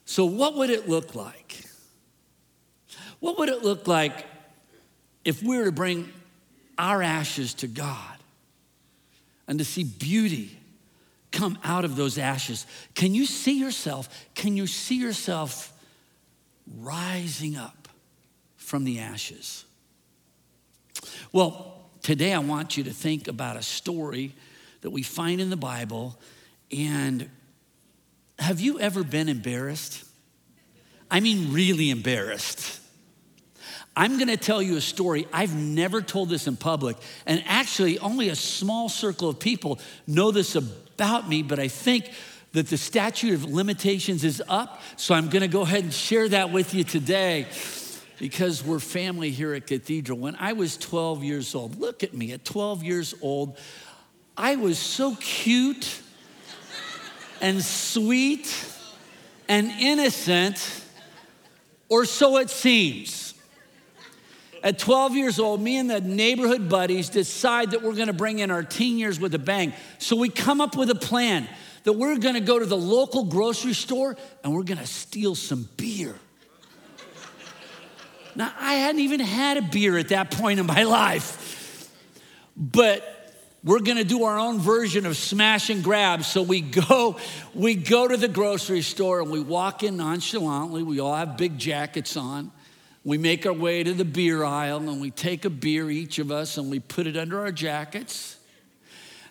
So, 0.05 0.25
what 0.25 0.57
would 0.57 0.69
it 0.69 0.89
look 0.89 1.15
like? 1.15 1.65
What 3.21 3.39
would 3.39 3.49
it 3.49 3.63
look 3.63 3.87
like 3.87 4.27
if 5.25 5.45
we 5.45 5.57
were 5.57 5.67
to 5.67 5.73
bring 5.73 6.13
our 6.79 7.03
ashes 7.03 7.55
to 7.55 7.67
God 7.67 8.17
and 9.49 9.59
to 9.59 9.65
see 9.65 9.85
beauty 9.85 10.57
come 11.31 11.59
out 11.65 11.85
of 11.85 11.97
those 11.97 12.19
ashes. 12.19 12.67
Can 12.95 13.15
you 13.15 13.27
see 13.27 13.59
yourself? 13.59 14.27
Can 14.35 14.57
you 14.57 14.67
see 14.67 14.97
yourself 14.97 15.73
rising 16.79 17.57
up 17.57 17.89
from 18.57 18.85
the 18.85 19.01
ashes? 19.01 19.65
Well, 21.33 21.75
today 22.03 22.33
I 22.33 22.39
want 22.39 22.77
you 22.77 22.85
to 22.85 22.93
think 22.93 23.29
about 23.29 23.57
a 23.57 23.63
story 23.63 24.35
that 24.83 24.91
we 24.91 25.03
find 25.03 25.41
in 25.41 25.51
the 25.51 25.57
Bible. 25.57 26.19
And 26.71 27.29
have 28.39 28.61
you 28.61 28.79
ever 28.79 29.03
been 29.03 29.29
embarrassed? 29.29 30.05
I 31.11 31.21
mean, 31.21 31.53
really 31.53 31.91
embarrassed. 31.91 32.81
I'm 33.95 34.19
gonna 34.19 34.37
tell 34.37 34.63
you 34.63 34.77
a 34.77 34.81
story. 34.81 35.27
I've 35.33 35.55
never 35.55 36.01
told 36.01 36.31
this 36.31 36.47
in 36.47 36.57
public, 36.57 36.97
and 37.27 37.43
actually, 37.47 37.99
only 37.99 38.31
a 38.31 38.37
small 38.37 38.89
circle 38.89 39.29
of 39.29 39.39
people 39.39 39.79
know 40.07 40.31
this 40.31 40.55
about 40.55 41.29
me, 41.29 41.43
but 41.43 41.59
I 41.59 41.69
think 41.69 42.11
that 42.53 42.69
the 42.69 42.77
statute 42.77 43.35
of 43.35 43.45
limitations 43.45 44.25
is 44.25 44.43
up, 44.49 44.83
so 44.97 45.15
I'm 45.15 45.29
gonna 45.29 45.49
go 45.49 45.63
ahead 45.63 45.85
and 45.85 45.93
share 45.93 46.29
that 46.31 46.53
with 46.53 46.75
you 46.75 46.85
today 46.85 47.47
because 48.19 48.65
we're 48.65 48.79
family 48.79 49.31
here 49.31 49.53
at 49.53 49.67
Cathedral. 49.67 50.19
When 50.19 50.37
I 50.37 50.53
was 50.53 50.77
12 50.77 51.25
years 51.25 51.55
old, 51.55 51.81
look 51.81 52.03
at 52.03 52.15
me, 52.15 52.33
at 52.33 52.45
12 52.45 52.83
years 52.83 53.15
old, 53.21 53.59
I 54.37 54.57
was 54.57 54.79
so 54.79 55.17
cute 55.17 56.01
and 57.41 57.63
sweet 57.63 58.49
and 59.49 59.71
innocent, 59.73 60.85
or 61.89 62.05
so 62.05 62.39
it 62.39 62.49
seems. 62.49 63.32
At 64.63 64.79
12 64.79 65.17
years 65.17 65.39
old, 65.41 65.61
me 65.61 65.79
and 65.79 65.91
the 65.91 66.01
neighborhood 66.01 66.69
buddies 66.69 67.09
decide 67.09 67.73
that 67.73 67.83
we're 67.83 67.95
gonna 67.95 68.13
bring 68.13 68.39
in 68.39 68.51
our 68.51 68.63
teen 68.63 68.97
years 68.97 69.19
with 69.19 69.35
a 69.35 69.39
bang. 69.39 69.73
So 69.99 70.15
we 70.15 70.29
come 70.29 70.61
up 70.61 70.77
with 70.77 70.89
a 70.91 70.95
plan 70.95 71.49
that 71.83 71.95
we're 71.95 72.19
gonna 72.19 72.41
go 72.41 72.59
to 72.59 72.67
the 72.67 72.77
local 72.77 73.25
grocery 73.25 73.73
store 73.73 74.17
and 74.45 74.55
we're 74.55 74.63
gonna 74.63 74.87
steal 74.87 75.35
some 75.35 75.69
beer. 75.77 76.15
Now, 78.35 78.53
I 78.59 78.75
hadn't 78.75 79.01
even 79.01 79.21
had 79.21 79.57
a 79.57 79.63
beer 79.63 79.99
at 79.99 80.09
that 80.09 80.31
point 80.31 80.61
in 80.61 80.67
my 80.67 80.85
life, 80.85 81.91
but 82.57 83.05
we're 83.65 83.81
gonna 83.81 84.05
do 84.05 84.25
our 84.25 84.39
own 84.39 84.59
version 84.61 85.07
of 85.07 85.17
smash 85.17 85.71
and 85.71 85.83
grab. 85.83 86.25
So 86.25 86.43
we 86.43 86.61
go, 86.61 87.17
we 87.53 87.75
go 87.75 88.07
to 88.07 88.17
the 88.17 88.29
grocery 88.29 88.83
store 88.83 89.21
and 89.21 89.31
we 89.31 89.41
walk 89.41 89.83
in 89.83 89.97
nonchalantly. 89.97 90.83
We 90.83 91.01
all 91.01 91.15
have 91.15 91.37
big 91.37 91.59
jackets 91.59 92.17
on. 92.17 92.53
We 93.05 93.19
make 93.19 93.47
our 93.47 93.53
way 93.53 93.83
to 93.83 93.93
the 93.93 94.05
beer 94.05 94.45
aisle 94.45 94.89
and 94.89 95.01
we 95.01 95.11
take 95.11 95.45
a 95.45 95.51
beer, 95.51 95.91
each 95.91 96.19
of 96.19 96.31
us, 96.31 96.57
and 96.57 96.71
we 96.71 96.79
put 96.79 97.07
it 97.07 97.17
under 97.17 97.41
our 97.41 97.51
jackets. 97.51 98.37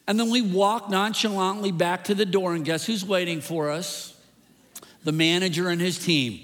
And 0.08 0.20
then 0.20 0.30
we 0.30 0.42
walk 0.42 0.90
nonchalantly 0.90 1.72
back 1.72 2.06
to 2.06 2.16
the 2.16 2.26
door, 2.26 2.54
and 2.54 2.66
guess 2.66 2.86
who's 2.86 3.06
waiting 3.06 3.40
for 3.40 3.70
us? 3.70 4.14
The 5.04 5.12
manager 5.12 5.70
and 5.70 5.80
his 5.80 5.98
team. 5.98 6.44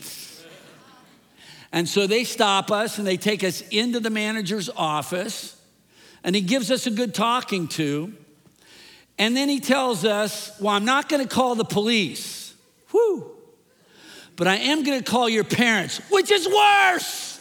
And 1.72 1.88
so 1.90 2.08
they 2.08 2.24
stop 2.24 2.72
us 2.72 2.98
and 2.98 3.06
they 3.06 3.18
take 3.18 3.44
us 3.44 3.62
into 3.70 4.00
the 4.00 4.10
manager's 4.10 4.70
office, 4.70 5.60
and 6.24 6.36
he 6.36 6.42
gives 6.42 6.72
us 6.72 6.88
a 6.88 6.92
good 6.92 7.14
talking 7.14 7.68
to. 7.70 8.14
And 9.20 9.36
then 9.36 9.50
he 9.50 9.60
tells 9.60 10.06
us, 10.06 10.58
Well, 10.62 10.74
I'm 10.74 10.86
not 10.86 11.10
gonna 11.10 11.28
call 11.28 11.56
the 11.56 11.66
police. 11.66 12.56
Whew. 12.92 13.37
But 14.38 14.48
I 14.48 14.56
am 14.56 14.84
gonna 14.84 15.04
call 15.04 15.28
your 15.28 15.44
parents, 15.44 16.00
which 16.10 16.32
is 16.32 16.48
worse. 16.48 17.38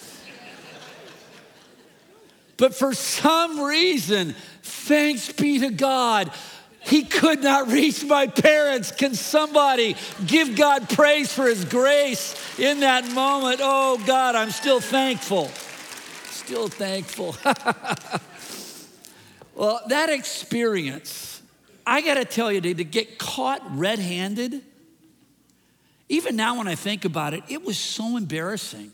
But 2.57 2.75
for 2.75 2.95
some 2.95 3.61
reason, 3.61 4.35
thanks 4.63 5.31
be 5.31 5.59
to 5.61 5.71
God, 5.71 6.33
he 6.81 7.03
could 7.03 7.43
not 7.43 7.69
reach 7.69 8.05
my 8.05 8.29
parents. 8.29 8.93
Can 8.93 9.15
somebody 9.15 9.97
give 10.25 10.57
God 10.57 10.89
praise 10.89 11.33
for 11.33 11.47
his 11.47 11.65
grace 11.65 12.35
in 12.59 12.81
that 12.81 13.11
moment? 13.13 13.61
Oh, 13.63 14.01
God, 14.07 14.37
I'm 14.37 14.51
still 14.51 14.81
thankful. 14.81 15.49
Still 16.31 16.69
thankful. 16.69 17.37
well, 19.55 19.81
that 19.89 20.11
experience, 20.11 21.43
I 21.85 22.03
got 22.03 22.15
to 22.15 22.25
tell 22.25 22.53
you, 22.53 22.61
to, 22.61 22.75
to 22.75 22.85
get 22.85 23.19
caught 23.19 23.61
red 23.77 23.99
handed, 23.99 24.63
even 26.09 26.37
now 26.37 26.59
when 26.59 26.69
I 26.69 26.75
think 26.77 27.05
about 27.05 27.35
it, 27.35 27.43
it 27.49 27.65
was 27.65 27.77
so 27.77 28.17
embarrassing. 28.17 28.93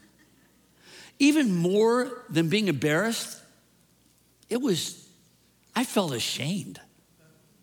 Even 1.18 1.54
more 1.54 2.24
than 2.30 2.48
being 2.48 2.68
embarrassed, 2.68 3.38
it 4.48 4.60
was, 4.60 5.06
I 5.74 5.84
felt 5.84 6.12
ashamed. 6.12 6.80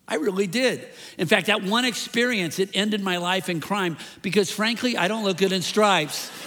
I 0.06 0.16
really 0.16 0.46
did. 0.48 0.88
In 1.18 1.26
fact, 1.28 1.46
that 1.46 1.62
one 1.62 1.84
experience, 1.84 2.58
it 2.58 2.70
ended 2.74 3.00
my 3.00 3.18
life 3.18 3.48
in 3.48 3.60
crime 3.60 3.96
because 4.22 4.50
frankly, 4.50 4.96
I 4.96 5.06
don't 5.06 5.22
look 5.24 5.36
good 5.36 5.52
in 5.52 5.62
stripes. 5.62 6.32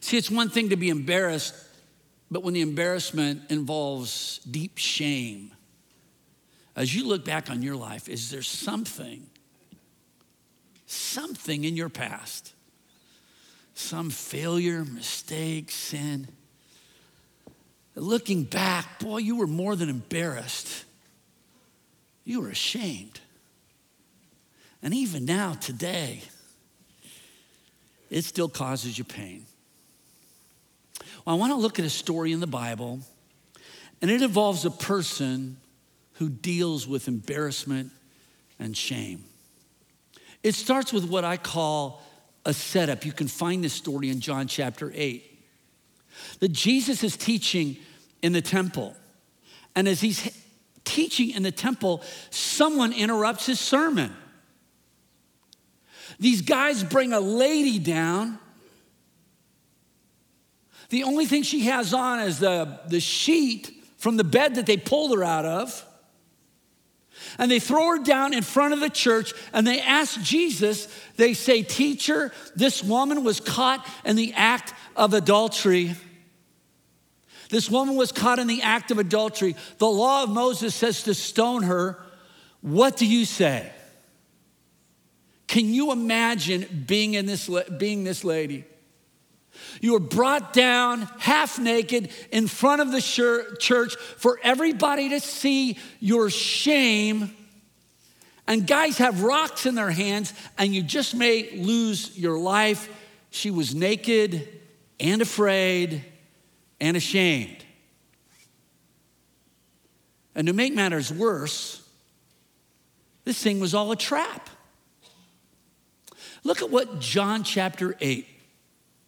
See, 0.00 0.18
it's 0.18 0.30
one 0.30 0.50
thing 0.50 0.68
to 0.70 0.76
be 0.76 0.90
embarrassed, 0.90 1.54
but 2.30 2.42
when 2.42 2.54
the 2.54 2.60
embarrassment 2.60 3.50
involves 3.50 4.40
deep 4.40 4.76
shame, 4.76 5.52
as 6.76 6.94
you 6.94 7.06
look 7.06 7.24
back 7.24 7.50
on 7.50 7.62
your 7.62 7.74
life, 7.74 8.08
is 8.08 8.30
there 8.30 8.42
something, 8.42 9.26
something 10.86 11.64
in 11.64 11.74
your 11.74 11.88
past, 11.88 12.52
some 13.74 14.10
failure, 14.10 14.84
mistake, 14.84 15.70
sin? 15.70 16.28
Looking 17.94 18.44
back, 18.44 18.98
boy, 19.00 19.18
you 19.18 19.36
were 19.36 19.46
more 19.46 19.74
than 19.74 19.88
embarrassed. 19.88 20.84
You 22.24 22.42
were 22.42 22.50
ashamed. 22.50 23.20
And 24.82 24.92
even 24.92 25.24
now, 25.24 25.54
today, 25.54 26.20
it 28.10 28.22
still 28.24 28.50
causes 28.50 28.98
you 28.98 29.04
pain. 29.04 29.46
Well, 31.24 31.34
I 31.34 31.38
want 31.38 31.52
to 31.52 31.56
look 31.56 31.78
at 31.78 31.86
a 31.86 31.90
story 31.90 32.32
in 32.32 32.40
the 32.40 32.46
Bible, 32.46 33.00
and 34.02 34.10
it 34.10 34.20
involves 34.20 34.66
a 34.66 34.70
person 34.70 35.56
who 36.18 36.28
deals 36.28 36.86
with 36.86 37.08
embarrassment 37.08 37.92
and 38.58 38.76
shame. 38.76 39.24
It 40.42 40.54
starts 40.54 40.92
with 40.92 41.08
what 41.08 41.24
I 41.24 41.36
call 41.36 42.02
a 42.44 42.54
setup. 42.54 43.04
You 43.04 43.12
can 43.12 43.28
find 43.28 43.62
this 43.62 43.72
story 43.72 44.10
in 44.10 44.20
John 44.20 44.46
chapter 44.46 44.92
8. 44.94 45.24
That 46.40 46.52
Jesus 46.52 47.02
is 47.04 47.16
teaching 47.16 47.76
in 48.22 48.32
the 48.32 48.40
temple. 48.40 48.96
And 49.74 49.86
as 49.86 50.00
he's 50.00 50.30
teaching 50.84 51.30
in 51.32 51.42
the 51.42 51.50
temple, 51.50 52.02
someone 52.30 52.92
interrupts 52.92 53.46
his 53.46 53.60
sermon. 53.60 54.14
These 56.18 56.42
guys 56.42 56.82
bring 56.82 57.12
a 57.12 57.20
lady 57.20 57.78
down. 57.78 58.38
The 60.88 61.02
only 61.02 61.26
thing 61.26 61.42
she 61.42 61.62
has 61.62 61.92
on 61.92 62.20
is 62.20 62.38
the, 62.38 62.80
the 62.88 63.00
sheet 63.00 63.84
from 63.98 64.16
the 64.16 64.24
bed 64.24 64.54
that 64.54 64.66
they 64.66 64.76
pulled 64.76 65.16
her 65.16 65.24
out 65.24 65.44
of. 65.44 65.85
And 67.38 67.50
they 67.50 67.58
throw 67.58 67.88
her 67.90 67.98
down 67.98 68.32
in 68.32 68.42
front 68.42 68.72
of 68.72 68.80
the 68.80 68.90
church 68.90 69.32
and 69.52 69.66
they 69.66 69.80
ask 69.80 70.20
Jesus, 70.22 70.88
they 71.16 71.34
say, 71.34 71.62
Teacher, 71.62 72.32
this 72.54 72.82
woman 72.82 73.24
was 73.24 73.40
caught 73.40 73.86
in 74.04 74.16
the 74.16 74.32
act 74.34 74.72
of 74.94 75.12
adultery. 75.14 75.94
This 77.48 77.70
woman 77.70 77.96
was 77.96 78.12
caught 78.12 78.38
in 78.38 78.46
the 78.46 78.62
act 78.62 78.90
of 78.90 78.98
adultery. 78.98 79.54
The 79.78 79.86
law 79.86 80.24
of 80.24 80.30
Moses 80.30 80.74
says 80.74 81.02
to 81.04 81.14
stone 81.14 81.62
her. 81.62 81.98
What 82.60 82.96
do 82.96 83.06
you 83.06 83.24
say? 83.24 83.70
Can 85.46 85.72
you 85.72 85.92
imagine 85.92 86.84
being, 86.86 87.14
in 87.14 87.26
this, 87.26 87.48
being 87.78 88.02
this 88.02 88.24
lady? 88.24 88.64
You 89.80 89.92
were 89.92 90.00
brought 90.00 90.52
down 90.52 91.02
half 91.18 91.58
naked 91.58 92.10
in 92.30 92.46
front 92.46 92.82
of 92.82 92.92
the 92.92 93.00
church 93.00 93.96
for 93.96 94.38
everybody 94.42 95.10
to 95.10 95.20
see 95.20 95.78
your 96.00 96.30
shame. 96.30 97.34
And 98.46 98.66
guys 98.66 98.98
have 98.98 99.22
rocks 99.22 99.66
in 99.66 99.74
their 99.74 99.90
hands, 99.90 100.32
and 100.56 100.74
you 100.74 100.82
just 100.82 101.14
may 101.14 101.50
lose 101.56 102.16
your 102.16 102.38
life. 102.38 102.88
She 103.30 103.50
was 103.50 103.74
naked 103.74 104.48
and 105.00 105.20
afraid 105.20 106.04
and 106.80 106.96
ashamed. 106.96 107.64
And 110.34 110.46
to 110.46 110.52
make 110.52 110.74
matters 110.74 111.12
worse, 111.12 111.82
this 113.24 113.42
thing 113.42 113.58
was 113.58 113.74
all 113.74 113.90
a 113.90 113.96
trap. 113.96 114.48
Look 116.44 116.62
at 116.62 116.70
what 116.70 117.00
John 117.00 117.42
chapter 117.42 117.96
8, 118.00 118.26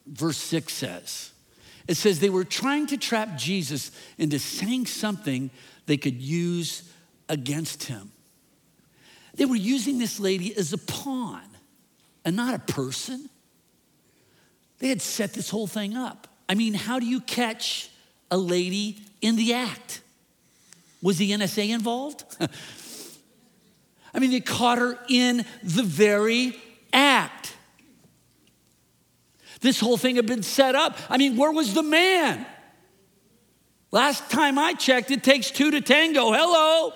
verse 0.09 0.37
6 0.37 0.71
says. 0.71 1.31
It 1.87 1.95
says 1.95 2.19
they 2.19 2.29
were 2.29 2.43
trying 2.43 2.87
to 2.87 2.97
trap 2.97 3.35
Jesus 3.37 3.91
into 4.17 4.37
saying 4.37 4.85
something 4.85 5.49
they 5.85 5.97
could 5.97 6.21
use 6.21 6.83
against 7.27 7.83
him. 7.83 8.11
They 9.35 9.45
were 9.45 9.55
using 9.55 9.97
this 9.97 10.19
lady 10.19 10.55
as 10.55 10.73
a 10.73 10.77
pawn 10.77 11.47
and 12.25 12.35
not 12.35 12.53
a 12.53 12.59
person. 12.59 13.29
They 14.79 14.89
had 14.89 15.01
set 15.01 15.33
this 15.33 15.49
whole 15.49 15.67
thing 15.67 15.95
up. 15.95 16.27
I 16.47 16.55
mean, 16.55 16.73
how 16.73 16.99
do 16.99 17.05
you 17.05 17.21
catch 17.21 17.89
a 18.31 18.37
lady 18.37 18.97
in 19.21 19.35
the 19.35 19.53
act? 19.53 20.01
Was 21.01 21.17
the 21.17 21.31
NSA 21.31 21.69
involved? 21.69 22.23
I 24.13 24.19
mean, 24.19 24.31
they 24.31 24.41
caught 24.41 24.77
her 24.77 24.97
in 25.07 25.45
the 25.63 25.83
very. 25.83 26.55
This 29.61 29.79
whole 29.79 29.97
thing 29.97 30.15
had 30.15 30.25
been 30.25 30.43
set 30.43 30.75
up. 30.75 30.97
I 31.09 31.17
mean, 31.17 31.35
where 31.35 31.51
was 31.51 31.73
the 31.73 31.83
man? 31.83 32.45
Last 33.91 34.29
time 34.29 34.57
I 34.57 34.73
checked, 34.73 35.11
it 35.11 35.23
takes 35.23 35.51
two 35.51 35.71
to 35.71 35.81
tango. 35.81 36.31
Hello. 36.31 36.93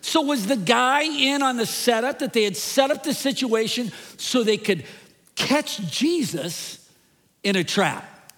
So, 0.00 0.20
was 0.20 0.46
the 0.46 0.56
guy 0.56 1.02
in 1.02 1.42
on 1.42 1.56
the 1.56 1.66
setup 1.66 2.18
that 2.20 2.34
they 2.34 2.44
had 2.44 2.56
set 2.56 2.90
up 2.90 3.02
the 3.02 3.14
situation 3.14 3.90
so 4.16 4.44
they 4.44 4.58
could 4.58 4.84
catch 5.34 5.78
Jesus 5.90 6.88
in 7.42 7.56
a 7.56 7.64
trap? 7.64 8.32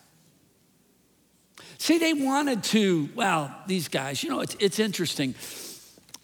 See, 1.78 1.98
they 1.98 2.14
wanted 2.14 2.62
to, 2.64 3.08
well, 3.14 3.54
these 3.66 3.88
guys, 3.88 4.22
you 4.22 4.30
know, 4.30 4.40
it's, 4.40 4.56
it's 4.58 4.78
interesting 4.78 5.34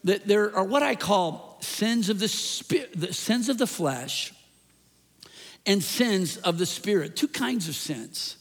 that 0.04 0.26
there 0.26 0.54
are 0.56 0.64
what 0.64 0.82
I 0.82 0.94
call 0.94 1.58
sins 1.60 2.08
of 2.08 2.18
the 2.18 2.28
spirit, 2.28 2.90
the 2.94 3.12
sins 3.12 3.48
of 3.48 3.58
the 3.58 3.66
flesh 3.66 4.32
and 5.66 5.82
sins 5.82 6.36
of 6.38 6.58
the 6.58 6.66
spirit, 6.66 7.16
two 7.16 7.28
kinds 7.28 7.68
of 7.68 7.74
sins. 7.74 8.36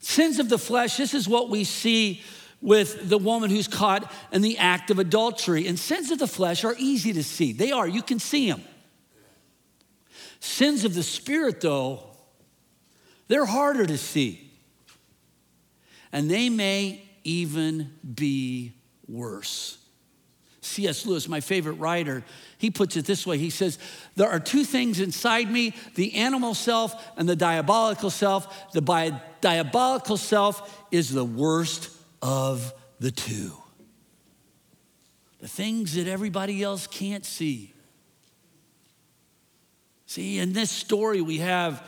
Sins 0.00 0.38
of 0.38 0.48
the 0.48 0.58
flesh, 0.58 0.96
this 0.96 1.14
is 1.14 1.28
what 1.28 1.48
we 1.50 1.64
see 1.64 2.22
with 2.60 3.08
the 3.08 3.18
woman 3.18 3.50
who's 3.50 3.68
caught 3.68 4.12
in 4.32 4.42
the 4.42 4.58
act 4.58 4.90
of 4.90 4.98
adultery. 4.98 5.66
And 5.66 5.78
sins 5.78 6.10
of 6.10 6.18
the 6.18 6.26
flesh 6.26 6.64
are 6.64 6.74
easy 6.78 7.12
to 7.12 7.22
see. 7.22 7.52
They 7.52 7.72
are, 7.72 7.86
you 7.86 8.02
can 8.02 8.18
see 8.18 8.50
them. 8.50 8.62
Sins 10.40 10.84
of 10.84 10.94
the 10.94 11.02
spirit, 11.02 11.60
though, 11.60 12.02
they're 13.26 13.44
harder 13.44 13.86
to 13.86 13.98
see. 13.98 14.50
And 16.12 16.30
they 16.30 16.48
may 16.48 17.02
even 17.24 17.92
be 18.14 18.72
worse. 19.06 19.78
C.S. 20.68 21.06
Lewis, 21.06 21.28
my 21.28 21.40
favorite 21.40 21.74
writer, 21.74 22.24
he 22.58 22.70
puts 22.70 22.96
it 22.96 23.04
this 23.04 23.26
way 23.26 23.38
He 23.38 23.50
says, 23.50 23.78
There 24.16 24.28
are 24.28 24.40
two 24.40 24.64
things 24.64 25.00
inside 25.00 25.50
me 25.50 25.74
the 25.94 26.14
animal 26.14 26.54
self 26.54 26.94
and 27.16 27.28
the 27.28 27.36
diabolical 27.36 28.10
self. 28.10 28.72
The 28.72 28.82
bi- 28.82 29.20
diabolical 29.40 30.16
self 30.16 30.86
is 30.90 31.10
the 31.10 31.24
worst 31.24 31.90
of 32.22 32.72
the 33.00 33.10
two. 33.10 33.52
The 35.40 35.48
things 35.48 35.94
that 35.94 36.08
everybody 36.08 36.62
else 36.62 36.86
can't 36.86 37.24
see. 37.24 37.72
See, 40.06 40.38
in 40.38 40.52
this 40.52 40.70
story, 40.70 41.20
we 41.20 41.38
have, 41.38 41.86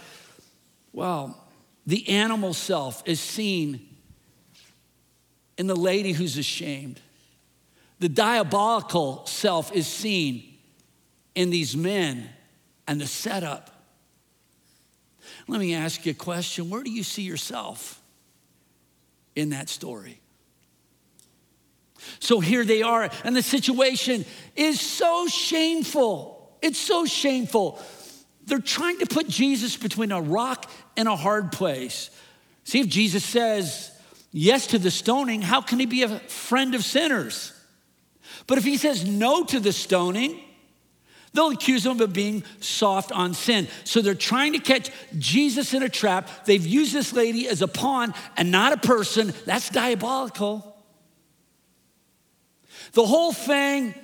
well, 0.93 1.49
the 1.87 2.09
animal 2.09 2.55
self 2.55 3.03
is 3.07 3.19
seen 3.19 3.89
in 5.57 5.67
the 5.67 5.77
lady 5.77 6.13
who's 6.13 6.37
ashamed. 6.37 7.01
The 8.01 8.09
diabolical 8.09 9.27
self 9.27 9.73
is 9.73 9.87
seen 9.87 10.43
in 11.35 11.51
these 11.51 11.77
men 11.77 12.29
and 12.89 13.01
the 13.01 13.07
setup. 13.07 13.71
Let 15.47 15.61
me 15.61 15.75
ask 15.75 16.05
you 16.07 16.13
a 16.13 16.15
question 16.15 16.71
where 16.71 16.83
do 16.83 16.91
you 16.91 17.03
see 17.03 17.23
yourself 17.23 18.03
in 19.37 19.51
that 19.51 19.69
story? 19.69 20.21
So 22.19 22.41
here 22.41 22.65
they 22.65 22.83
are, 22.83 23.11
and 23.25 23.37
the 23.37 23.43
situation 23.43 24.25
is 24.57 24.81
so 24.81 25.27
shameful. 25.27 26.57
It's 26.63 26.79
so 26.79 27.05
shameful. 27.05 27.79
They're 28.47 28.59
trying 28.59 28.99
to 29.01 29.07
put 29.07 29.29
Jesus 29.29 29.77
between 29.77 30.11
a 30.11 30.21
rock 30.21 30.71
and 30.97 31.07
a 31.07 31.17
hard 31.17 31.53
place. 31.53 32.11
See, 32.65 32.81
if 32.81 32.89
Jesus 32.89 33.25
says 33.25 33.91
yes 34.33 34.69
to 34.69 34.79
the 34.79 34.91
stoning, 34.91 35.43
how 35.43 35.61
can 35.61 35.79
he 35.79 35.85
be 35.85 36.03
a 36.03 36.19
friend 36.21 36.75
of 36.75 36.83
sinners? 36.83 37.53
But 38.47 38.59
if 38.59 38.65
he 38.65 38.77
says 38.77 39.05
no 39.05 39.45
to 39.45 39.61
the 39.61 39.73
stoning, 39.73 40.41
they'll 41.33 41.51
accuse 41.51 41.87
him 41.87 42.01
of 42.01 42.13
being 42.13 42.43
soft 42.61 43.13
on 43.13 43.35
sin. 43.35 43.69
So 43.85 44.01
they're 44.01 44.15
trying 44.15 44.53
to 44.55 44.59
catch 44.59 44.91
Jesus 45.19 45.75
in 45.75 45.83
a 45.83 45.89
trap. 45.89 46.29
They've 46.47 46.67
used 46.67 46.93
this 46.93 47.13
lady 47.13 47.49
as 47.49 47.63
a 47.63 47.69
pawn 47.69 48.15
and 48.37 48.51
not 48.51 48.73
a 48.73 48.77
person. 48.77 49.33
That's 49.47 49.71
diabolical. 49.71 50.77
The 52.93 53.07
whole 53.07 53.33
thing 53.33 53.95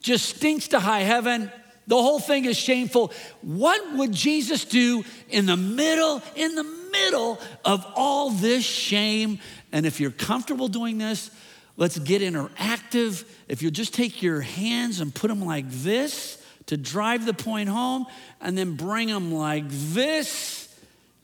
just 0.00 0.36
stinks 0.36 0.68
to 0.68 0.80
high 0.80 1.00
heaven. 1.00 1.50
The 1.86 1.96
whole 1.96 2.18
thing 2.18 2.44
is 2.44 2.56
shameful. 2.56 3.12
What 3.42 3.96
would 3.96 4.12
Jesus 4.12 4.64
do 4.64 5.04
in 5.28 5.46
the 5.46 5.56
middle, 5.56 6.22
in 6.34 6.54
the 6.54 6.64
middle 6.64 7.40
of 7.64 7.86
all 7.94 8.30
this 8.30 8.64
shame? 8.64 9.38
And 9.72 9.86
if 9.86 10.00
you're 10.00 10.10
comfortable 10.10 10.68
doing 10.68 10.98
this, 10.98 11.30
let's 11.76 11.98
get 11.98 12.22
interactive. 12.22 13.24
If 13.48 13.62
you'll 13.62 13.72
just 13.72 13.94
take 13.94 14.22
your 14.22 14.40
hands 14.40 15.00
and 15.00 15.14
put 15.14 15.28
them 15.28 15.44
like 15.44 15.68
this 15.68 16.40
to 16.66 16.76
drive 16.76 17.26
the 17.26 17.34
point 17.34 17.68
home, 17.68 18.06
and 18.40 18.56
then 18.56 18.74
bring 18.74 19.08
them 19.08 19.34
like 19.34 19.64
this, 19.68 20.74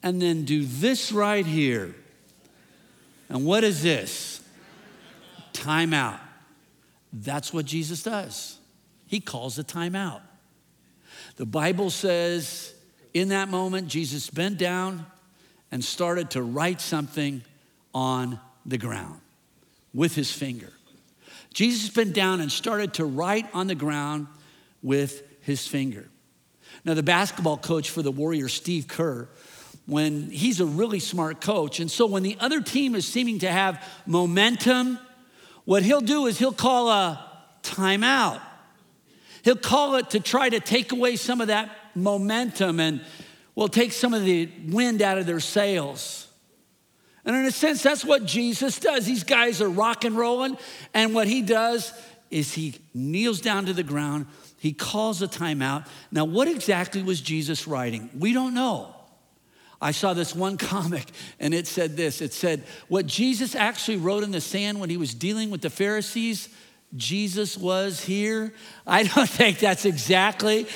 and 0.03 0.21
then 0.21 0.45
do 0.45 0.67
this 0.67 1.13
right 1.13 1.47
here. 1.47 1.95
And 3.31 3.47
what 3.47 3.65
is 3.65 3.83
this? 3.83 4.43
Time 5.55 5.95
out. 5.95 6.21
That's 7.13 7.55
what 7.55 7.65
Jesus 7.65 8.03
does. 8.03 8.59
He 9.07 9.21
calls 9.21 9.59
a 9.59 9.65
time 9.65 9.97
out. 9.97 10.21
The 11.37 11.47
Bible 11.47 11.89
says 11.89 12.75
in 13.15 13.29
that 13.29 13.49
moment, 13.49 13.89
Jesus 13.89 14.29
bent 14.29 14.59
down 14.59 15.07
and 15.73 15.83
started 15.83 16.31
to 16.33 16.43
write 16.43 16.83
something 16.83 17.43
on 17.95 18.39
the 18.67 18.77
ground 18.77 19.21
with 19.93 20.15
his 20.15 20.31
finger. 20.31 20.73
Jesus 21.53 21.91
bent 21.91 22.15
down 22.15 22.41
and 22.41 22.51
started 22.51 22.95
to 22.95 23.05
write 23.05 23.47
on 23.53 23.67
the 23.67 23.75
ground 23.75 24.29
with 24.83 25.23
his 25.43 25.67
finger. 25.67 26.09
Now, 26.85 26.95
the 26.95 27.03
basketball 27.03 27.59
coach 27.59 27.91
for 27.91 28.03
the 28.03 28.13
Warriors, 28.13 28.55
Steve 28.55 28.89
Kerr, 28.89 29.29
when 29.87 30.31
he's 30.31 30.61
a 30.61 30.67
really 30.67 31.01
smart 31.01 31.41
coach, 31.41 31.81
and 31.81 31.91
so 31.91 32.07
when 32.07 32.23
the 32.23 32.37
other 32.41 32.61
team 32.61 32.95
is 32.95 33.07
seeming 33.07 33.41
to 33.41 33.51
have 33.51 33.85
momentum, 34.07 34.99
what 35.65 35.83
he'll 35.83 36.01
do 36.01 36.27
is 36.27 36.39
he'll 36.39 36.53
call 36.53 36.89
a 36.89 37.27
timeout. 37.63 38.41
He'll 39.43 39.57
call 39.57 39.97
it 39.97 40.11
to 40.11 40.21
try 40.21 40.49
to 40.49 40.61
take 40.61 40.93
away 40.93 41.17
some 41.17 41.41
of 41.41 41.49
that 41.49 41.71
momentum 41.95 42.79
and 42.79 43.05
will 43.55 43.69
take 43.69 43.93
some 43.93 44.15
of 44.15 44.25
the 44.25 44.49
wind 44.69 45.03
out 45.03 45.19
of 45.19 45.27
their 45.27 45.41
sails. 45.41 46.29
And 47.31 47.39
in 47.39 47.47
a 47.47 47.53
sense, 47.53 47.81
that's 47.81 48.05
what 48.05 48.25
Jesus 48.25 48.81
does. 48.81 49.07
These 49.07 49.23
guys 49.23 49.63
are 49.63 49.69
rock 49.69 50.05
and 50.05 50.17
rolling, 50.17 50.59
and 50.93 51.15
what 51.15 51.29
he 51.29 51.43
does 51.43 51.93
is 52.29 52.55
he 52.55 52.75
kneels 52.93 53.41
down 53.41 53.67
to 53.67 53.73
the 53.73 53.85
ground, 53.85 54.27
he 54.59 54.73
calls 54.73 55.23
a 55.23 55.29
timeout. 55.29 55.87
Now, 56.11 56.25
what 56.25 56.49
exactly 56.49 57.05
was 57.05 57.21
Jesus 57.21 57.69
writing? 57.69 58.11
We 58.19 58.33
don't 58.33 58.53
know. 58.53 58.97
I 59.81 59.93
saw 59.93 60.13
this 60.13 60.35
one 60.35 60.57
comic 60.59 61.09
and 61.39 61.55
it 61.55 61.69
said 61.69 61.97
this 61.97 62.21
it 62.21 62.33
said, 62.33 62.65
What 62.89 63.07
Jesus 63.07 63.55
actually 63.55 63.99
wrote 63.99 64.25
in 64.25 64.33
the 64.33 64.41
sand 64.41 64.81
when 64.81 64.91
he 64.91 64.97
was 64.97 65.15
dealing 65.15 65.51
with 65.51 65.61
the 65.61 65.71
Pharisees, 65.71 66.49
Jesus 66.97 67.57
was 67.57 68.01
here. 68.01 68.53
I 68.89 69.03
don't 69.15 69.31
think 69.31 69.61
that's 69.61 69.85
exactly 69.85 70.67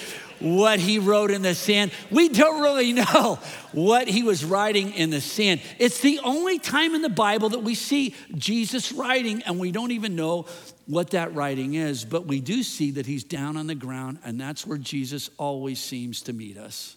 what 0.45 0.79
he 0.79 0.99
wrote 0.99 1.31
in 1.31 1.43
the 1.43 1.55
sand. 1.55 1.91
We 2.11 2.29
don't 2.29 2.63
really 2.63 2.93
know 2.93 3.39
what 3.73 4.09
he 4.09 4.23
was 4.23 4.45
writing 4.45 4.93
in 4.93 5.11
the 5.11 5.21
sand. 5.21 5.63
It's 5.79 6.01
the 6.01 6.21
only 6.23 6.59
time 6.59 6.95
in 6.95 7.03
the 7.03 7.09
Bible 7.09 7.49
that 7.51 7.61
we 7.61 7.75
see 7.75 8.15
Jesus 8.37 8.93
writing, 8.93 9.43
and 9.43 9.59
we 9.59 9.73
don't 9.73 9.91
even 9.91 10.15
know 10.15 10.47
what 10.87 11.11
that 11.11 11.35
writing 11.35 11.75
is, 11.75 12.05
but 12.05 12.27
we 12.27 12.41
do 12.41 12.63
see 12.63 12.91
that 12.93 13.07
he's 13.07 13.25
down 13.25 13.57
on 13.57 13.67
the 13.67 13.75
ground, 13.75 14.19
and 14.23 14.39
that's 14.39 14.67
where 14.67 14.79
Jesus 14.79 15.31
always 15.39 15.81
seems 15.81 16.21
to 16.23 16.33
meet 16.33 16.59
us. 16.59 16.97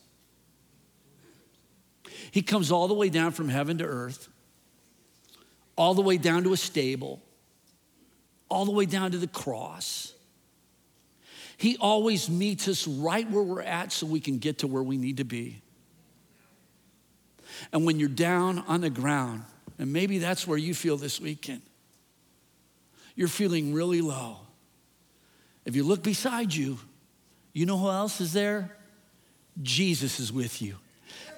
He 2.32 2.42
comes 2.42 2.72
all 2.72 2.90
the 2.90 2.94
way 2.94 3.10
down 3.10 3.32
from 3.32 3.48
heaven 3.48 3.78
to 3.78 3.86
earth, 3.86 4.28
all 5.78 5.94
the 5.94 6.02
way 6.02 6.18
down 6.18 6.44
to 6.44 6.52
a 6.52 6.58
stable, 6.58 7.22
all 8.50 8.66
the 8.66 8.72
way 8.72 8.86
down 8.86 9.12
to 9.12 9.18
the 9.18 9.28
cross. 9.28 10.14
He 11.58 11.76
always 11.78 12.30
meets 12.30 12.68
us 12.68 12.88
right 12.88 13.30
where 13.30 13.44
we're 13.44 13.64
at 13.64 13.92
so 13.92 14.06
we 14.06 14.20
can 14.20 14.38
get 14.38 14.60
to 14.60 14.68
where 14.68 14.84
we 14.84 14.98
need 14.98 15.18
to 15.18 15.24
be. 15.24 15.62
And 17.74 17.86
when 17.86 18.00
you're 18.00 18.10
down 18.10 18.60
on 18.68 18.82
the 18.82 18.92
ground, 18.92 19.44
and 19.80 19.92
maybe 19.92 20.20
that's 20.20 20.46
where 20.46 20.58
you 20.58 20.74
feel 20.74 20.98
this 20.98 21.20
weekend, 21.20 21.62
you're 23.16 23.28
feeling 23.28 23.74
really 23.74 24.02
low. 24.02 24.38
If 25.66 25.76
you 25.76 25.84
look 25.84 26.04
beside 26.04 26.54
you, 26.54 26.78
you 27.54 27.66
know 27.66 27.78
who 27.78 27.90
else 27.90 28.22
is 28.22 28.34
there? 28.34 28.72
Jesus 29.64 30.20
is 30.20 30.32
with 30.32 30.62
you, 30.62 30.76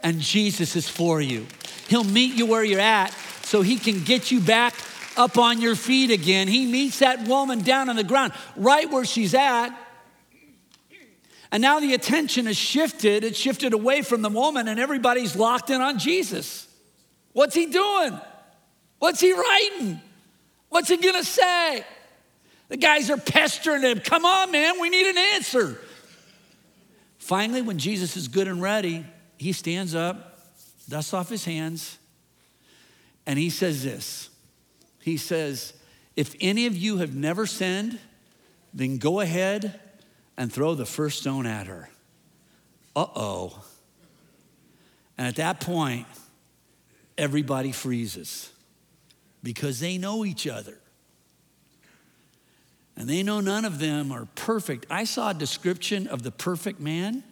and 0.04 0.20
Jesus 0.20 0.76
is 0.76 0.90
for 0.90 1.22
you. 1.22 1.48
He'll 1.88 2.04
meet 2.04 2.36
you 2.36 2.46
where 2.46 2.64
you're 2.64 2.82
at 2.82 3.14
so 3.44 3.62
he 3.62 3.78
can 3.78 4.04
get 4.04 4.30
you 4.30 4.42
back 4.42 4.76
up 5.16 5.38
on 5.38 5.62
your 5.62 5.76
feet 5.76 6.12
again. 6.12 6.50
He 6.50 6.70
meets 6.70 7.00
that 7.00 7.26
woman 7.26 7.62
down 7.62 7.88
on 7.88 7.96
the 7.96 8.04
ground, 8.04 8.34
right 8.58 8.90
where 8.90 9.06
she's 9.06 9.34
at. 9.34 9.70
And 11.52 11.62
now 11.62 11.80
the 11.80 11.94
attention 11.94 12.46
has 12.46 12.58
shifted. 12.58 13.24
It's 13.24 13.38
shifted 13.38 13.74
away 13.74 14.02
from 14.02 14.22
the 14.22 14.30
woman, 14.30 14.68
and 14.68 14.80
everybody's 14.80 15.36
locked 15.36 15.70
in 15.70 15.82
on 15.82 15.98
Jesus. 15.98 16.68
What's 17.34 17.56
he 17.56 17.66
doing? 17.66 18.20
What's 19.00 19.20
he 19.20 19.34
writing? 19.34 20.02
What's 20.70 20.90
he 20.90 20.98
gonna 20.98 21.24
say? 21.24 21.84
The 22.68 22.78
guys 22.78 23.10
are 23.10 23.18
pestering 23.18 23.82
him. 23.82 24.00
Come 24.00 24.26
on, 24.26 24.52
man, 24.52 24.80
we 24.80 24.90
need 24.90 25.08
an 25.08 25.18
answer. 25.18 25.80
Finally, 27.18 27.64
when 27.64 27.80
Jesus 27.80 28.16
is 28.16 28.28
good 28.28 28.48
and 28.48 28.62
ready, 28.62 29.06
he 29.38 29.52
stands 29.54 29.96
up, 29.96 30.40
dusts 30.88 31.14
off 31.14 31.30
his 31.30 31.46
hands, 31.46 31.98
and 33.26 33.40
he 33.40 33.50
says 33.50 33.84
this. 33.84 34.30
He 35.02 35.18
says, 35.18 35.74
If 36.16 36.36
any 36.40 36.68
of 36.68 36.76
you 36.76 36.98
have 36.98 37.16
never 37.16 37.48
sinned, 37.48 38.00
then 38.74 38.98
go 38.98 39.20
ahead 39.20 39.80
and 40.40 40.52
throw 40.52 40.74
the 40.74 40.86
first 40.86 41.20
stone 41.20 41.46
at 41.46 41.68
her. 41.68 41.90
Uh 42.96 43.06
oh. 43.14 43.64
And 45.18 45.28
at 45.28 45.36
that 45.36 45.60
point, 45.60 46.08
everybody 47.18 47.74
freezes 47.74 48.50
because 49.44 49.82
they 49.82 49.98
know 49.98 50.24
each 50.24 50.48
other. 50.48 50.78
And 52.96 53.10
they 53.10 53.22
know 53.22 53.42
none 53.42 53.66
of 53.66 53.80
them 53.80 54.14
are 54.14 54.28
perfect. 54.36 54.86
I 54.90 55.04
saw 55.04 55.32
a 55.32 55.34
description 55.34 56.08
of 56.08 56.24
the 56.24 56.32
perfect 56.32 56.80
man, 56.80 57.24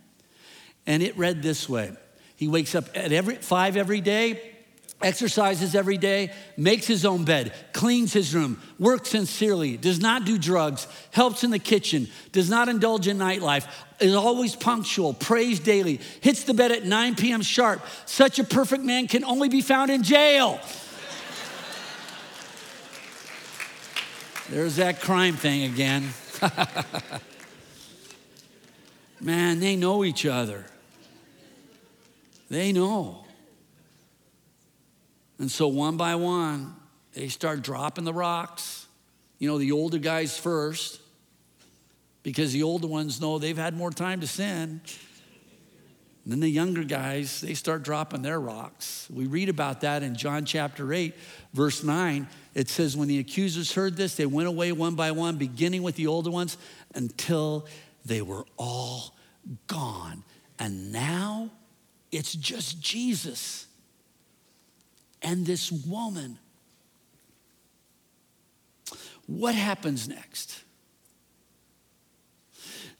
and 0.85 1.01
it 1.01 1.17
read 1.17 1.41
this 1.41 1.67
way 1.69 1.93
He 2.35 2.49
wakes 2.49 2.75
up 2.75 2.89
at 2.93 3.13
every 3.13 3.35
five 3.35 3.77
every 3.77 4.01
day, 4.01 4.56
exercises 5.01 5.75
every 5.75 5.97
day, 5.97 6.31
makes 6.55 6.87
his 6.87 7.05
own 7.05 7.23
bed, 7.23 7.53
cleans 7.71 8.13
his 8.13 8.33
room, 8.33 8.61
works 8.79 9.09
sincerely, 9.09 9.77
does 9.77 9.99
not 9.99 10.25
do 10.25 10.37
drugs, 10.37 10.87
helps 11.11 11.43
in 11.43 11.51
the 11.51 11.59
kitchen, 11.59 12.07
does 12.31 12.49
not 12.49 12.67
indulge 12.67 13.07
in 13.07 13.17
nightlife, 13.17 13.67
is 13.99 14.15
always 14.15 14.55
punctual, 14.55 15.13
prays 15.13 15.59
daily, 15.59 15.99
hits 16.21 16.43
the 16.43 16.53
bed 16.53 16.71
at 16.71 16.85
9 16.85 17.15
p.m. 17.15 17.41
sharp. 17.41 17.81
Such 18.05 18.39
a 18.39 18.43
perfect 18.43 18.83
man 18.83 19.07
can 19.07 19.23
only 19.23 19.49
be 19.49 19.61
found 19.61 19.91
in 19.91 20.03
jail. 20.03 20.59
There's 24.49 24.77
that 24.77 25.01
crime 25.01 25.35
thing 25.35 25.63
again. 25.63 26.09
Man, 29.19 29.59
they 29.59 29.75
know 29.75 30.05
each 30.05 30.25
other. 30.25 30.65
They 32.49 32.71
know. 32.71 33.26
And 35.39 35.51
so 35.51 35.67
one 35.67 35.97
by 35.97 36.15
one, 36.15 36.75
they 37.13 37.27
start 37.27 37.61
dropping 37.61 38.05
the 38.05 38.13
rocks. 38.13 38.87
You 39.39 39.47
know, 39.47 39.57
the 39.57 39.71
older 39.71 39.99
guys 39.99 40.37
first, 40.37 40.99
because 42.23 42.53
the 42.53 42.63
older 42.63 42.87
ones 42.87 43.21
know 43.21 43.37
they've 43.37 43.57
had 43.57 43.75
more 43.75 43.91
time 43.91 44.21
to 44.21 44.27
sin. 44.27 44.81
And 46.23 46.33
then 46.33 46.39
the 46.41 46.49
younger 46.49 46.83
guys, 46.83 47.39
they 47.39 47.53
start 47.53 47.83
dropping 47.83 48.21
their 48.21 48.39
rocks. 48.39 49.07
We 49.09 49.27
read 49.27 49.47
about 49.47 49.81
that 49.81 50.03
in 50.03 50.15
John 50.15 50.43
chapter 50.43 50.91
8, 50.91 51.15
verse 51.53 51.83
9. 51.83 52.27
It 52.53 52.67
says, 52.67 52.97
When 52.97 53.07
the 53.07 53.19
accusers 53.19 53.71
heard 53.73 53.95
this, 53.95 54.15
they 54.15 54.25
went 54.25 54.49
away 54.49 54.73
one 54.73 54.95
by 54.95 55.11
one, 55.11 55.37
beginning 55.37 55.83
with 55.83 55.95
the 55.95 56.07
older 56.07 56.29
ones, 56.29 56.57
until 56.93 57.65
they 58.03 58.21
were 58.21 58.43
all 58.57 59.15
gone. 59.67 60.23
And 60.59 60.91
now 60.91 61.51
it's 62.11 62.33
just 62.33 62.81
Jesus 62.81 63.67
and 65.27 65.45
this 65.45 65.73
woman. 65.73 66.39
What 69.25 69.55
happens 69.55 70.07
next? 70.07 70.63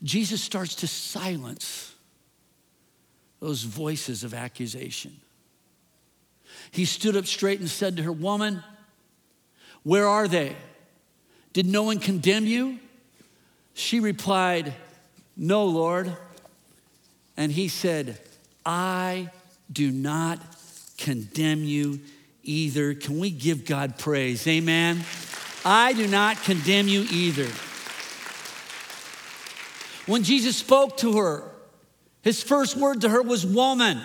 Jesus 0.04 0.44
starts 0.44 0.76
to 0.76 0.88
silence 0.88 1.96
those 3.40 3.64
voices 3.64 4.26
of 4.26 4.34
accusation. 4.34 5.16
He 6.72 6.84
stood 6.84 7.16
up 7.16 7.28
straight 7.28 7.62
and 7.62 7.70
said 7.70 7.96
to 7.96 8.04
her, 8.04 8.12
Woman, 8.12 8.62
where 9.84 10.06
are 10.06 10.28
they? 10.28 10.58
Did 11.54 11.66
no 11.66 11.84
one 11.84 12.00
condemn 12.00 12.46
you? 12.46 12.78
She 13.74 14.02
replied, 14.02 14.74
No, 15.38 15.64
Lord. 15.64 16.16
And 17.38 17.54
he 17.54 17.70
said, 17.70 18.20
I 18.66 19.30
do 19.72 19.92
not 19.92 20.42
condemn 20.98 21.64
you 21.64 22.02
either. 22.48 22.94
Can 22.94 23.20
we 23.20 23.30
give 23.30 23.66
God 23.66 24.00
praise? 24.00 24.48
Amen. 24.48 25.04
I 25.66 25.94
do 25.94 26.08
not 26.08 26.42
condemn 26.44 26.88
you 26.88 27.06
either. 27.12 27.48
When 30.10 30.24
Jesus 30.24 30.56
spoke 30.56 30.98
to 30.98 31.18
her, 31.18 31.52
his 32.22 32.42
first 32.42 32.78
word 32.78 33.02
to 33.02 33.10
her 33.10 33.22
was 33.22 33.46
woman. 33.46 34.02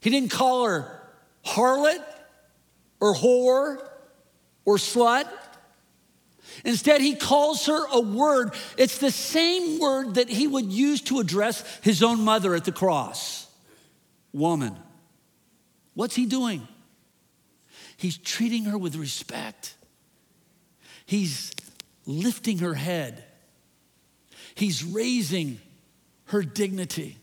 He 0.00 0.10
didn't 0.10 0.30
call 0.30 0.64
her 0.64 1.02
harlot 1.44 2.02
or 3.00 3.14
whore 3.14 3.86
or 4.64 4.76
slut. 4.76 5.28
Instead, 6.64 7.00
he 7.00 7.14
calls 7.14 7.66
her 7.66 7.86
a 7.92 8.00
word. 8.00 8.54
It's 8.76 8.98
the 8.98 9.10
same 9.10 9.78
word 9.78 10.14
that 10.14 10.28
he 10.28 10.46
would 10.46 10.72
use 10.72 11.02
to 11.02 11.20
address 11.20 11.62
his 11.82 12.02
own 12.02 12.22
mother 12.22 12.54
at 12.54 12.64
the 12.64 12.72
cross 12.72 13.46
woman. 14.32 14.76
What's 15.94 16.14
he 16.14 16.26
doing? 16.26 16.66
He's 17.98 18.16
treating 18.16 18.64
her 18.66 18.78
with 18.78 18.94
respect. 18.94 19.74
He's 21.04 21.52
lifting 22.06 22.58
her 22.58 22.74
head. 22.74 23.24
He's 24.54 24.84
raising 24.84 25.60
her 26.26 26.42
dignity. 26.42 27.16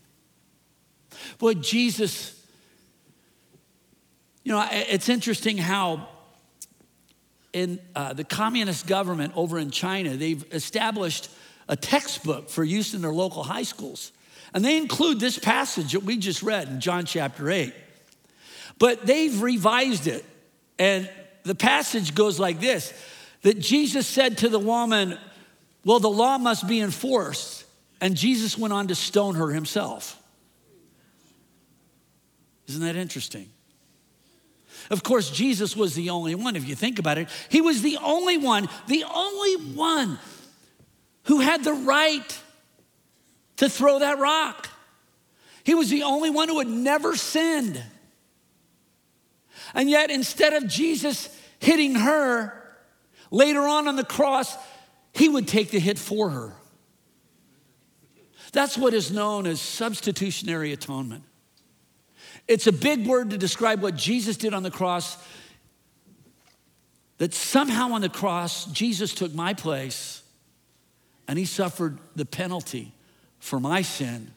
Boy, 1.38 1.54
Jesus, 1.54 2.38
you 4.44 4.52
know, 4.52 4.68
it's 4.70 5.08
interesting 5.08 5.56
how 5.56 6.08
in 7.54 7.80
uh, 7.94 8.12
the 8.12 8.24
communist 8.24 8.86
government 8.86 9.32
over 9.34 9.58
in 9.58 9.70
China, 9.70 10.14
they've 10.14 10.44
established 10.52 11.30
a 11.68 11.76
textbook 11.76 12.50
for 12.50 12.62
use 12.62 12.92
in 12.92 13.00
their 13.00 13.14
local 13.14 13.42
high 13.42 13.62
schools. 13.62 14.12
And 14.52 14.62
they 14.62 14.76
include 14.76 15.20
this 15.20 15.38
passage 15.38 15.92
that 15.92 16.02
we 16.02 16.18
just 16.18 16.42
read 16.42 16.68
in 16.68 16.80
John 16.80 17.06
chapter 17.06 17.50
8. 17.50 17.72
But 18.78 19.06
they've 19.06 19.40
revised 19.40 20.06
it. 20.06 20.22
And 20.78 21.10
the 21.44 21.54
passage 21.54 22.14
goes 22.14 22.38
like 22.38 22.60
this 22.60 22.92
that 23.42 23.58
Jesus 23.58 24.06
said 24.06 24.38
to 24.38 24.48
the 24.48 24.58
woman, 24.58 25.18
Well, 25.84 26.00
the 26.00 26.10
law 26.10 26.38
must 26.38 26.66
be 26.66 26.80
enforced. 26.80 27.64
And 28.00 28.14
Jesus 28.14 28.58
went 28.58 28.74
on 28.74 28.88
to 28.88 28.94
stone 28.94 29.36
her 29.36 29.48
himself. 29.48 30.20
Isn't 32.68 32.82
that 32.82 32.96
interesting? 32.96 33.48
Of 34.90 35.02
course, 35.02 35.30
Jesus 35.30 35.76
was 35.76 35.94
the 35.94 36.10
only 36.10 36.34
one, 36.34 36.56
if 36.56 36.68
you 36.68 36.74
think 36.74 36.98
about 36.98 37.18
it. 37.18 37.28
He 37.48 37.60
was 37.60 37.82
the 37.82 37.98
only 38.02 38.36
one, 38.36 38.68
the 38.86 39.04
only 39.04 39.72
one 39.74 40.18
who 41.24 41.40
had 41.40 41.64
the 41.64 41.72
right 41.72 42.42
to 43.56 43.68
throw 43.68 44.00
that 44.00 44.18
rock. 44.18 44.68
He 45.64 45.74
was 45.74 45.90
the 45.90 46.04
only 46.04 46.30
one 46.30 46.48
who 46.48 46.58
had 46.58 46.68
never 46.68 47.16
sinned. 47.16 47.82
And 49.74 49.90
yet, 49.90 50.10
instead 50.10 50.52
of 50.52 50.66
Jesus 50.66 51.28
hitting 51.58 51.94
her, 51.94 52.52
later 53.30 53.60
on 53.60 53.88
on 53.88 53.96
the 53.96 54.04
cross, 54.04 54.56
he 55.12 55.28
would 55.28 55.48
take 55.48 55.70
the 55.70 55.80
hit 55.80 55.98
for 55.98 56.30
her. 56.30 56.52
That's 58.52 58.78
what 58.78 58.94
is 58.94 59.10
known 59.10 59.46
as 59.46 59.60
substitutionary 59.60 60.72
atonement. 60.72 61.24
It's 62.48 62.66
a 62.66 62.72
big 62.72 63.06
word 63.06 63.30
to 63.30 63.38
describe 63.38 63.82
what 63.82 63.96
Jesus 63.96 64.36
did 64.36 64.54
on 64.54 64.62
the 64.62 64.70
cross. 64.70 65.16
That 67.18 67.34
somehow 67.34 67.92
on 67.92 68.02
the 68.02 68.08
cross, 68.08 68.66
Jesus 68.66 69.14
took 69.14 69.34
my 69.34 69.54
place 69.54 70.22
and 71.26 71.38
he 71.38 71.44
suffered 71.44 71.98
the 72.14 72.24
penalty 72.24 72.92
for 73.40 73.58
my 73.58 73.82
sin. 73.82 74.32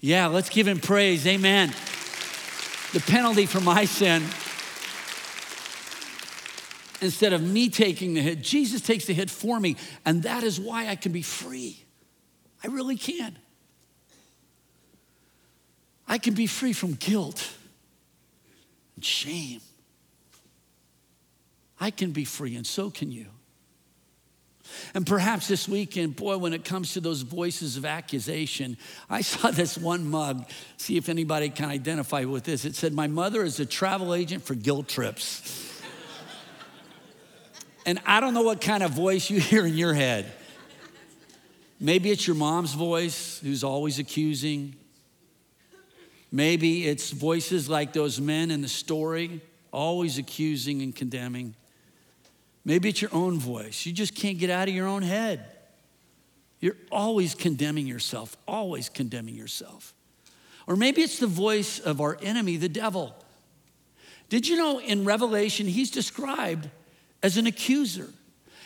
Yeah, 0.00 0.26
let's 0.26 0.48
give 0.48 0.66
him 0.66 0.80
praise. 0.80 1.26
Amen. 1.26 1.72
The 2.92 3.00
penalty 3.00 3.46
for 3.46 3.60
my 3.60 3.84
sin. 3.84 4.22
Instead 7.00 7.32
of 7.32 7.42
me 7.42 7.68
taking 7.68 8.14
the 8.14 8.20
hit, 8.20 8.42
Jesus 8.42 8.80
takes 8.80 9.06
the 9.06 9.14
hit 9.14 9.30
for 9.30 9.58
me. 9.58 9.76
And 10.04 10.22
that 10.22 10.44
is 10.44 10.60
why 10.60 10.88
I 10.88 10.94
can 10.94 11.10
be 11.10 11.22
free. 11.22 11.84
I 12.62 12.68
really 12.68 12.96
can. 12.96 13.38
I 16.06 16.18
can 16.18 16.34
be 16.34 16.46
free 16.46 16.72
from 16.72 16.92
guilt 16.94 17.50
and 18.94 19.04
shame. 19.04 19.60
I 21.80 21.90
can 21.90 22.12
be 22.12 22.24
free, 22.24 22.54
and 22.54 22.66
so 22.66 22.90
can 22.90 23.10
you. 23.10 23.26
And 24.94 25.06
perhaps 25.06 25.48
this 25.48 25.68
weekend, 25.68 26.16
boy, 26.16 26.38
when 26.38 26.52
it 26.52 26.64
comes 26.64 26.92
to 26.94 27.00
those 27.00 27.22
voices 27.22 27.76
of 27.76 27.84
accusation, 27.84 28.76
I 29.08 29.20
saw 29.22 29.50
this 29.50 29.76
one 29.78 30.08
mug. 30.08 30.48
See 30.76 30.96
if 30.96 31.08
anybody 31.08 31.50
can 31.50 31.66
identify 31.70 32.24
with 32.24 32.44
this. 32.44 32.64
It 32.64 32.74
said, 32.74 32.92
My 32.92 33.06
mother 33.06 33.42
is 33.42 33.60
a 33.60 33.66
travel 33.66 34.14
agent 34.14 34.44
for 34.44 34.54
guilt 34.54 34.88
trips. 34.88 35.80
and 37.86 38.00
I 38.06 38.20
don't 38.20 38.34
know 38.34 38.42
what 38.42 38.60
kind 38.60 38.82
of 38.82 38.92
voice 38.92 39.30
you 39.30 39.40
hear 39.40 39.66
in 39.66 39.76
your 39.76 39.94
head. 39.94 40.32
Maybe 41.80 42.10
it's 42.10 42.26
your 42.26 42.36
mom's 42.36 42.74
voice 42.74 43.40
who's 43.40 43.64
always 43.64 43.98
accusing. 43.98 44.76
Maybe 46.30 46.86
it's 46.86 47.10
voices 47.10 47.68
like 47.68 47.92
those 47.92 48.20
men 48.20 48.50
in 48.50 48.62
the 48.62 48.68
story 48.68 49.40
always 49.72 50.18
accusing 50.18 50.82
and 50.82 50.94
condemning. 50.94 51.54
Maybe 52.64 52.88
it's 52.88 53.02
your 53.02 53.14
own 53.14 53.38
voice. 53.38 53.86
You 53.86 53.92
just 53.92 54.14
can't 54.14 54.38
get 54.38 54.50
out 54.50 54.68
of 54.68 54.74
your 54.74 54.86
own 54.86 55.02
head. 55.02 55.44
You're 56.60 56.76
always 56.92 57.34
condemning 57.34 57.86
yourself, 57.86 58.36
always 58.46 58.88
condemning 58.88 59.34
yourself. 59.34 59.94
Or 60.68 60.76
maybe 60.76 61.02
it's 61.02 61.18
the 61.18 61.26
voice 61.26 61.80
of 61.80 62.00
our 62.00 62.16
enemy, 62.22 62.56
the 62.56 62.68
devil. 62.68 63.14
Did 64.28 64.46
you 64.46 64.56
know 64.56 64.80
in 64.80 65.04
Revelation, 65.04 65.66
he's 65.66 65.90
described 65.90 66.68
as 67.22 67.36
an 67.36 67.46
accuser? 67.46 68.08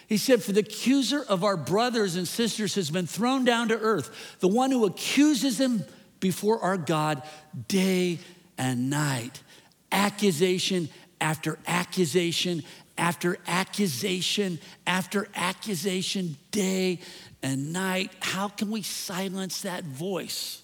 He 0.06 0.18
said, 0.18 0.42
For 0.42 0.52
the 0.52 0.60
accuser 0.60 1.24
of 1.24 1.42
our 1.42 1.56
brothers 1.56 2.16
and 2.16 2.28
sisters 2.28 2.74
has 2.74 2.90
been 2.90 3.06
thrown 3.06 3.44
down 3.44 3.68
to 3.68 3.78
earth, 3.78 4.36
the 4.40 4.48
one 4.48 4.70
who 4.70 4.84
accuses 4.84 5.58
them 5.58 5.84
before 6.20 6.60
our 6.60 6.76
God 6.76 7.22
day 7.66 8.18
and 8.58 8.90
night. 8.90 9.42
Accusation 9.90 10.88
after 11.20 11.58
accusation 11.66 12.62
after 12.98 13.38
accusation 13.46 14.58
after 14.86 15.28
accusation, 15.34 16.36
day 16.50 17.00
and 17.42 17.72
night. 17.72 18.12
How 18.20 18.48
can 18.48 18.70
we 18.70 18.82
silence 18.82 19.62
that 19.62 19.84
voice? 19.84 20.62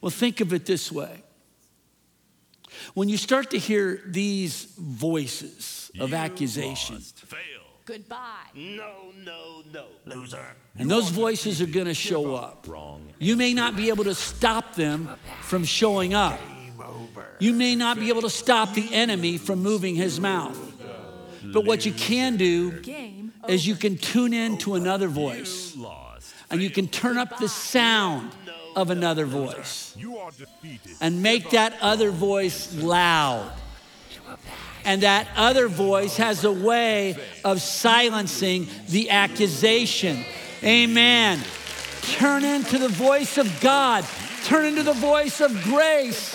Well, 0.00 0.10
think 0.10 0.40
of 0.40 0.52
it 0.52 0.66
this 0.66 0.92
way. 0.92 1.22
When 2.94 3.08
you 3.08 3.16
start 3.16 3.50
to 3.50 3.58
hear 3.58 4.02
these 4.06 4.64
voices 4.78 5.90
of 5.98 6.14
accusation, 6.14 7.02
Goodbye. 7.86 8.46
No, 8.54 9.10
no, 9.24 9.62
no. 9.72 9.86
Loser. 10.06 10.44
and 10.78 10.88
those 10.88 11.08
voices 11.08 11.60
are 11.60 11.66
going 11.66 11.86
to 11.86 11.94
show 11.94 12.36
up, 12.36 12.68
you 13.18 13.36
may 13.36 13.52
not 13.52 13.74
be 13.74 13.88
able 13.88 14.04
to 14.04 14.14
stop 14.14 14.76
them 14.76 15.08
from 15.40 15.64
showing 15.64 16.14
up. 16.14 16.38
You 17.38 17.52
may 17.52 17.74
not 17.74 17.98
be 17.98 18.08
able 18.08 18.22
to 18.22 18.30
stop 18.30 18.74
the 18.74 18.92
enemy 18.92 19.38
from 19.38 19.62
moving 19.62 19.94
his 19.94 20.20
mouth. 20.20 20.58
But 21.42 21.64
what 21.64 21.86
you 21.86 21.92
can 21.92 22.36
do 22.36 22.82
is 23.48 23.66
you 23.66 23.74
can 23.74 23.96
tune 23.96 24.32
in 24.32 24.58
to 24.58 24.74
another 24.74 25.08
voice 25.08 25.76
and 26.50 26.62
you 26.62 26.70
can 26.70 26.88
turn 26.88 27.16
up 27.16 27.38
the 27.38 27.48
sound 27.48 28.32
of 28.76 28.90
another 28.90 29.24
voice 29.24 29.96
and 31.00 31.22
make 31.22 31.50
that 31.50 31.74
other 31.80 32.10
voice 32.10 32.74
loud. 32.74 33.52
And 34.84 35.02
that 35.02 35.28
other 35.36 35.68
voice 35.68 36.16
has 36.16 36.44
a 36.44 36.52
way 36.52 37.16
of 37.44 37.60
silencing 37.60 38.66
the 38.88 39.10
accusation. 39.10 40.24
Amen. 40.62 41.38
Turn 42.02 42.44
into 42.44 42.78
the 42.78 42.88
voice 42.88 43.36
of 43.36 43.60
God, 43.60 44.06
turn 44.44 44.64
into 44.64 44.82
the 44.82 44.94
voice 44.94 45.40
of 45.40 45.62
grace. 45.64 46.34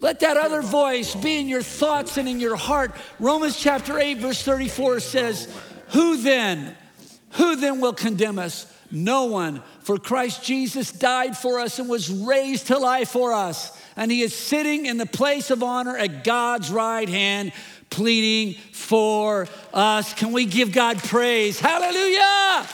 Let 0.00 0.20
that 0.20 0.36
other 0.36 0.62
voice 0.62 1.14
be 1.14 1.38
in 1.38 1.48
your 1.48 1.62
thoughts 1.62 2.16
and 2.18 2.28
in 2.28 2.40
your 2.40 2.56
heart. 2.56 2.92
Romans 3.18 3.58
chapter 3.58 3.98
8, 3.98 4.18
verse 4.18 4.42
34 4.42 5.00
says, 5.00 5.54
Who 5.88 6.16
then, 6.18 6.76
who 7.32 7.56
then 7.56 7.80
will 7.80 7.92
condemn 7.92 8.38
us? 8.38 8.72
No 8.90 9.24
one. 9.24 9.62
For 9.80 9.98
Christ 9.98 10.44
Jesus 10.44 10.92
died 10.92 11.36
for 11.36 11.60
us 11.60 11.78
and 11.78 11.88
was 11.88 12.10
raised 12.10 12.68
to 12.68 12.78
life 12.78 13.10
for 13.10 13.32
us. 13.32 13.80
And 13.96 14.10
he 14.10 14.22
is 14.22 14.34
sitting 14.34 14.86
in 14.86 14.96
the 14.96 15.06
place 15.06 15.50
of 15.50 15.62
honor 15.62 15.96
at 15.96 16.24
God's 16.24 16.70
right 16.70 17.08
hand, 17.08 17.52
pleading 17.90 18.54
for 18.72 19.48
us. 19.72 20.12
Can 20.14 20.32
we 20.32 20.44
give 20.44 20.72
God 20.72 20.98
praise? 20.98 21.58
Hallelujah! 21.58 22.66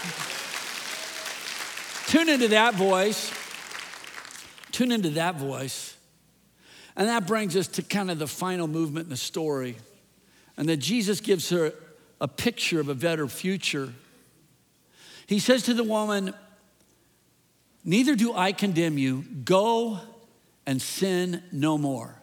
Tune 2.08 2.28
into 2.28 2.48
that 2.48 2.74
voice. 2.74 3.32
Tune 4.72 4.92
into 4.92 5.10
that 5.10 5.36
voice. 5.36 5.96
And 6.96 7.08
that 7.08 7.26
brings 7.26 7.56
us 7.56 7.68
to 7.68 7.82
kind 7.82 8.10
of 8.10 8.18
the 8.18 8.26
final 8.26 8.66
movement 8.66 9.04
in 9.04 9.10
the 9.10 9.16
story. 9.16 9.76
And 10.56 10.68
that 10.68 10.76
Jesus 10.78 11.20
gives 11.20 11.50
her 11.50 11.72
a 12.20 12.28
picture 12.28 12.80
of 12.80 12.88
a 12.88 12.94
better 12.94 13.26
future. 13.28 13.92
He 15.26 15.38
says 15.38 15.62
to 15.64 15.74
the 15.74 15.84
woman, 15.84 16.34
Neither 17.84 18.14
do 18.14 18.32
I 18.34 18.52
condemn 18.52 18.96
you. 18.96 19.24
Go 19.44 19.98
and 20.66 20.80
sin 20.80 21.42
no 21.50 21.76
more. 21.76 22.14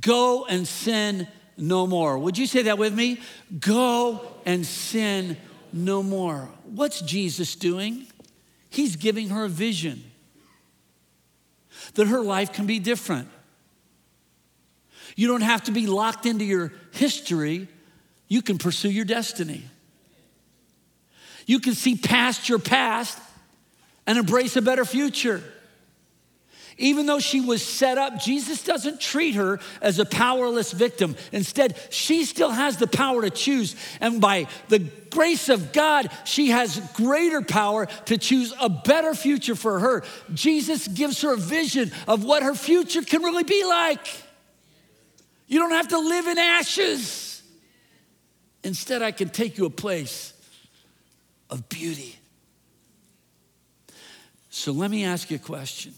Go 0.00 0.46
and 0.46 0.66
sin 0.66 1.28
no 1.56 1.86
more. 1.86 2.18
Would 2.18 2.38
you 2.38 2.46
say 2.46 2.62
that 2.62 2.78
with 2.78 2.94
me? 2.94 3.20
Go 3.60 4.20
and 4.46 4.64
sin 4.64 5.36
no 5.72 6.02
more. 6.02 6.48
What's 6.64 7.00
Jesus 7.02 7.54
doing? 7.54 8.06
He's 8.70 8.96
giving 8.96 9.28
her 9.28 9.44
a 9.44 9.48
vision 9.48 10.04
that 11.94 12.06
her 12.06 12.20
life 12.20 12.52
can 12.52 12.66
be 12.66 12.78
different. 12.78 13.28
You 15.16 15.28
don't 15.28 15.42
have 15.42 15.64
to 15.64 15.72
be 15.72 15.86
locked 15.86 16.26
into 16.26 16.44
your 16.44 16.72
history, 16.92 17.68
you 18.28 18.42
can 18.42 18.58
pursue 18.58 18.90
your 18.90 19.04
destiny. 19.04 19.62
You 21.46 21.60
can 21.60 21.74
see 21.74 21.96
past 21.96 22.48
your 22.48 22.58
past 22.58 23.18
and 24.06 24.18
embrace 24.18 24.56
a 24.56 24.62
better 24.62 24.84
future. 24.84 25.42
Even 26.76 27.06
though 27.06 27.20
she 27.20 27.40
was 27.40 27.64
set 27.64 27.98
up, 27.98 28.18
Jesus 28.18 28.64
doesn't 28.64 29.00
treat 29.00 29.36
her 29.36 29.60
as 29.80 29.98
a 30.00 30.04
powerless 30.04 30.72
victim. 30.72 31.14
Instead, 31.30 31.78
she 31.90 32.24
still 32.24 32.50
has 32.50 32.78
the 32.78 32.88
power 32.88 33.22
to 33.22 33.30
choose. 33.30 33.76
And 34.00 34.20
by 34.20 34.48
the 34.68 34.80
grace 35.10 35.48
of 35.48 35.72
God, 35.72 36.10
she 36.24 36.48
has 36.48 36.80
greater 36.94 37.42
power 37.42 37.86
to 38.06 38.18
choose 38.18 38.52
a 38.60 38.68
better 38.68 39.14
future 39.14 39.54
for 39.54 39.78
her. 39.78 40.02
Jesus 40.32 40.88
gives 40.88 41.22
her 41.22 41.34
a 41.34 41.36
vision 41.38 41.92
of 42.08 42.24
what 42.24 42.42
her 42.42 42.54
future 42.54 43.02
can 43.02 43.22
really 43.22 43.44
be 43.44 43.64
like. 43.64 44.23
You 45.46 45.58
don't 45.58 45.72
have 45.72 45.88
to 45.88 45.98
live 45.98 46.26
in 46.26 46.38
ashes. 46.38 47.42
Instead, 48.62 49.02
I 49.02 49.12
can 49.12 49.28
take 49.28 49.58
you 49.58 49.66
a 49.66 49.70
place 49.70 50.32
of 51.50 51.68
beauty. 51.68 52.16
So 54.50 54.72
let 54.72 54.90
me 54.90 55.04
ask 55.04 55.30
you 55.30 55.36
a 55.36 55.40
question. 55.40 55.92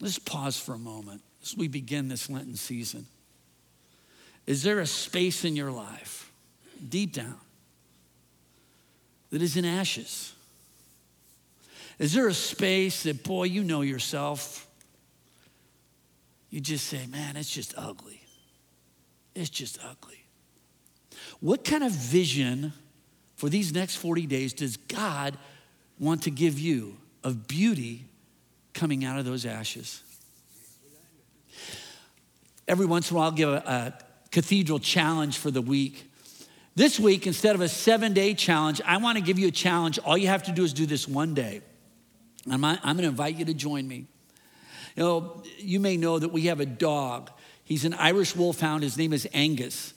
Let's 0.00 0.18
pause 0.18 0.58
for 0.58 0.74
a 0.74 0.78
moment 0.78 1.22
as 1.42 1.56
we 1.56 1.68
begin 1.68 2.08
this 2.08 2.28
Lenten 2.28 2.56
season. 2.56 3.06
Is 4.46 4.62
there 4.62 4.80
a 4.80 4.86
space 4.86 5.44
in 5.44 5.56
your 5.56 5.70
life, 5.70 6.30
deep 6.86 7.12
down, 7.12 7.38
that 9.30 9.40
is 9.40 9.56
in 9.56 9.64
ashes? 9.64 10.34
Is 11.98 12.12
there 12.12 12.26
a 12.26 12.34
space 12.34 13.04
that, 13.04 13.22
boy, 13.22 13.44
you 13.44 13.62
know 13.62 13.82
yourself? 13.82 14.63
You 16.54 16.60
just 16.60 16.86
say, 16.86 17.04
man, 17.06 17.36
it's 17.36 17.50
just 17.50 17.74
ugly. 17.76 18.20
It's 19.34 19.50
just 19.50 19.76
ugly. 19.82 20.24
What 21.40 21.64
kind 21.64 21.82
of 21.82 21.90
vision 21.90 22.72
for 23.34 23.48
these 23.48 23.74
next 23.74 23.96
40 23.96 24.26
days 24.26 24.52
does 24.52 24.76
God 24.76 25.36
want 25.98 26.22
to 26.22 26.30
give 26.30 26.60
you 26.60 26.96
of 27.24 27.48
beauty 27.48 28.04
coming 28.72 29.04
out 29.04 29.18
of 29.18 29.24
those 29.24 29.44
ashes? 29.44 30.00
Every 32.68 32.86
once 32.86 33.10
in 33.10 33.16
a 33.16 33.18
while, 33.18 33.30
I'll 33.30 33.32
give 33.32 33.48
a, 33.48 33.56
a 33.56 34.04
cathedral 34.30 34.78
challenge 34.78 35.38
for 35.38 35.50
the 35.50 35.60
week. 35.60 36.08
This 36.76 37.00
week, 37.00 37.26
instead 37.26 37.56
of 37.56 37.62
a 37.62 37.68
seven 37.68 38.12
day 38.12 38.32
challenge, 38.32 38.80
I 38.86 38.98
want 38.98 39.18
to 39.18 39.24
give 39.24 39.40
you 39.40 39.48
a 39.48 39.50
challenge. 39.50 39.98
All 39.98 40.16
you 40.16 40.28
have 40.28 40.44
to 40.44 40.52
do 40.52 40.62
is 40.62 40.72
do 40.72 40.86
this 40.86 41.08
one 41.08 41.34
day. 41.34 41.62
I'm, 42.48 42.64
I'm 42.64 42.78
going 42.80 42.98
to 42.98 43.06
invite 43.06 43.34
you 43.34 43.44
to 43.46 43.54
join 43.54 43.88
me. 43.88 44.06
You 44.96 45.02
know, 45.02 45.42
you 45.58 45.80
may 45.80 45.96
know 45.96 46.18
that 46.18 46.28
we 46.28 46.42
have 46.42 46.60
a 46.60 46.66
dog. 46.66 47.30
He's 47.64 47.84
an 47.84 47.94
Irish 47.94 48.36
wolfhound. 48.36 48.82
His 48.82 48.96
name 48.96 49.12
is 49.12 49.28
Angus. 49.34 49.94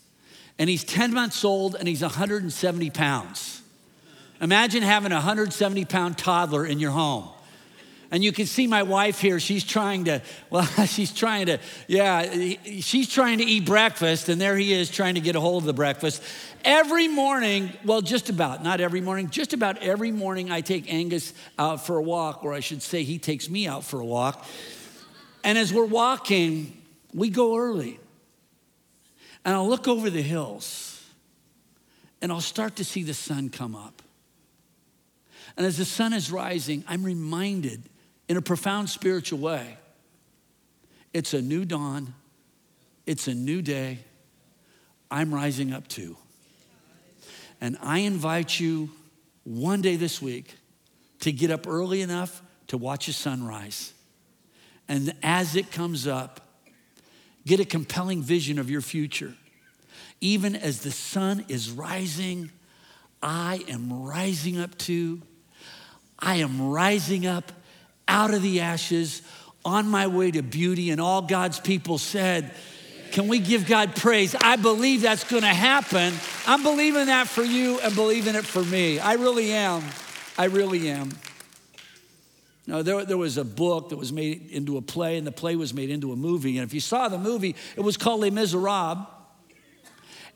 And 0.57 0.69
he's 0.69 0.83
10 0.83 1.13
months 1.13 1.45
old 1.45 1.75
and 1.75 1.87
he's 1.87 2.01
170 2.01 2.89
pounds. 2.89 3.61
Imagine 4.41 4.83
having 4.83 5.11
a 5.11 5.15
170 5.15 5.85
pound 5.85 6.17
toddler 6.17 6.65
in 6.65 6.79
your 6.79 6.91
home. 6.91 7.29
And 8.09 8.23
you 8.23 8.31
can 8.31 8.45
see 8.45 8.67
my 8.67 8.83
wife 8.83 9.19
here. 9.19 9.39
She's 9.39 9.65
trying 9.65 10.05
to, 10.05 10.21
well, 10.49 10.65
she's 10.85 11.11
trying 11.11 11.47
to, 11.47 11.59
yeah, 11.87 12.55
she's 12.79 13.09
trying 13.09 13.39
to 13.39 13.43
eat 13.43 13.65
breakfast, 13.65 14.29
and 14.29 14.39
there 14.39 14.55
he 14.55 14.73
is 14.73 14.89
trying 14.89 15.15
to 15.15 15.21
get 15.21 15.35
a 15.35 15.39
hold 15.39 15.63
of 15.63 15.67
the 15.67 15.73
breakfast. 15.73 16.23
Every 16.63 17.07
morning, 17.07 17.71
well, 17.83 18.01
just 18.01 18.29
about, 18.29 18.63
not 18.63 18.79
every 18.79 19.01
morning, 19.01 19.29
just 19.29 19.53
about 19.53 19.77
every 19.79 20.11
morning, 20.11 20.51
I 20.51 20.61
take 20.61 20.91
Angus 20.91 21.33
out 21.59 21.85
for 21.85 21.97
a 21.97 22.01
walk, 22.01 22.43
or 22.43 22.53
I 22.53 22.61
should 22.61 22.81
say, 22.81 23.03
he 23.03 23.19
takes 23.19 23.49
me 23.49 23.67
out 23.67 23.83
for 23.83 23.99
a 23.99 24.05
walk. 24.05 24.45
And 25.47 25.57
as 25.57 25.71
we're 25.71 25.85
walking, 25.85 26.75
we 27.13 27.29
go 27.29 27.55
early. 27.55 28.01
And 29.45 29.55
I'll 29.55 29.69
look 29.69 29.87
over 29.87 30.09
the 30.09 30.21
hills, 30.21 31.01
and 32.21 32.33
I'll 32.33 32.41
start 32.41 32.75
to 32.75 32.83
see 32.83 33.01
the 33.01 33.13
sun 33.13 33.47
come 33.47 33.73
up. 33.73 34.01
And 35.55 35.65
as 35.65 35.77
the 35.77 35.85
sun 35.85 36.11
is 36.11 36.29
rising, 36.29 36.83
I'm 36.85 37.01
reminded 37.01 37.81
in 38.27 38.35
a 38.35 38.41
profound 38.41 38.89
spiritual 38.89 39.39
way 39.39 39.77
it's 41.13 41.33
a 41.33 41.41
new 41.41 41.63
dawn, 41.63 42.13
it's 43.05 43.29
a 43.29 43.33
new 43.33 43.61
day. 43.61 43.99
I'm 45.09 45.33
rising 45.33 45.71
up 45.71 45.87
to. 45.89 46.17
And 47.61 47.77
I 47.81 47.99
invite 47.99 48.59
you 48.59 48.89
one 49.45 49.81
day 49.81 49.95
this 49.95 50.21
week 50.21 50.55
to 51.21 51.31
get 51.31 51.51
up 51.51 51.67
early 51.67 52.01
enough 52.01 52.41
to 52.67 52.77
watch 52.77 53.07
a 53.07 53.13
sunrise. 53.13 53.93
And 54.87 55.13
as 55.21 55.55
it 55.55 55.71
comes 55.71 56.07
up, 56.07 56.41
get 57.45 57.59
a 57.59 57.65
compelling 57.65 58.21
vision 58.21 58.59
of 58.59 58.69
your 58.69 58.81
future. 58.81 59.33
Even 60.21 60.55
as 60.55 60.81
the 60.81 60.91
sun 60.91 61.45
is 61.47 61.69
rising, 61.69 62.51
I 63.21 63.63
am 63.67 64.03
rising 64.03 64.59
up 64.59 64.77
to, 64.79 65.21
I 66.19 66.35
am 66.35 66.69
rising 66.69 67.25
up 67.25 67.51
out 68.07 68.33
of 68.33 68.41
the 68.41 68.61
ashes 68.61 69.21
on 69.65 69.87
my 69.87 70.07
way 70.07 70.31
to 70.31 70.41
beauty. 70.41 70.91
And 70.91 71.01
all 71.01 71.21
God's 71.21 71.59
people 71.59 71.97
said, 71.97 72.51
Can 73.11 73.27
we 73.27 73.39
give 73.39 73.67
God 73.67 73.95
praise? 73.95 74.35
I 74.41 74.55
believe 74.55 75.01
that's 75.01 75.23
gonna 75.23 75.47
happen. 75.47 76.13
I'm 76.47 76.63
believing 76.63 77.07
that 77.07 77.27
for 77.27 77.43
you 77.43 77.79
and 77.81 77.93
believing 77.93 78.35
it 78.35 78.45
for 78.45 78.63
me. 78.63 78.99
I 78.99 79.13
really 79.13 79.51
am. 79.51 79.83
I 80.37 80.45
really 80.45 80.89
am. 80.89 81.11
Now, 82.67 82.81
there, 82.81 83.05
there 83.05 83.17
was 83.17 83.37
a 83.37 83.45
book 83.45 83.89
that 83.89 83.97
was 83.97 84.11
made 84.11 84.49
into 84.51 84.75
a 84.75 84.81
play, 84.81 85.17
and 85.17 85.25
the 85.25 85.31
play 85.31 85.55
was 85.55 85.73
made 85.73 85.89
into 85.89 86.11
a 86.11 86.17
movie. 86.17 86.57
And 86.57 86.67
if 86.67 86.73
you 86.73 86.81
saw 86.81 87.07
the 87.07 87.17
movie, 87.17 87.55
it 87.77 87.81
was 87.81 87.95
called 87.95 88.19
Les 88.19 88.29
Miserables. 88.29 89.07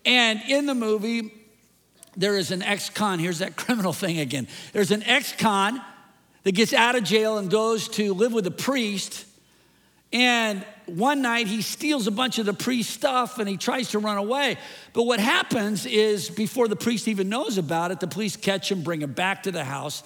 And 0.06 0.42
in 0.48 0.66
the 0.66 0.74
movie, 0.74 1.34
there 2.16 2.38
is 2.38 2.52
an 2.52 2.64
ex 2.64 2.90
con. 2.90 3.20
Here's 3.20 3.40
that 3.40 3.56
criminal 3.58 3.92
thing 3.92 4.20
again. 4.20 4.48
There's 4.72 4.92
an 4.92 5.04
ex 5.04 5.34
con 5.34 5.82
that 6.44 6.54
gets 6.54 6.74
out 6.74 6.96
of 6.96 7.04
jail 7.04 7.38
and 7.38 7.52
goes 7.52 7.90
to 7.90 8.14
live 8.14 8.32
with 8.32 8.48
a 8.48 8.52
priest. 8.52 9.26
And 10.14 10.66
one 10.86 11.22
night 11.22 11.48
he 11.48 11.62
steals 11.62 12.08
a 12.08 12.12
bunch 12.12 12.40
of 12.40 12.46
the 12.46 12.54
priest's 12.54 12.94
stuff 12.94 13.40
and 13.40 13.48
he 13.48 13.58
tries 13.58 13.90
to 13.92 14.00
run 14.00 14.18
away. 14.18 14.58
But 14.94 15.04
what 15.04 15.20
happens 15.20 15.86
is, 15.86 16.30
before 16.30 16.68
the 16.70 16.76
priest 16.78 17.08
even 17.10 17.28
knows 17.30 17.58
about 17.58 17.92
it, 17.92 18.00
the 18.00 18.08
police 18.08 18.38
catch 18.38 18.72
him, 18.72 18.84
bring 18.84 19.02
him 19.02 19.14
back 19.14 19.44
to 19.44 19.52
the 19.52 19.64
house. 19.64 20.04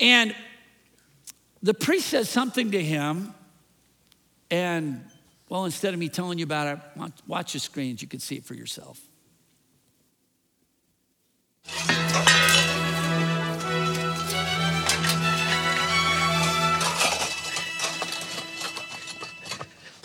And 0.00 0.34
the 1.62 1.74
priest 1.74 2.08
says 2.08 2.28
something 2.28 2.70
to 2.72 2.82
him. 2.82 3.34
And, 4.50 5.04
well, 5.48 5.64
instead 5.64 5.92
of 5.92 6.00
me 6.00 6.08
telling 6.08 6.38
you 6.38 6.44
about 6.44 6.78
it, 6.96 7.12
watch, 7.26 7.52
the 7.52 7.58
screens. 7.58 8.00
You 8.00 8.08
can 8.08 8.20
see 8.20 8.36
it 8.36 8.44
for 8.44 8.54
yourself. 8.54 9.00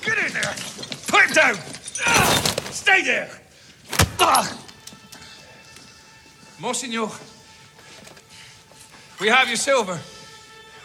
Get 0.02 0.18
in 0.18 0.34
there! 0.34 0.54
Put 1.08 1.30
it 1.30 1.36
down! 1.36 1.56
Ah! 2.06 2.56
Stay 2.72 3.04
there! 3.04 3.30
Ah! 4.20 4.60
Monsignor, 6.60 7.08
we 9.22 9.28
have 9.30 9.48
your 9.48 9.58
silver. 9.58 10.00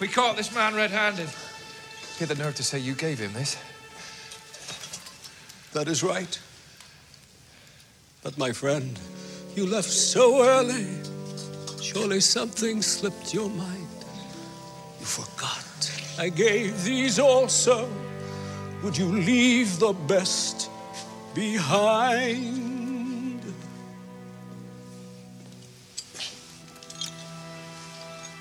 We 0.01 0.07
caught 0.07 0.37
this 0.37 0.55
man 0.55 0.75
red 0.75 0.91
handed. 0.91 1.27
You 1.27 2.27
had 2.27 2.29
the 2.29 2.43
nerve 2.43 2.55
to 2.57 2.63
say 2.63 2.79
you 2.79 2.95
gave 2.95 3.19
him 3.19 3.33
this. 3.33 3.57
That 5.73 5.89
is 5.89 6.03
right. 6.03 6.39
But 8.23 8.39
my 8.39 8.53
friend, 8.53 8.99
you 9.57 9.67
left 9.67 9.91
so 9.91 10.45
early. 10.45 10.87
Surely 11.83 12.21
something 12.21 12.83
slipped 12.83 13.35
your 13.35 13.51
mind. 13.51 13.89
You 15.01 15.07
forgot. 15.07 15.65
I 16.19 16.29
gave 16.29 16.85
these 16.85 17.19
also. 17.19 17.89
Would 18.83 18.97
you 18.97 19.07
leave 19.07 19.79
the 19.79 19.93
best 19.93 20.71
behind? 21.35 23.43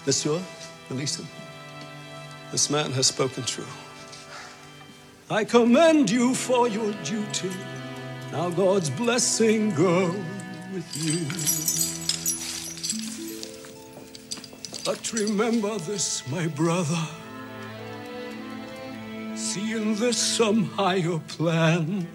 Monsieur, 0.05 0.39
release 0.89 1.17
him. 1.17 1.27
This 2.51 2.69
man 2.69 2.91
has 2.93 3.07
spoken 3.07 3.43
true. 3.43 3.65
I 5.29 5.43
commend 5.43 6.09
you 6.09 6.33
for 6.33 6.69
your 6.69 6.93
duty. 7.03 7.51
Now 8.31 8.49
God's 8.49 8.89
blessing 8.89 9.71
go 9.75 10.15
with 10.73 10.87
you. 10.95 11.27
But 14.85 15.11
remember 15.11 15.77
this, 15.79 16.25
my 16.29 16.47
brother. 16.47 17.07
See 19.35 19.73
in 19.73 19.95
this 19.95 20.17
some 20.17 20.65
higher 20.71 21.19
plan. 21.27 22.07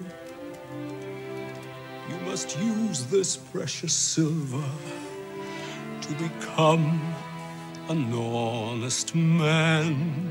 You 2.09 2.17
must 2.25 2.59
use 2.59 3.05
this 3.05 3.37
precious 3.37 3.93
silver 3.93 4.65
to 6.01 6.15
become 6.15 7.01
an 7.89 8.13
honest 8.15 9.15
man 9.15 10.31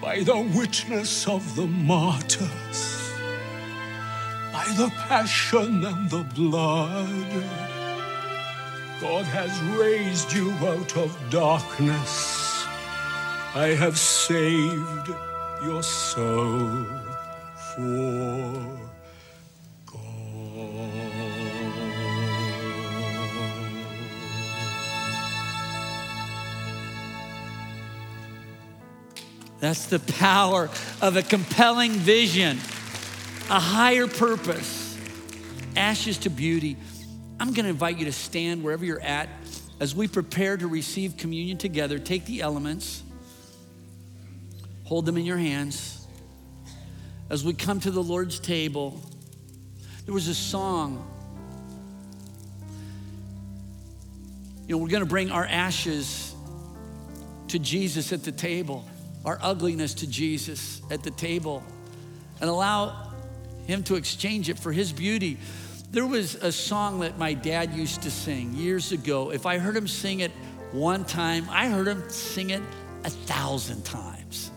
by 0.00 0.20
the 0.20 0.40
witness 0.56 1.26
of 1.26 1.56
the 1.56 1.66
martyrs, 1.66 3.10
by 4.52 4.64
the 4.76 4.90
passion 5.08 5.84
and 5.84 6.10
the 6.10 6.24
blood. 6.34 7.44
God 9.00 9.24
has 9.24 9.52
raised 9.78 10.32
you 10.32 10.50
out 10.52 10.96
of 10.96 11.18
darkness. 11.30 12.64
I 13.54 13.74
have 13.78 13.98
saved 13.98 15.08
your 15.64 15.82
soul 15.82 16.84
for 17.74 18.83
That's 29.64 29.86
the 29.86 29.98
power 29.98 30.68
of 31.00 31.16
a 31.16 31.22
compelling 31.22 31.92
vision, 31.92 32.58
a 33.48 33.58
higher 33.58 34.06
purpose, 34.06 34.94
ashes 35.74 36.18
to 36.18 36.28
beauty. 36.28 36.76
I'm 37.40 37.54
going 37.54 37.64
to 37.64 37.70
invite 37.70 37.96
you 37.96 38.04
to 38.04 38.12
stand 38.12 38.62
wherever 38.62 38.84
you're 38.84 39.00
at 39.00 39.30
as 39.80 39.94
we 39.94 40.06
prepare 40.06 40.58
to 40.58 40.66
receive 40.66 41.16
communion 41.16 41.56
together. 41.56 41.98
Take 41.98 42.26
the 42.26 42.42
elements, 42.42 43.02
hold 44.84 45.06
them 45.06 45.16
in 45.16 45.24
your 45.24 45.38
hands. 45.38 46.06
As 47.30 47.42
we 47.42 47.54
come 47.54 47.80
to 47.80 47.90
the 47.90 48.02
Lord's 48.02 48.38
table, 48.38 49.00
there 50.04 50.12
was 50.12 50.28
a 50.28 50.34
song. 50.34 51.10
You 54.68 54.76
know, 54.76 54.82
we're 54.82 54.90
going 54.90 55.04
to 55.04 55.08
bring 55.08 55.30
our 55.30 55.46
ashes 55.46 56.34
to 57.48 57.58
Jesus 57.58 58.12
at 58.12 58.24
the 58.24 58.32
table 58.32 58.84
our 59.24 59.38
ugliness 59.40 59.94
to 59.94 60.06
Jesus 60.06 60.82
at 60.90 61.02
the 61.02 61.10
table 61.10 61.62
and 62.40 62.50
allow 62.50 63.10
Him 63.66 63.82
to 63.84 63.96
exchange 63.96 64.48
it 64.48 64.58
for 64.58 64.72
His 64.72 64.92
beauty. 64.92 65.38
There 65.90 66.06
was 66.06 66.34
a 66.34 66.50
song 66.50 67.00
that 67.00 67.18
my 67.18 67.34
dad 67.34 67.72
used 67.72 68.02
to 68.02 68.10
sing 68.10 68.52
years 68.54 68.90
ago. 68.90 69.30
If 69.30 69.46
I 69.46 69.58
heard 69.58 69.76
him 69.76 69.86
sing 69.86 70.20
it 70.20 70.32
one 70.72 71.04
time, 71.04 71.46
I 71.48 71.68
heard 71.68 71.86
him 71.86 72.02
sing 72.10 72.50
it 72.50 72.62
a 73.04 73.10
thousand 73.10 73.84
times. 73.84 74.50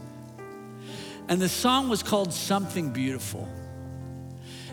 And 1.30 1.40
the 1.40 1.48
song 1.48 1.90
was 1.90 2.02
called 2.02 2.34
Something 2.34 2.90
Beautiful. 2.90 3.48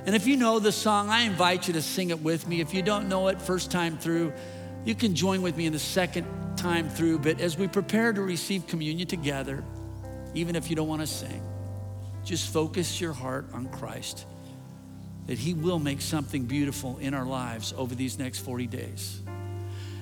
And 0.06 0.14
if 0.14 0.26
you 0.26 0.38
know 0.38 0.58
the 0.58 0.72
song, 0.72 1.10
I 1.10 1.22
invite 1.24 1.66
you 1.66 1.74
to 1.74 1.82
sing 1.82 2.10
it 2.10 2.20
with 2.20 2.46
me. 2.46 2.60
If 2.62 2.72
you 2.72 2.80
don't 2.80 3.08
know 3.10 3.28
it 3.28 3.42
first 3.42 3.70
time 3.70 3.98
through, 3.98 4.32
you 4.84 4.94
can 4.94 5.14
join 5.14 5.42
with 5.42 5.56
me 5.56 5.66
in 5.66 5.72
the 5.72 5.78
second 5.78 6.26
time 6.56 6.88
through. 6.88 7.18
But 7.18 7.40
as 7.40 7.58
we 7.58 7.68
prepare 7.68 8.12
to 8.12 8.22
receive 8.22 8.66
communion 8.66 9.08
together, 9.08 9.64
even 10.34 10.56
if 10.56 10.68
you 10.68 10.76
don't 10.76 10.88
want 10.88 11.00
to 11.00 11.06
sing, 11.06 11.42
just 12.24 12.52
focus 12.52 13.00
your 13.00 13.12
heart 13.12 13.46
on 13.52 13.68
Christ, 13.68 14.26
that 15.26 15.38
He 15.38 15.54
will 15.54 15.78
make 15.78 16.00
something 16.00 16.46
beautiful 16.46 16.98
in 16.98 17.14
our 17.14 17.24
lives 17.24 17.72
over 17.76 17.94
these 17.94 18.18
next 18.18 18.40
40 18.40 18.66
days. 18.66 19.20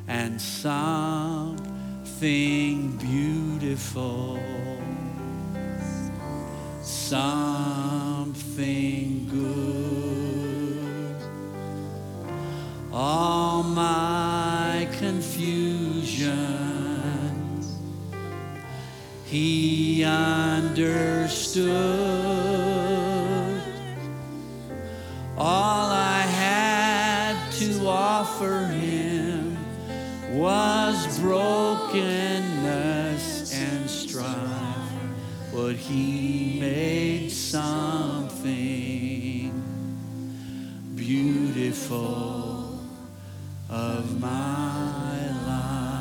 And 0.08 0.40
something 0.40 1.56
beautiful, 2.96 4.40
something 6.82 8.08
good. 9.28 9.72
All 12.92 13.62
my 13.62 14.88
confusion 14.98 16.71
he 19.32 20.04
understood. 20.04 21.72
All 25.38 25.90
I 25.90 26.20
had 26.20 27.50
to 27.52 27.86
offer 27.86 28.66
him 28.66 29.56
was 30.32 31.18
brokenness 31.18 32.04
and 33.54 33.88
strife, 33.88 34.92
but 35.50 35.76
he 35.76 36.60
made 36.60 37.30
something 37.30 38.52
beautiful 40.94 42.80
of 43.70 44.20
my 44.20 45.30
life. 45.46 45.91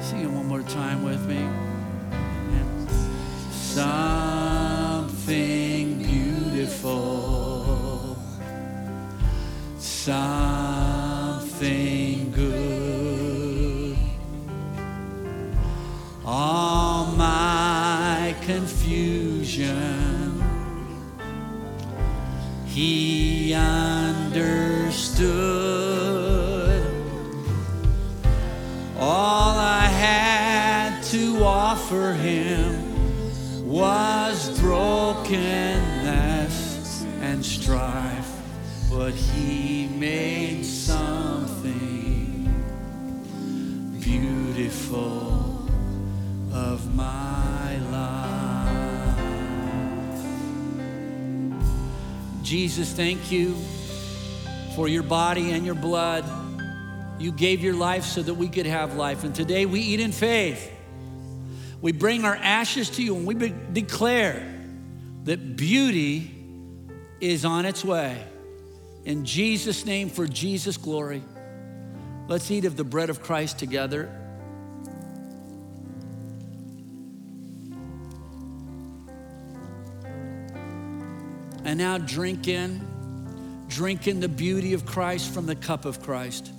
Sing 0.00 0.20
it 0.20 0.30
one 0.30 0.46
more 0.46 0.62
time 0.62 1.02
with 1.04 1.26
me. 1.26 1.48
Something 3.74 5.08
beautiful, 5.98 7.36
something 9.78 10.63
Jesus, 52.74 52.92
thank 52.92 53.30
you 53.30 53.54
for 54.74 54.88
your 54.88 55.04
body 55.04 55.52
and 55.52 55.64
your 55.64 55.76
blood. 55.76 56.24
You 57.20 57.30
gave 57.30 57.60
your 57.60 57.74
life 57.74 58.02
so 58.02 58.20
that 58.20 58.34
we 58.34 58.48
could 58.48 58.66
have 58.66 58.96
life. 58.96 59.22
And 59.22 59.32
today 59.32 59.64
we 59.64 59.78
eat 59.78 60.00
in 60.00 60.10
faith. 60.10 60.72
We 61.80 61.92
bring 61.92 62.24
our 62.24 62.34
ashes 62.34 62.90
to 62.90 63.02
you 63.04 63.14
and 63.14 63.26
we 63.28 63.54
declare 63.72 64.44
that 65.22 65.54
beauty 65.56 66.34
is 67.20 67.44
on 67.44 67.64
its 67.64 67.84
way. 67.84 68.20
In 69.04 69.24
Jesus' 69.24 69.86
name, 69.86 70.10
for 70.10 70.26
Jesus' 70.26 70.76
glory. 70.76 71.22
Let's 72.26 72.50
eat 72.50 72.64
of 72.64 72.76
the 72.76 72.82
bread 72.82 73.08
of 73.08 73.22
Christ 73.22 73.56
together. 73.56 74.10
And 81.74 81.80
now 81.80 81.98
drink 81.98 82.46
in, 82.46 83.66
drink 83.66 84.06
in 84.06 84.20
the 84.20 84.28
beauty 84.28 84.74
of 84.74 84.86
Christ 84.86 85.34
from 85.34 85.46
the 85.46 85.56
cup 85.56 85.86
of 85.86 86.00
Christ. 86.00 86.52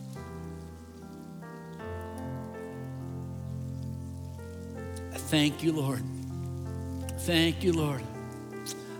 Thank 5.13 5.63
you, 5.63 5.71
Lord. 5.71 6.03
Thank 7.19 7.63
you, 7.63 7.71
Lord. 7.71 8.01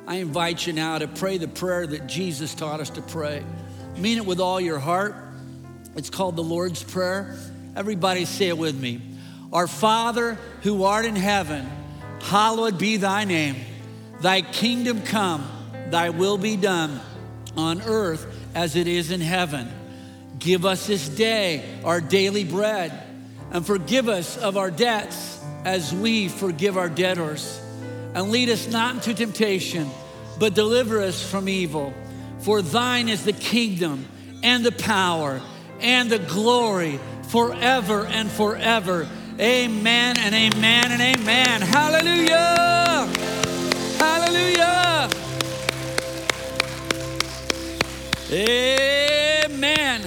I 0.08 0.16
invite 0.16 0.66
you 0.66 0.72
now 0.72 1.00
to 1.00 1.10
pray 1.10 1.38
the 1.38 1.50
prayer 1.50 1.86
that 1.86 2.08
Jesus 2.08 2.56
taught 2.56 2.80
us 2.80 2.92
to 2.92 3.02
pray. 3.02 3.44
Mean 3.98 4.18
it 4.18 4.26
with 4.26 4.40
all 4.40 4.62
your 4.62 4.80
heart. 4.80 5.18
It's 5.98 6.10
called 6.10 6.38
the 6.38 6.44
Lord's 6.44 6.82
Prayer. 6.82 7.38
Everybody 7.76 8.24
say 8.24 8.48
it 8.48 8.58
with 8.58 8.80
me. 8.80 9.02
Our 9.52 9.68
Father 9.68 10.38
who 10.62 10.86
art 10.86 11.04
in 11.04 11.18
heaven, 11.18 11.70
hallowed 12.22 12.78
be 12.78 12.96
thy 12.96 13.26
name. 13.26 13.58
Thy 14.22 14.42
kingdom 14.42 15.02
come, 15.02 15.52
thy 15.90 16.10
will 16.10 16.38
be 16.38 16.56
done 16.56 17.00
on 17.56 17.82
earth 17.82 18.26
as 18.54 18.76
it 18.76 18.88
is 18.88 19.12
in 19.12 19.22
heaven. 19.22 19.70
Give 20.40 20.66
us 20.66 20.88
this 20.88 21.08
day 21.08 21.64
our 21.84 22.02
daily 22.02 22.44
bread 22.44 22.92
and 23.52 23.66
forgive 23.66 24.10
us 24.10 24.38
of 24.38 24.58
our 24.58 24.72
debts 24.72 25.40
as 25.64 25.94
we 25.94 26.28
forgive 26.28 26.78
our 26.78 26.90
debtors. 26.90 27.62
And 28.14 28.32
lead 28.32 28.50
us 28.50 28.68
not 28.68 28.96
into 28.96 29.14
temptation, 29.14 29.90
but 30.40 30.54
deliver 30.54 31.02
us 31.02 31.22
from 31.22 31.50
evil. 31.50 31.94
For 32.40 32.62
thine 32.62 33.10
is 33.10 33.26
the 33.26 33.34
kingdom 33.34 34.06
and 34.44 34.64
the 34.64 34.72
power 34.72 35.42
and 35.80 36.10
the 36.10 36.20
glory 36.20 37.00
forever 37.30 38.06
and 38.06 38.30
forever. 38.30 39.08
Amen 39.40 40.18
and 40.20 40.36
amen 40.36 40.92
and 40.92 41.02
amen. 41.02 41.62
Hallelujah! 41.62 43.10
Hallelujah! 44.00 44.85
Amen. 48.32 50.04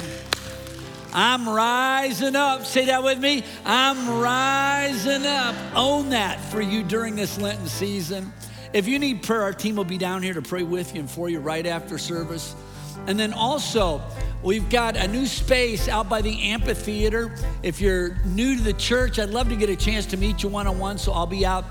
I'm 1.12 1.48
rising 1.48 2.34
up. 2.34 2.66
Say 2.66 2.86
that 2.86 3.02
with 3.02 3.18
me. 3.18 3.44
I'm 3.64 4.20
rising 4.20 5.24
up. 5.24 5.54
Own 5.74 6.10
that 6.10 6.40
for 6.40 6.60
you 6.60 6.82
during 6.82 7.14
this 7.14 7.38
Lenten 7.38 7.66
season. 7.66 8.32
If 8.72 8.88
you 8.88 8.98
need 8.98 9.22
prayer, 9.22 9.42
our 9.42 9.52
team 9.52 9.76
will 9.76 9.84
be 9.84 9.98
down 9.98 10.22
here 10.22 10.34
to 10.34 10.42
pray 10.42 10.64
with 10.64 10.94
you 10.94 11.00
and 11.00 11.10
for 11.10 11.28
you 11.28 11.38
right 11.38 11.64
after 11.64 11.96
service. 11.96 12.56
And 13.06 13.18
then 13.18 13.32
also, 13.32 14.02
we've 14.42 14.68
got 14.68 14.96
a 14.96 15.06
new 15.06 15.24
space 15.24 15.88
out 15.88 16.08
by 16.08 16.20
the 16.20 16.42
amphitheater. 16.42 17.34
If 17.62 17.80
you're 17.80 18.16
new 18.24 18.56
to 18.56 18.62
the 18.62 18.72
church, 18.72 19.20
I'd 19.20 19.30
love 19.30 19.48
to 19.50 19.56
get 19.56 19.70
a 19.70 19.76
chance 19.76 20.06
to 20.06 20.16
meet 20.16 20.42
you 20.42 20.48
one 20.48 20.66
on 20.66 20.78
one. 20.78 20.98
So 20.98 21.12
I'll 21.12 21.26
be 21.26 21.46
out 21.46 21.64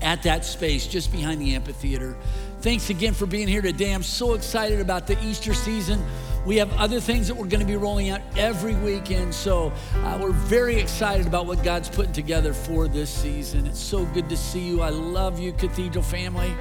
at 0.00 0.22
that 0.22 0.44
space 0.44 0.86
just 0.86 1.10
behind 1.12 1.40
the 1.40 1.54
amphitheater. 1.54 2.16
Thanks 2.62 2.90
again 2.90 3.12
for 3.12 3.26
being 3.26 3.48
here 3.48 3.60
today. 3.60 3.92
I'm 3.92 4.04
so 4.04 4.34
excited 4.34 4.80
about 4.80 5.08
the 5.08 5.20
Easter 5.24 5.52
season. 5.52 6.00
We 6.46 6.58
have 6.58 6.72
other 6.74 7.00
things 7.00 7.26
that 7.26 7.34
we're 7.34 7.48
going 7.48 7.58
to 7.58 7.66
be 7.66 7.74
rolling 7.74 8.10
out 8.10 8.20
every 8.36 8.76
weekend. 8.76 9.34
So 9.34 9.72
uh, 9.96 10.18
we're 10.22 10.30
very 10.30 10.76
excited 10.76 11.26
about 11.26 11.46
what 11.46 11.64
God's 11.64 11.88
putting 11.88 12.12
together 12.12 12.54
for 12.54 12.86
this 12.86 13.10
season. 13.10 13.66
It's 13.66 13.80
so 13.80 14.04
good 14.04 14.28
to 14.28 14.36
see 14.36 14.60
you. 14.60 14.80
I 14.80 14.90
love 14.90 15.40
you, 15.40 15.52
Cathedral 15.54 16.04
family. 16.04 16.54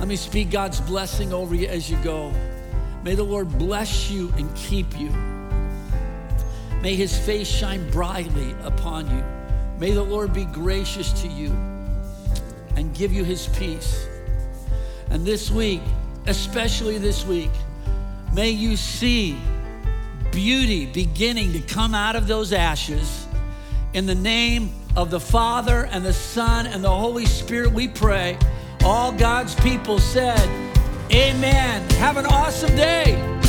Let 0.00 0.08
me 0.08 0.16
speak 0.16 0.50
God's 0.50 0.80
blessing 0.80 1.32
over 1.32 1.54
you 1.54 1.68
as 1.68 1.88
you 1.88 1.96
go. 1.98 2.32
May 3.04 3.14
the 3.14 3.22
Lord 3.22 3.56
bless 3.56 4.10
you 4.10 4.32
and 4.36 4.52
keep 4.56 4.98
you. 4.98 5.10
May 6.82 6.96
his 6.96 7.16
face 7.16 7.46
shine 7.46 7.88
brightly 7.92 8.52
upon 8.64 9.08
you. 9.16 9.22
May 9.78 9.92
the 9.92 10.02
Lord 10.02 10.32
be 10.32 10.44
gracious 10.44 11.12
to 11.22 11.28
you 11.28 11.50
and 12.74 12.92
give 12.96 13.12
you 13.12 13.22
his 13.22 13.46
peace. 13.46 14.08
And 15.10 15.24
this 15.24 15.50
week, 15.50 15.80
especially 16.26 16.98
this 16.98 17.24
week, 17.24 17.50
may 18.32 18.50
you 18.50 18.76
see 18.76 19.38
beauty 20.30 20.86
beginning 20.86 21.52
to 21.52 21.60
come 21.60 21.94
out 21.94 22.16
of 22.16 22.26
those 22.26 22.52
ashes. 22.52 23.26
In 23.94 24.06
the 24.06 24.14
name 24.14 24.70
of 24.96 25.10
the 25.10 25.20
Father 25.20 25.86
and 25.86 26.04
the 26.04 26.12
Son 26.12 26.66
and 26.66 26.84
the 26.84 26.90
Holy 26.90 27.26
Spirit, 27.26 27.72
we 27.72 27.88
pray. 27.88 28.38
All 28.84 29.12
God's 29.12 29.54
people 29.56 29.98
said, 29.98 30.46
Amen. 31.10 31.88
Have 31.92 32.18
an 32.18 32.26
awesome 32.26 32.76
day. 32.76 33.47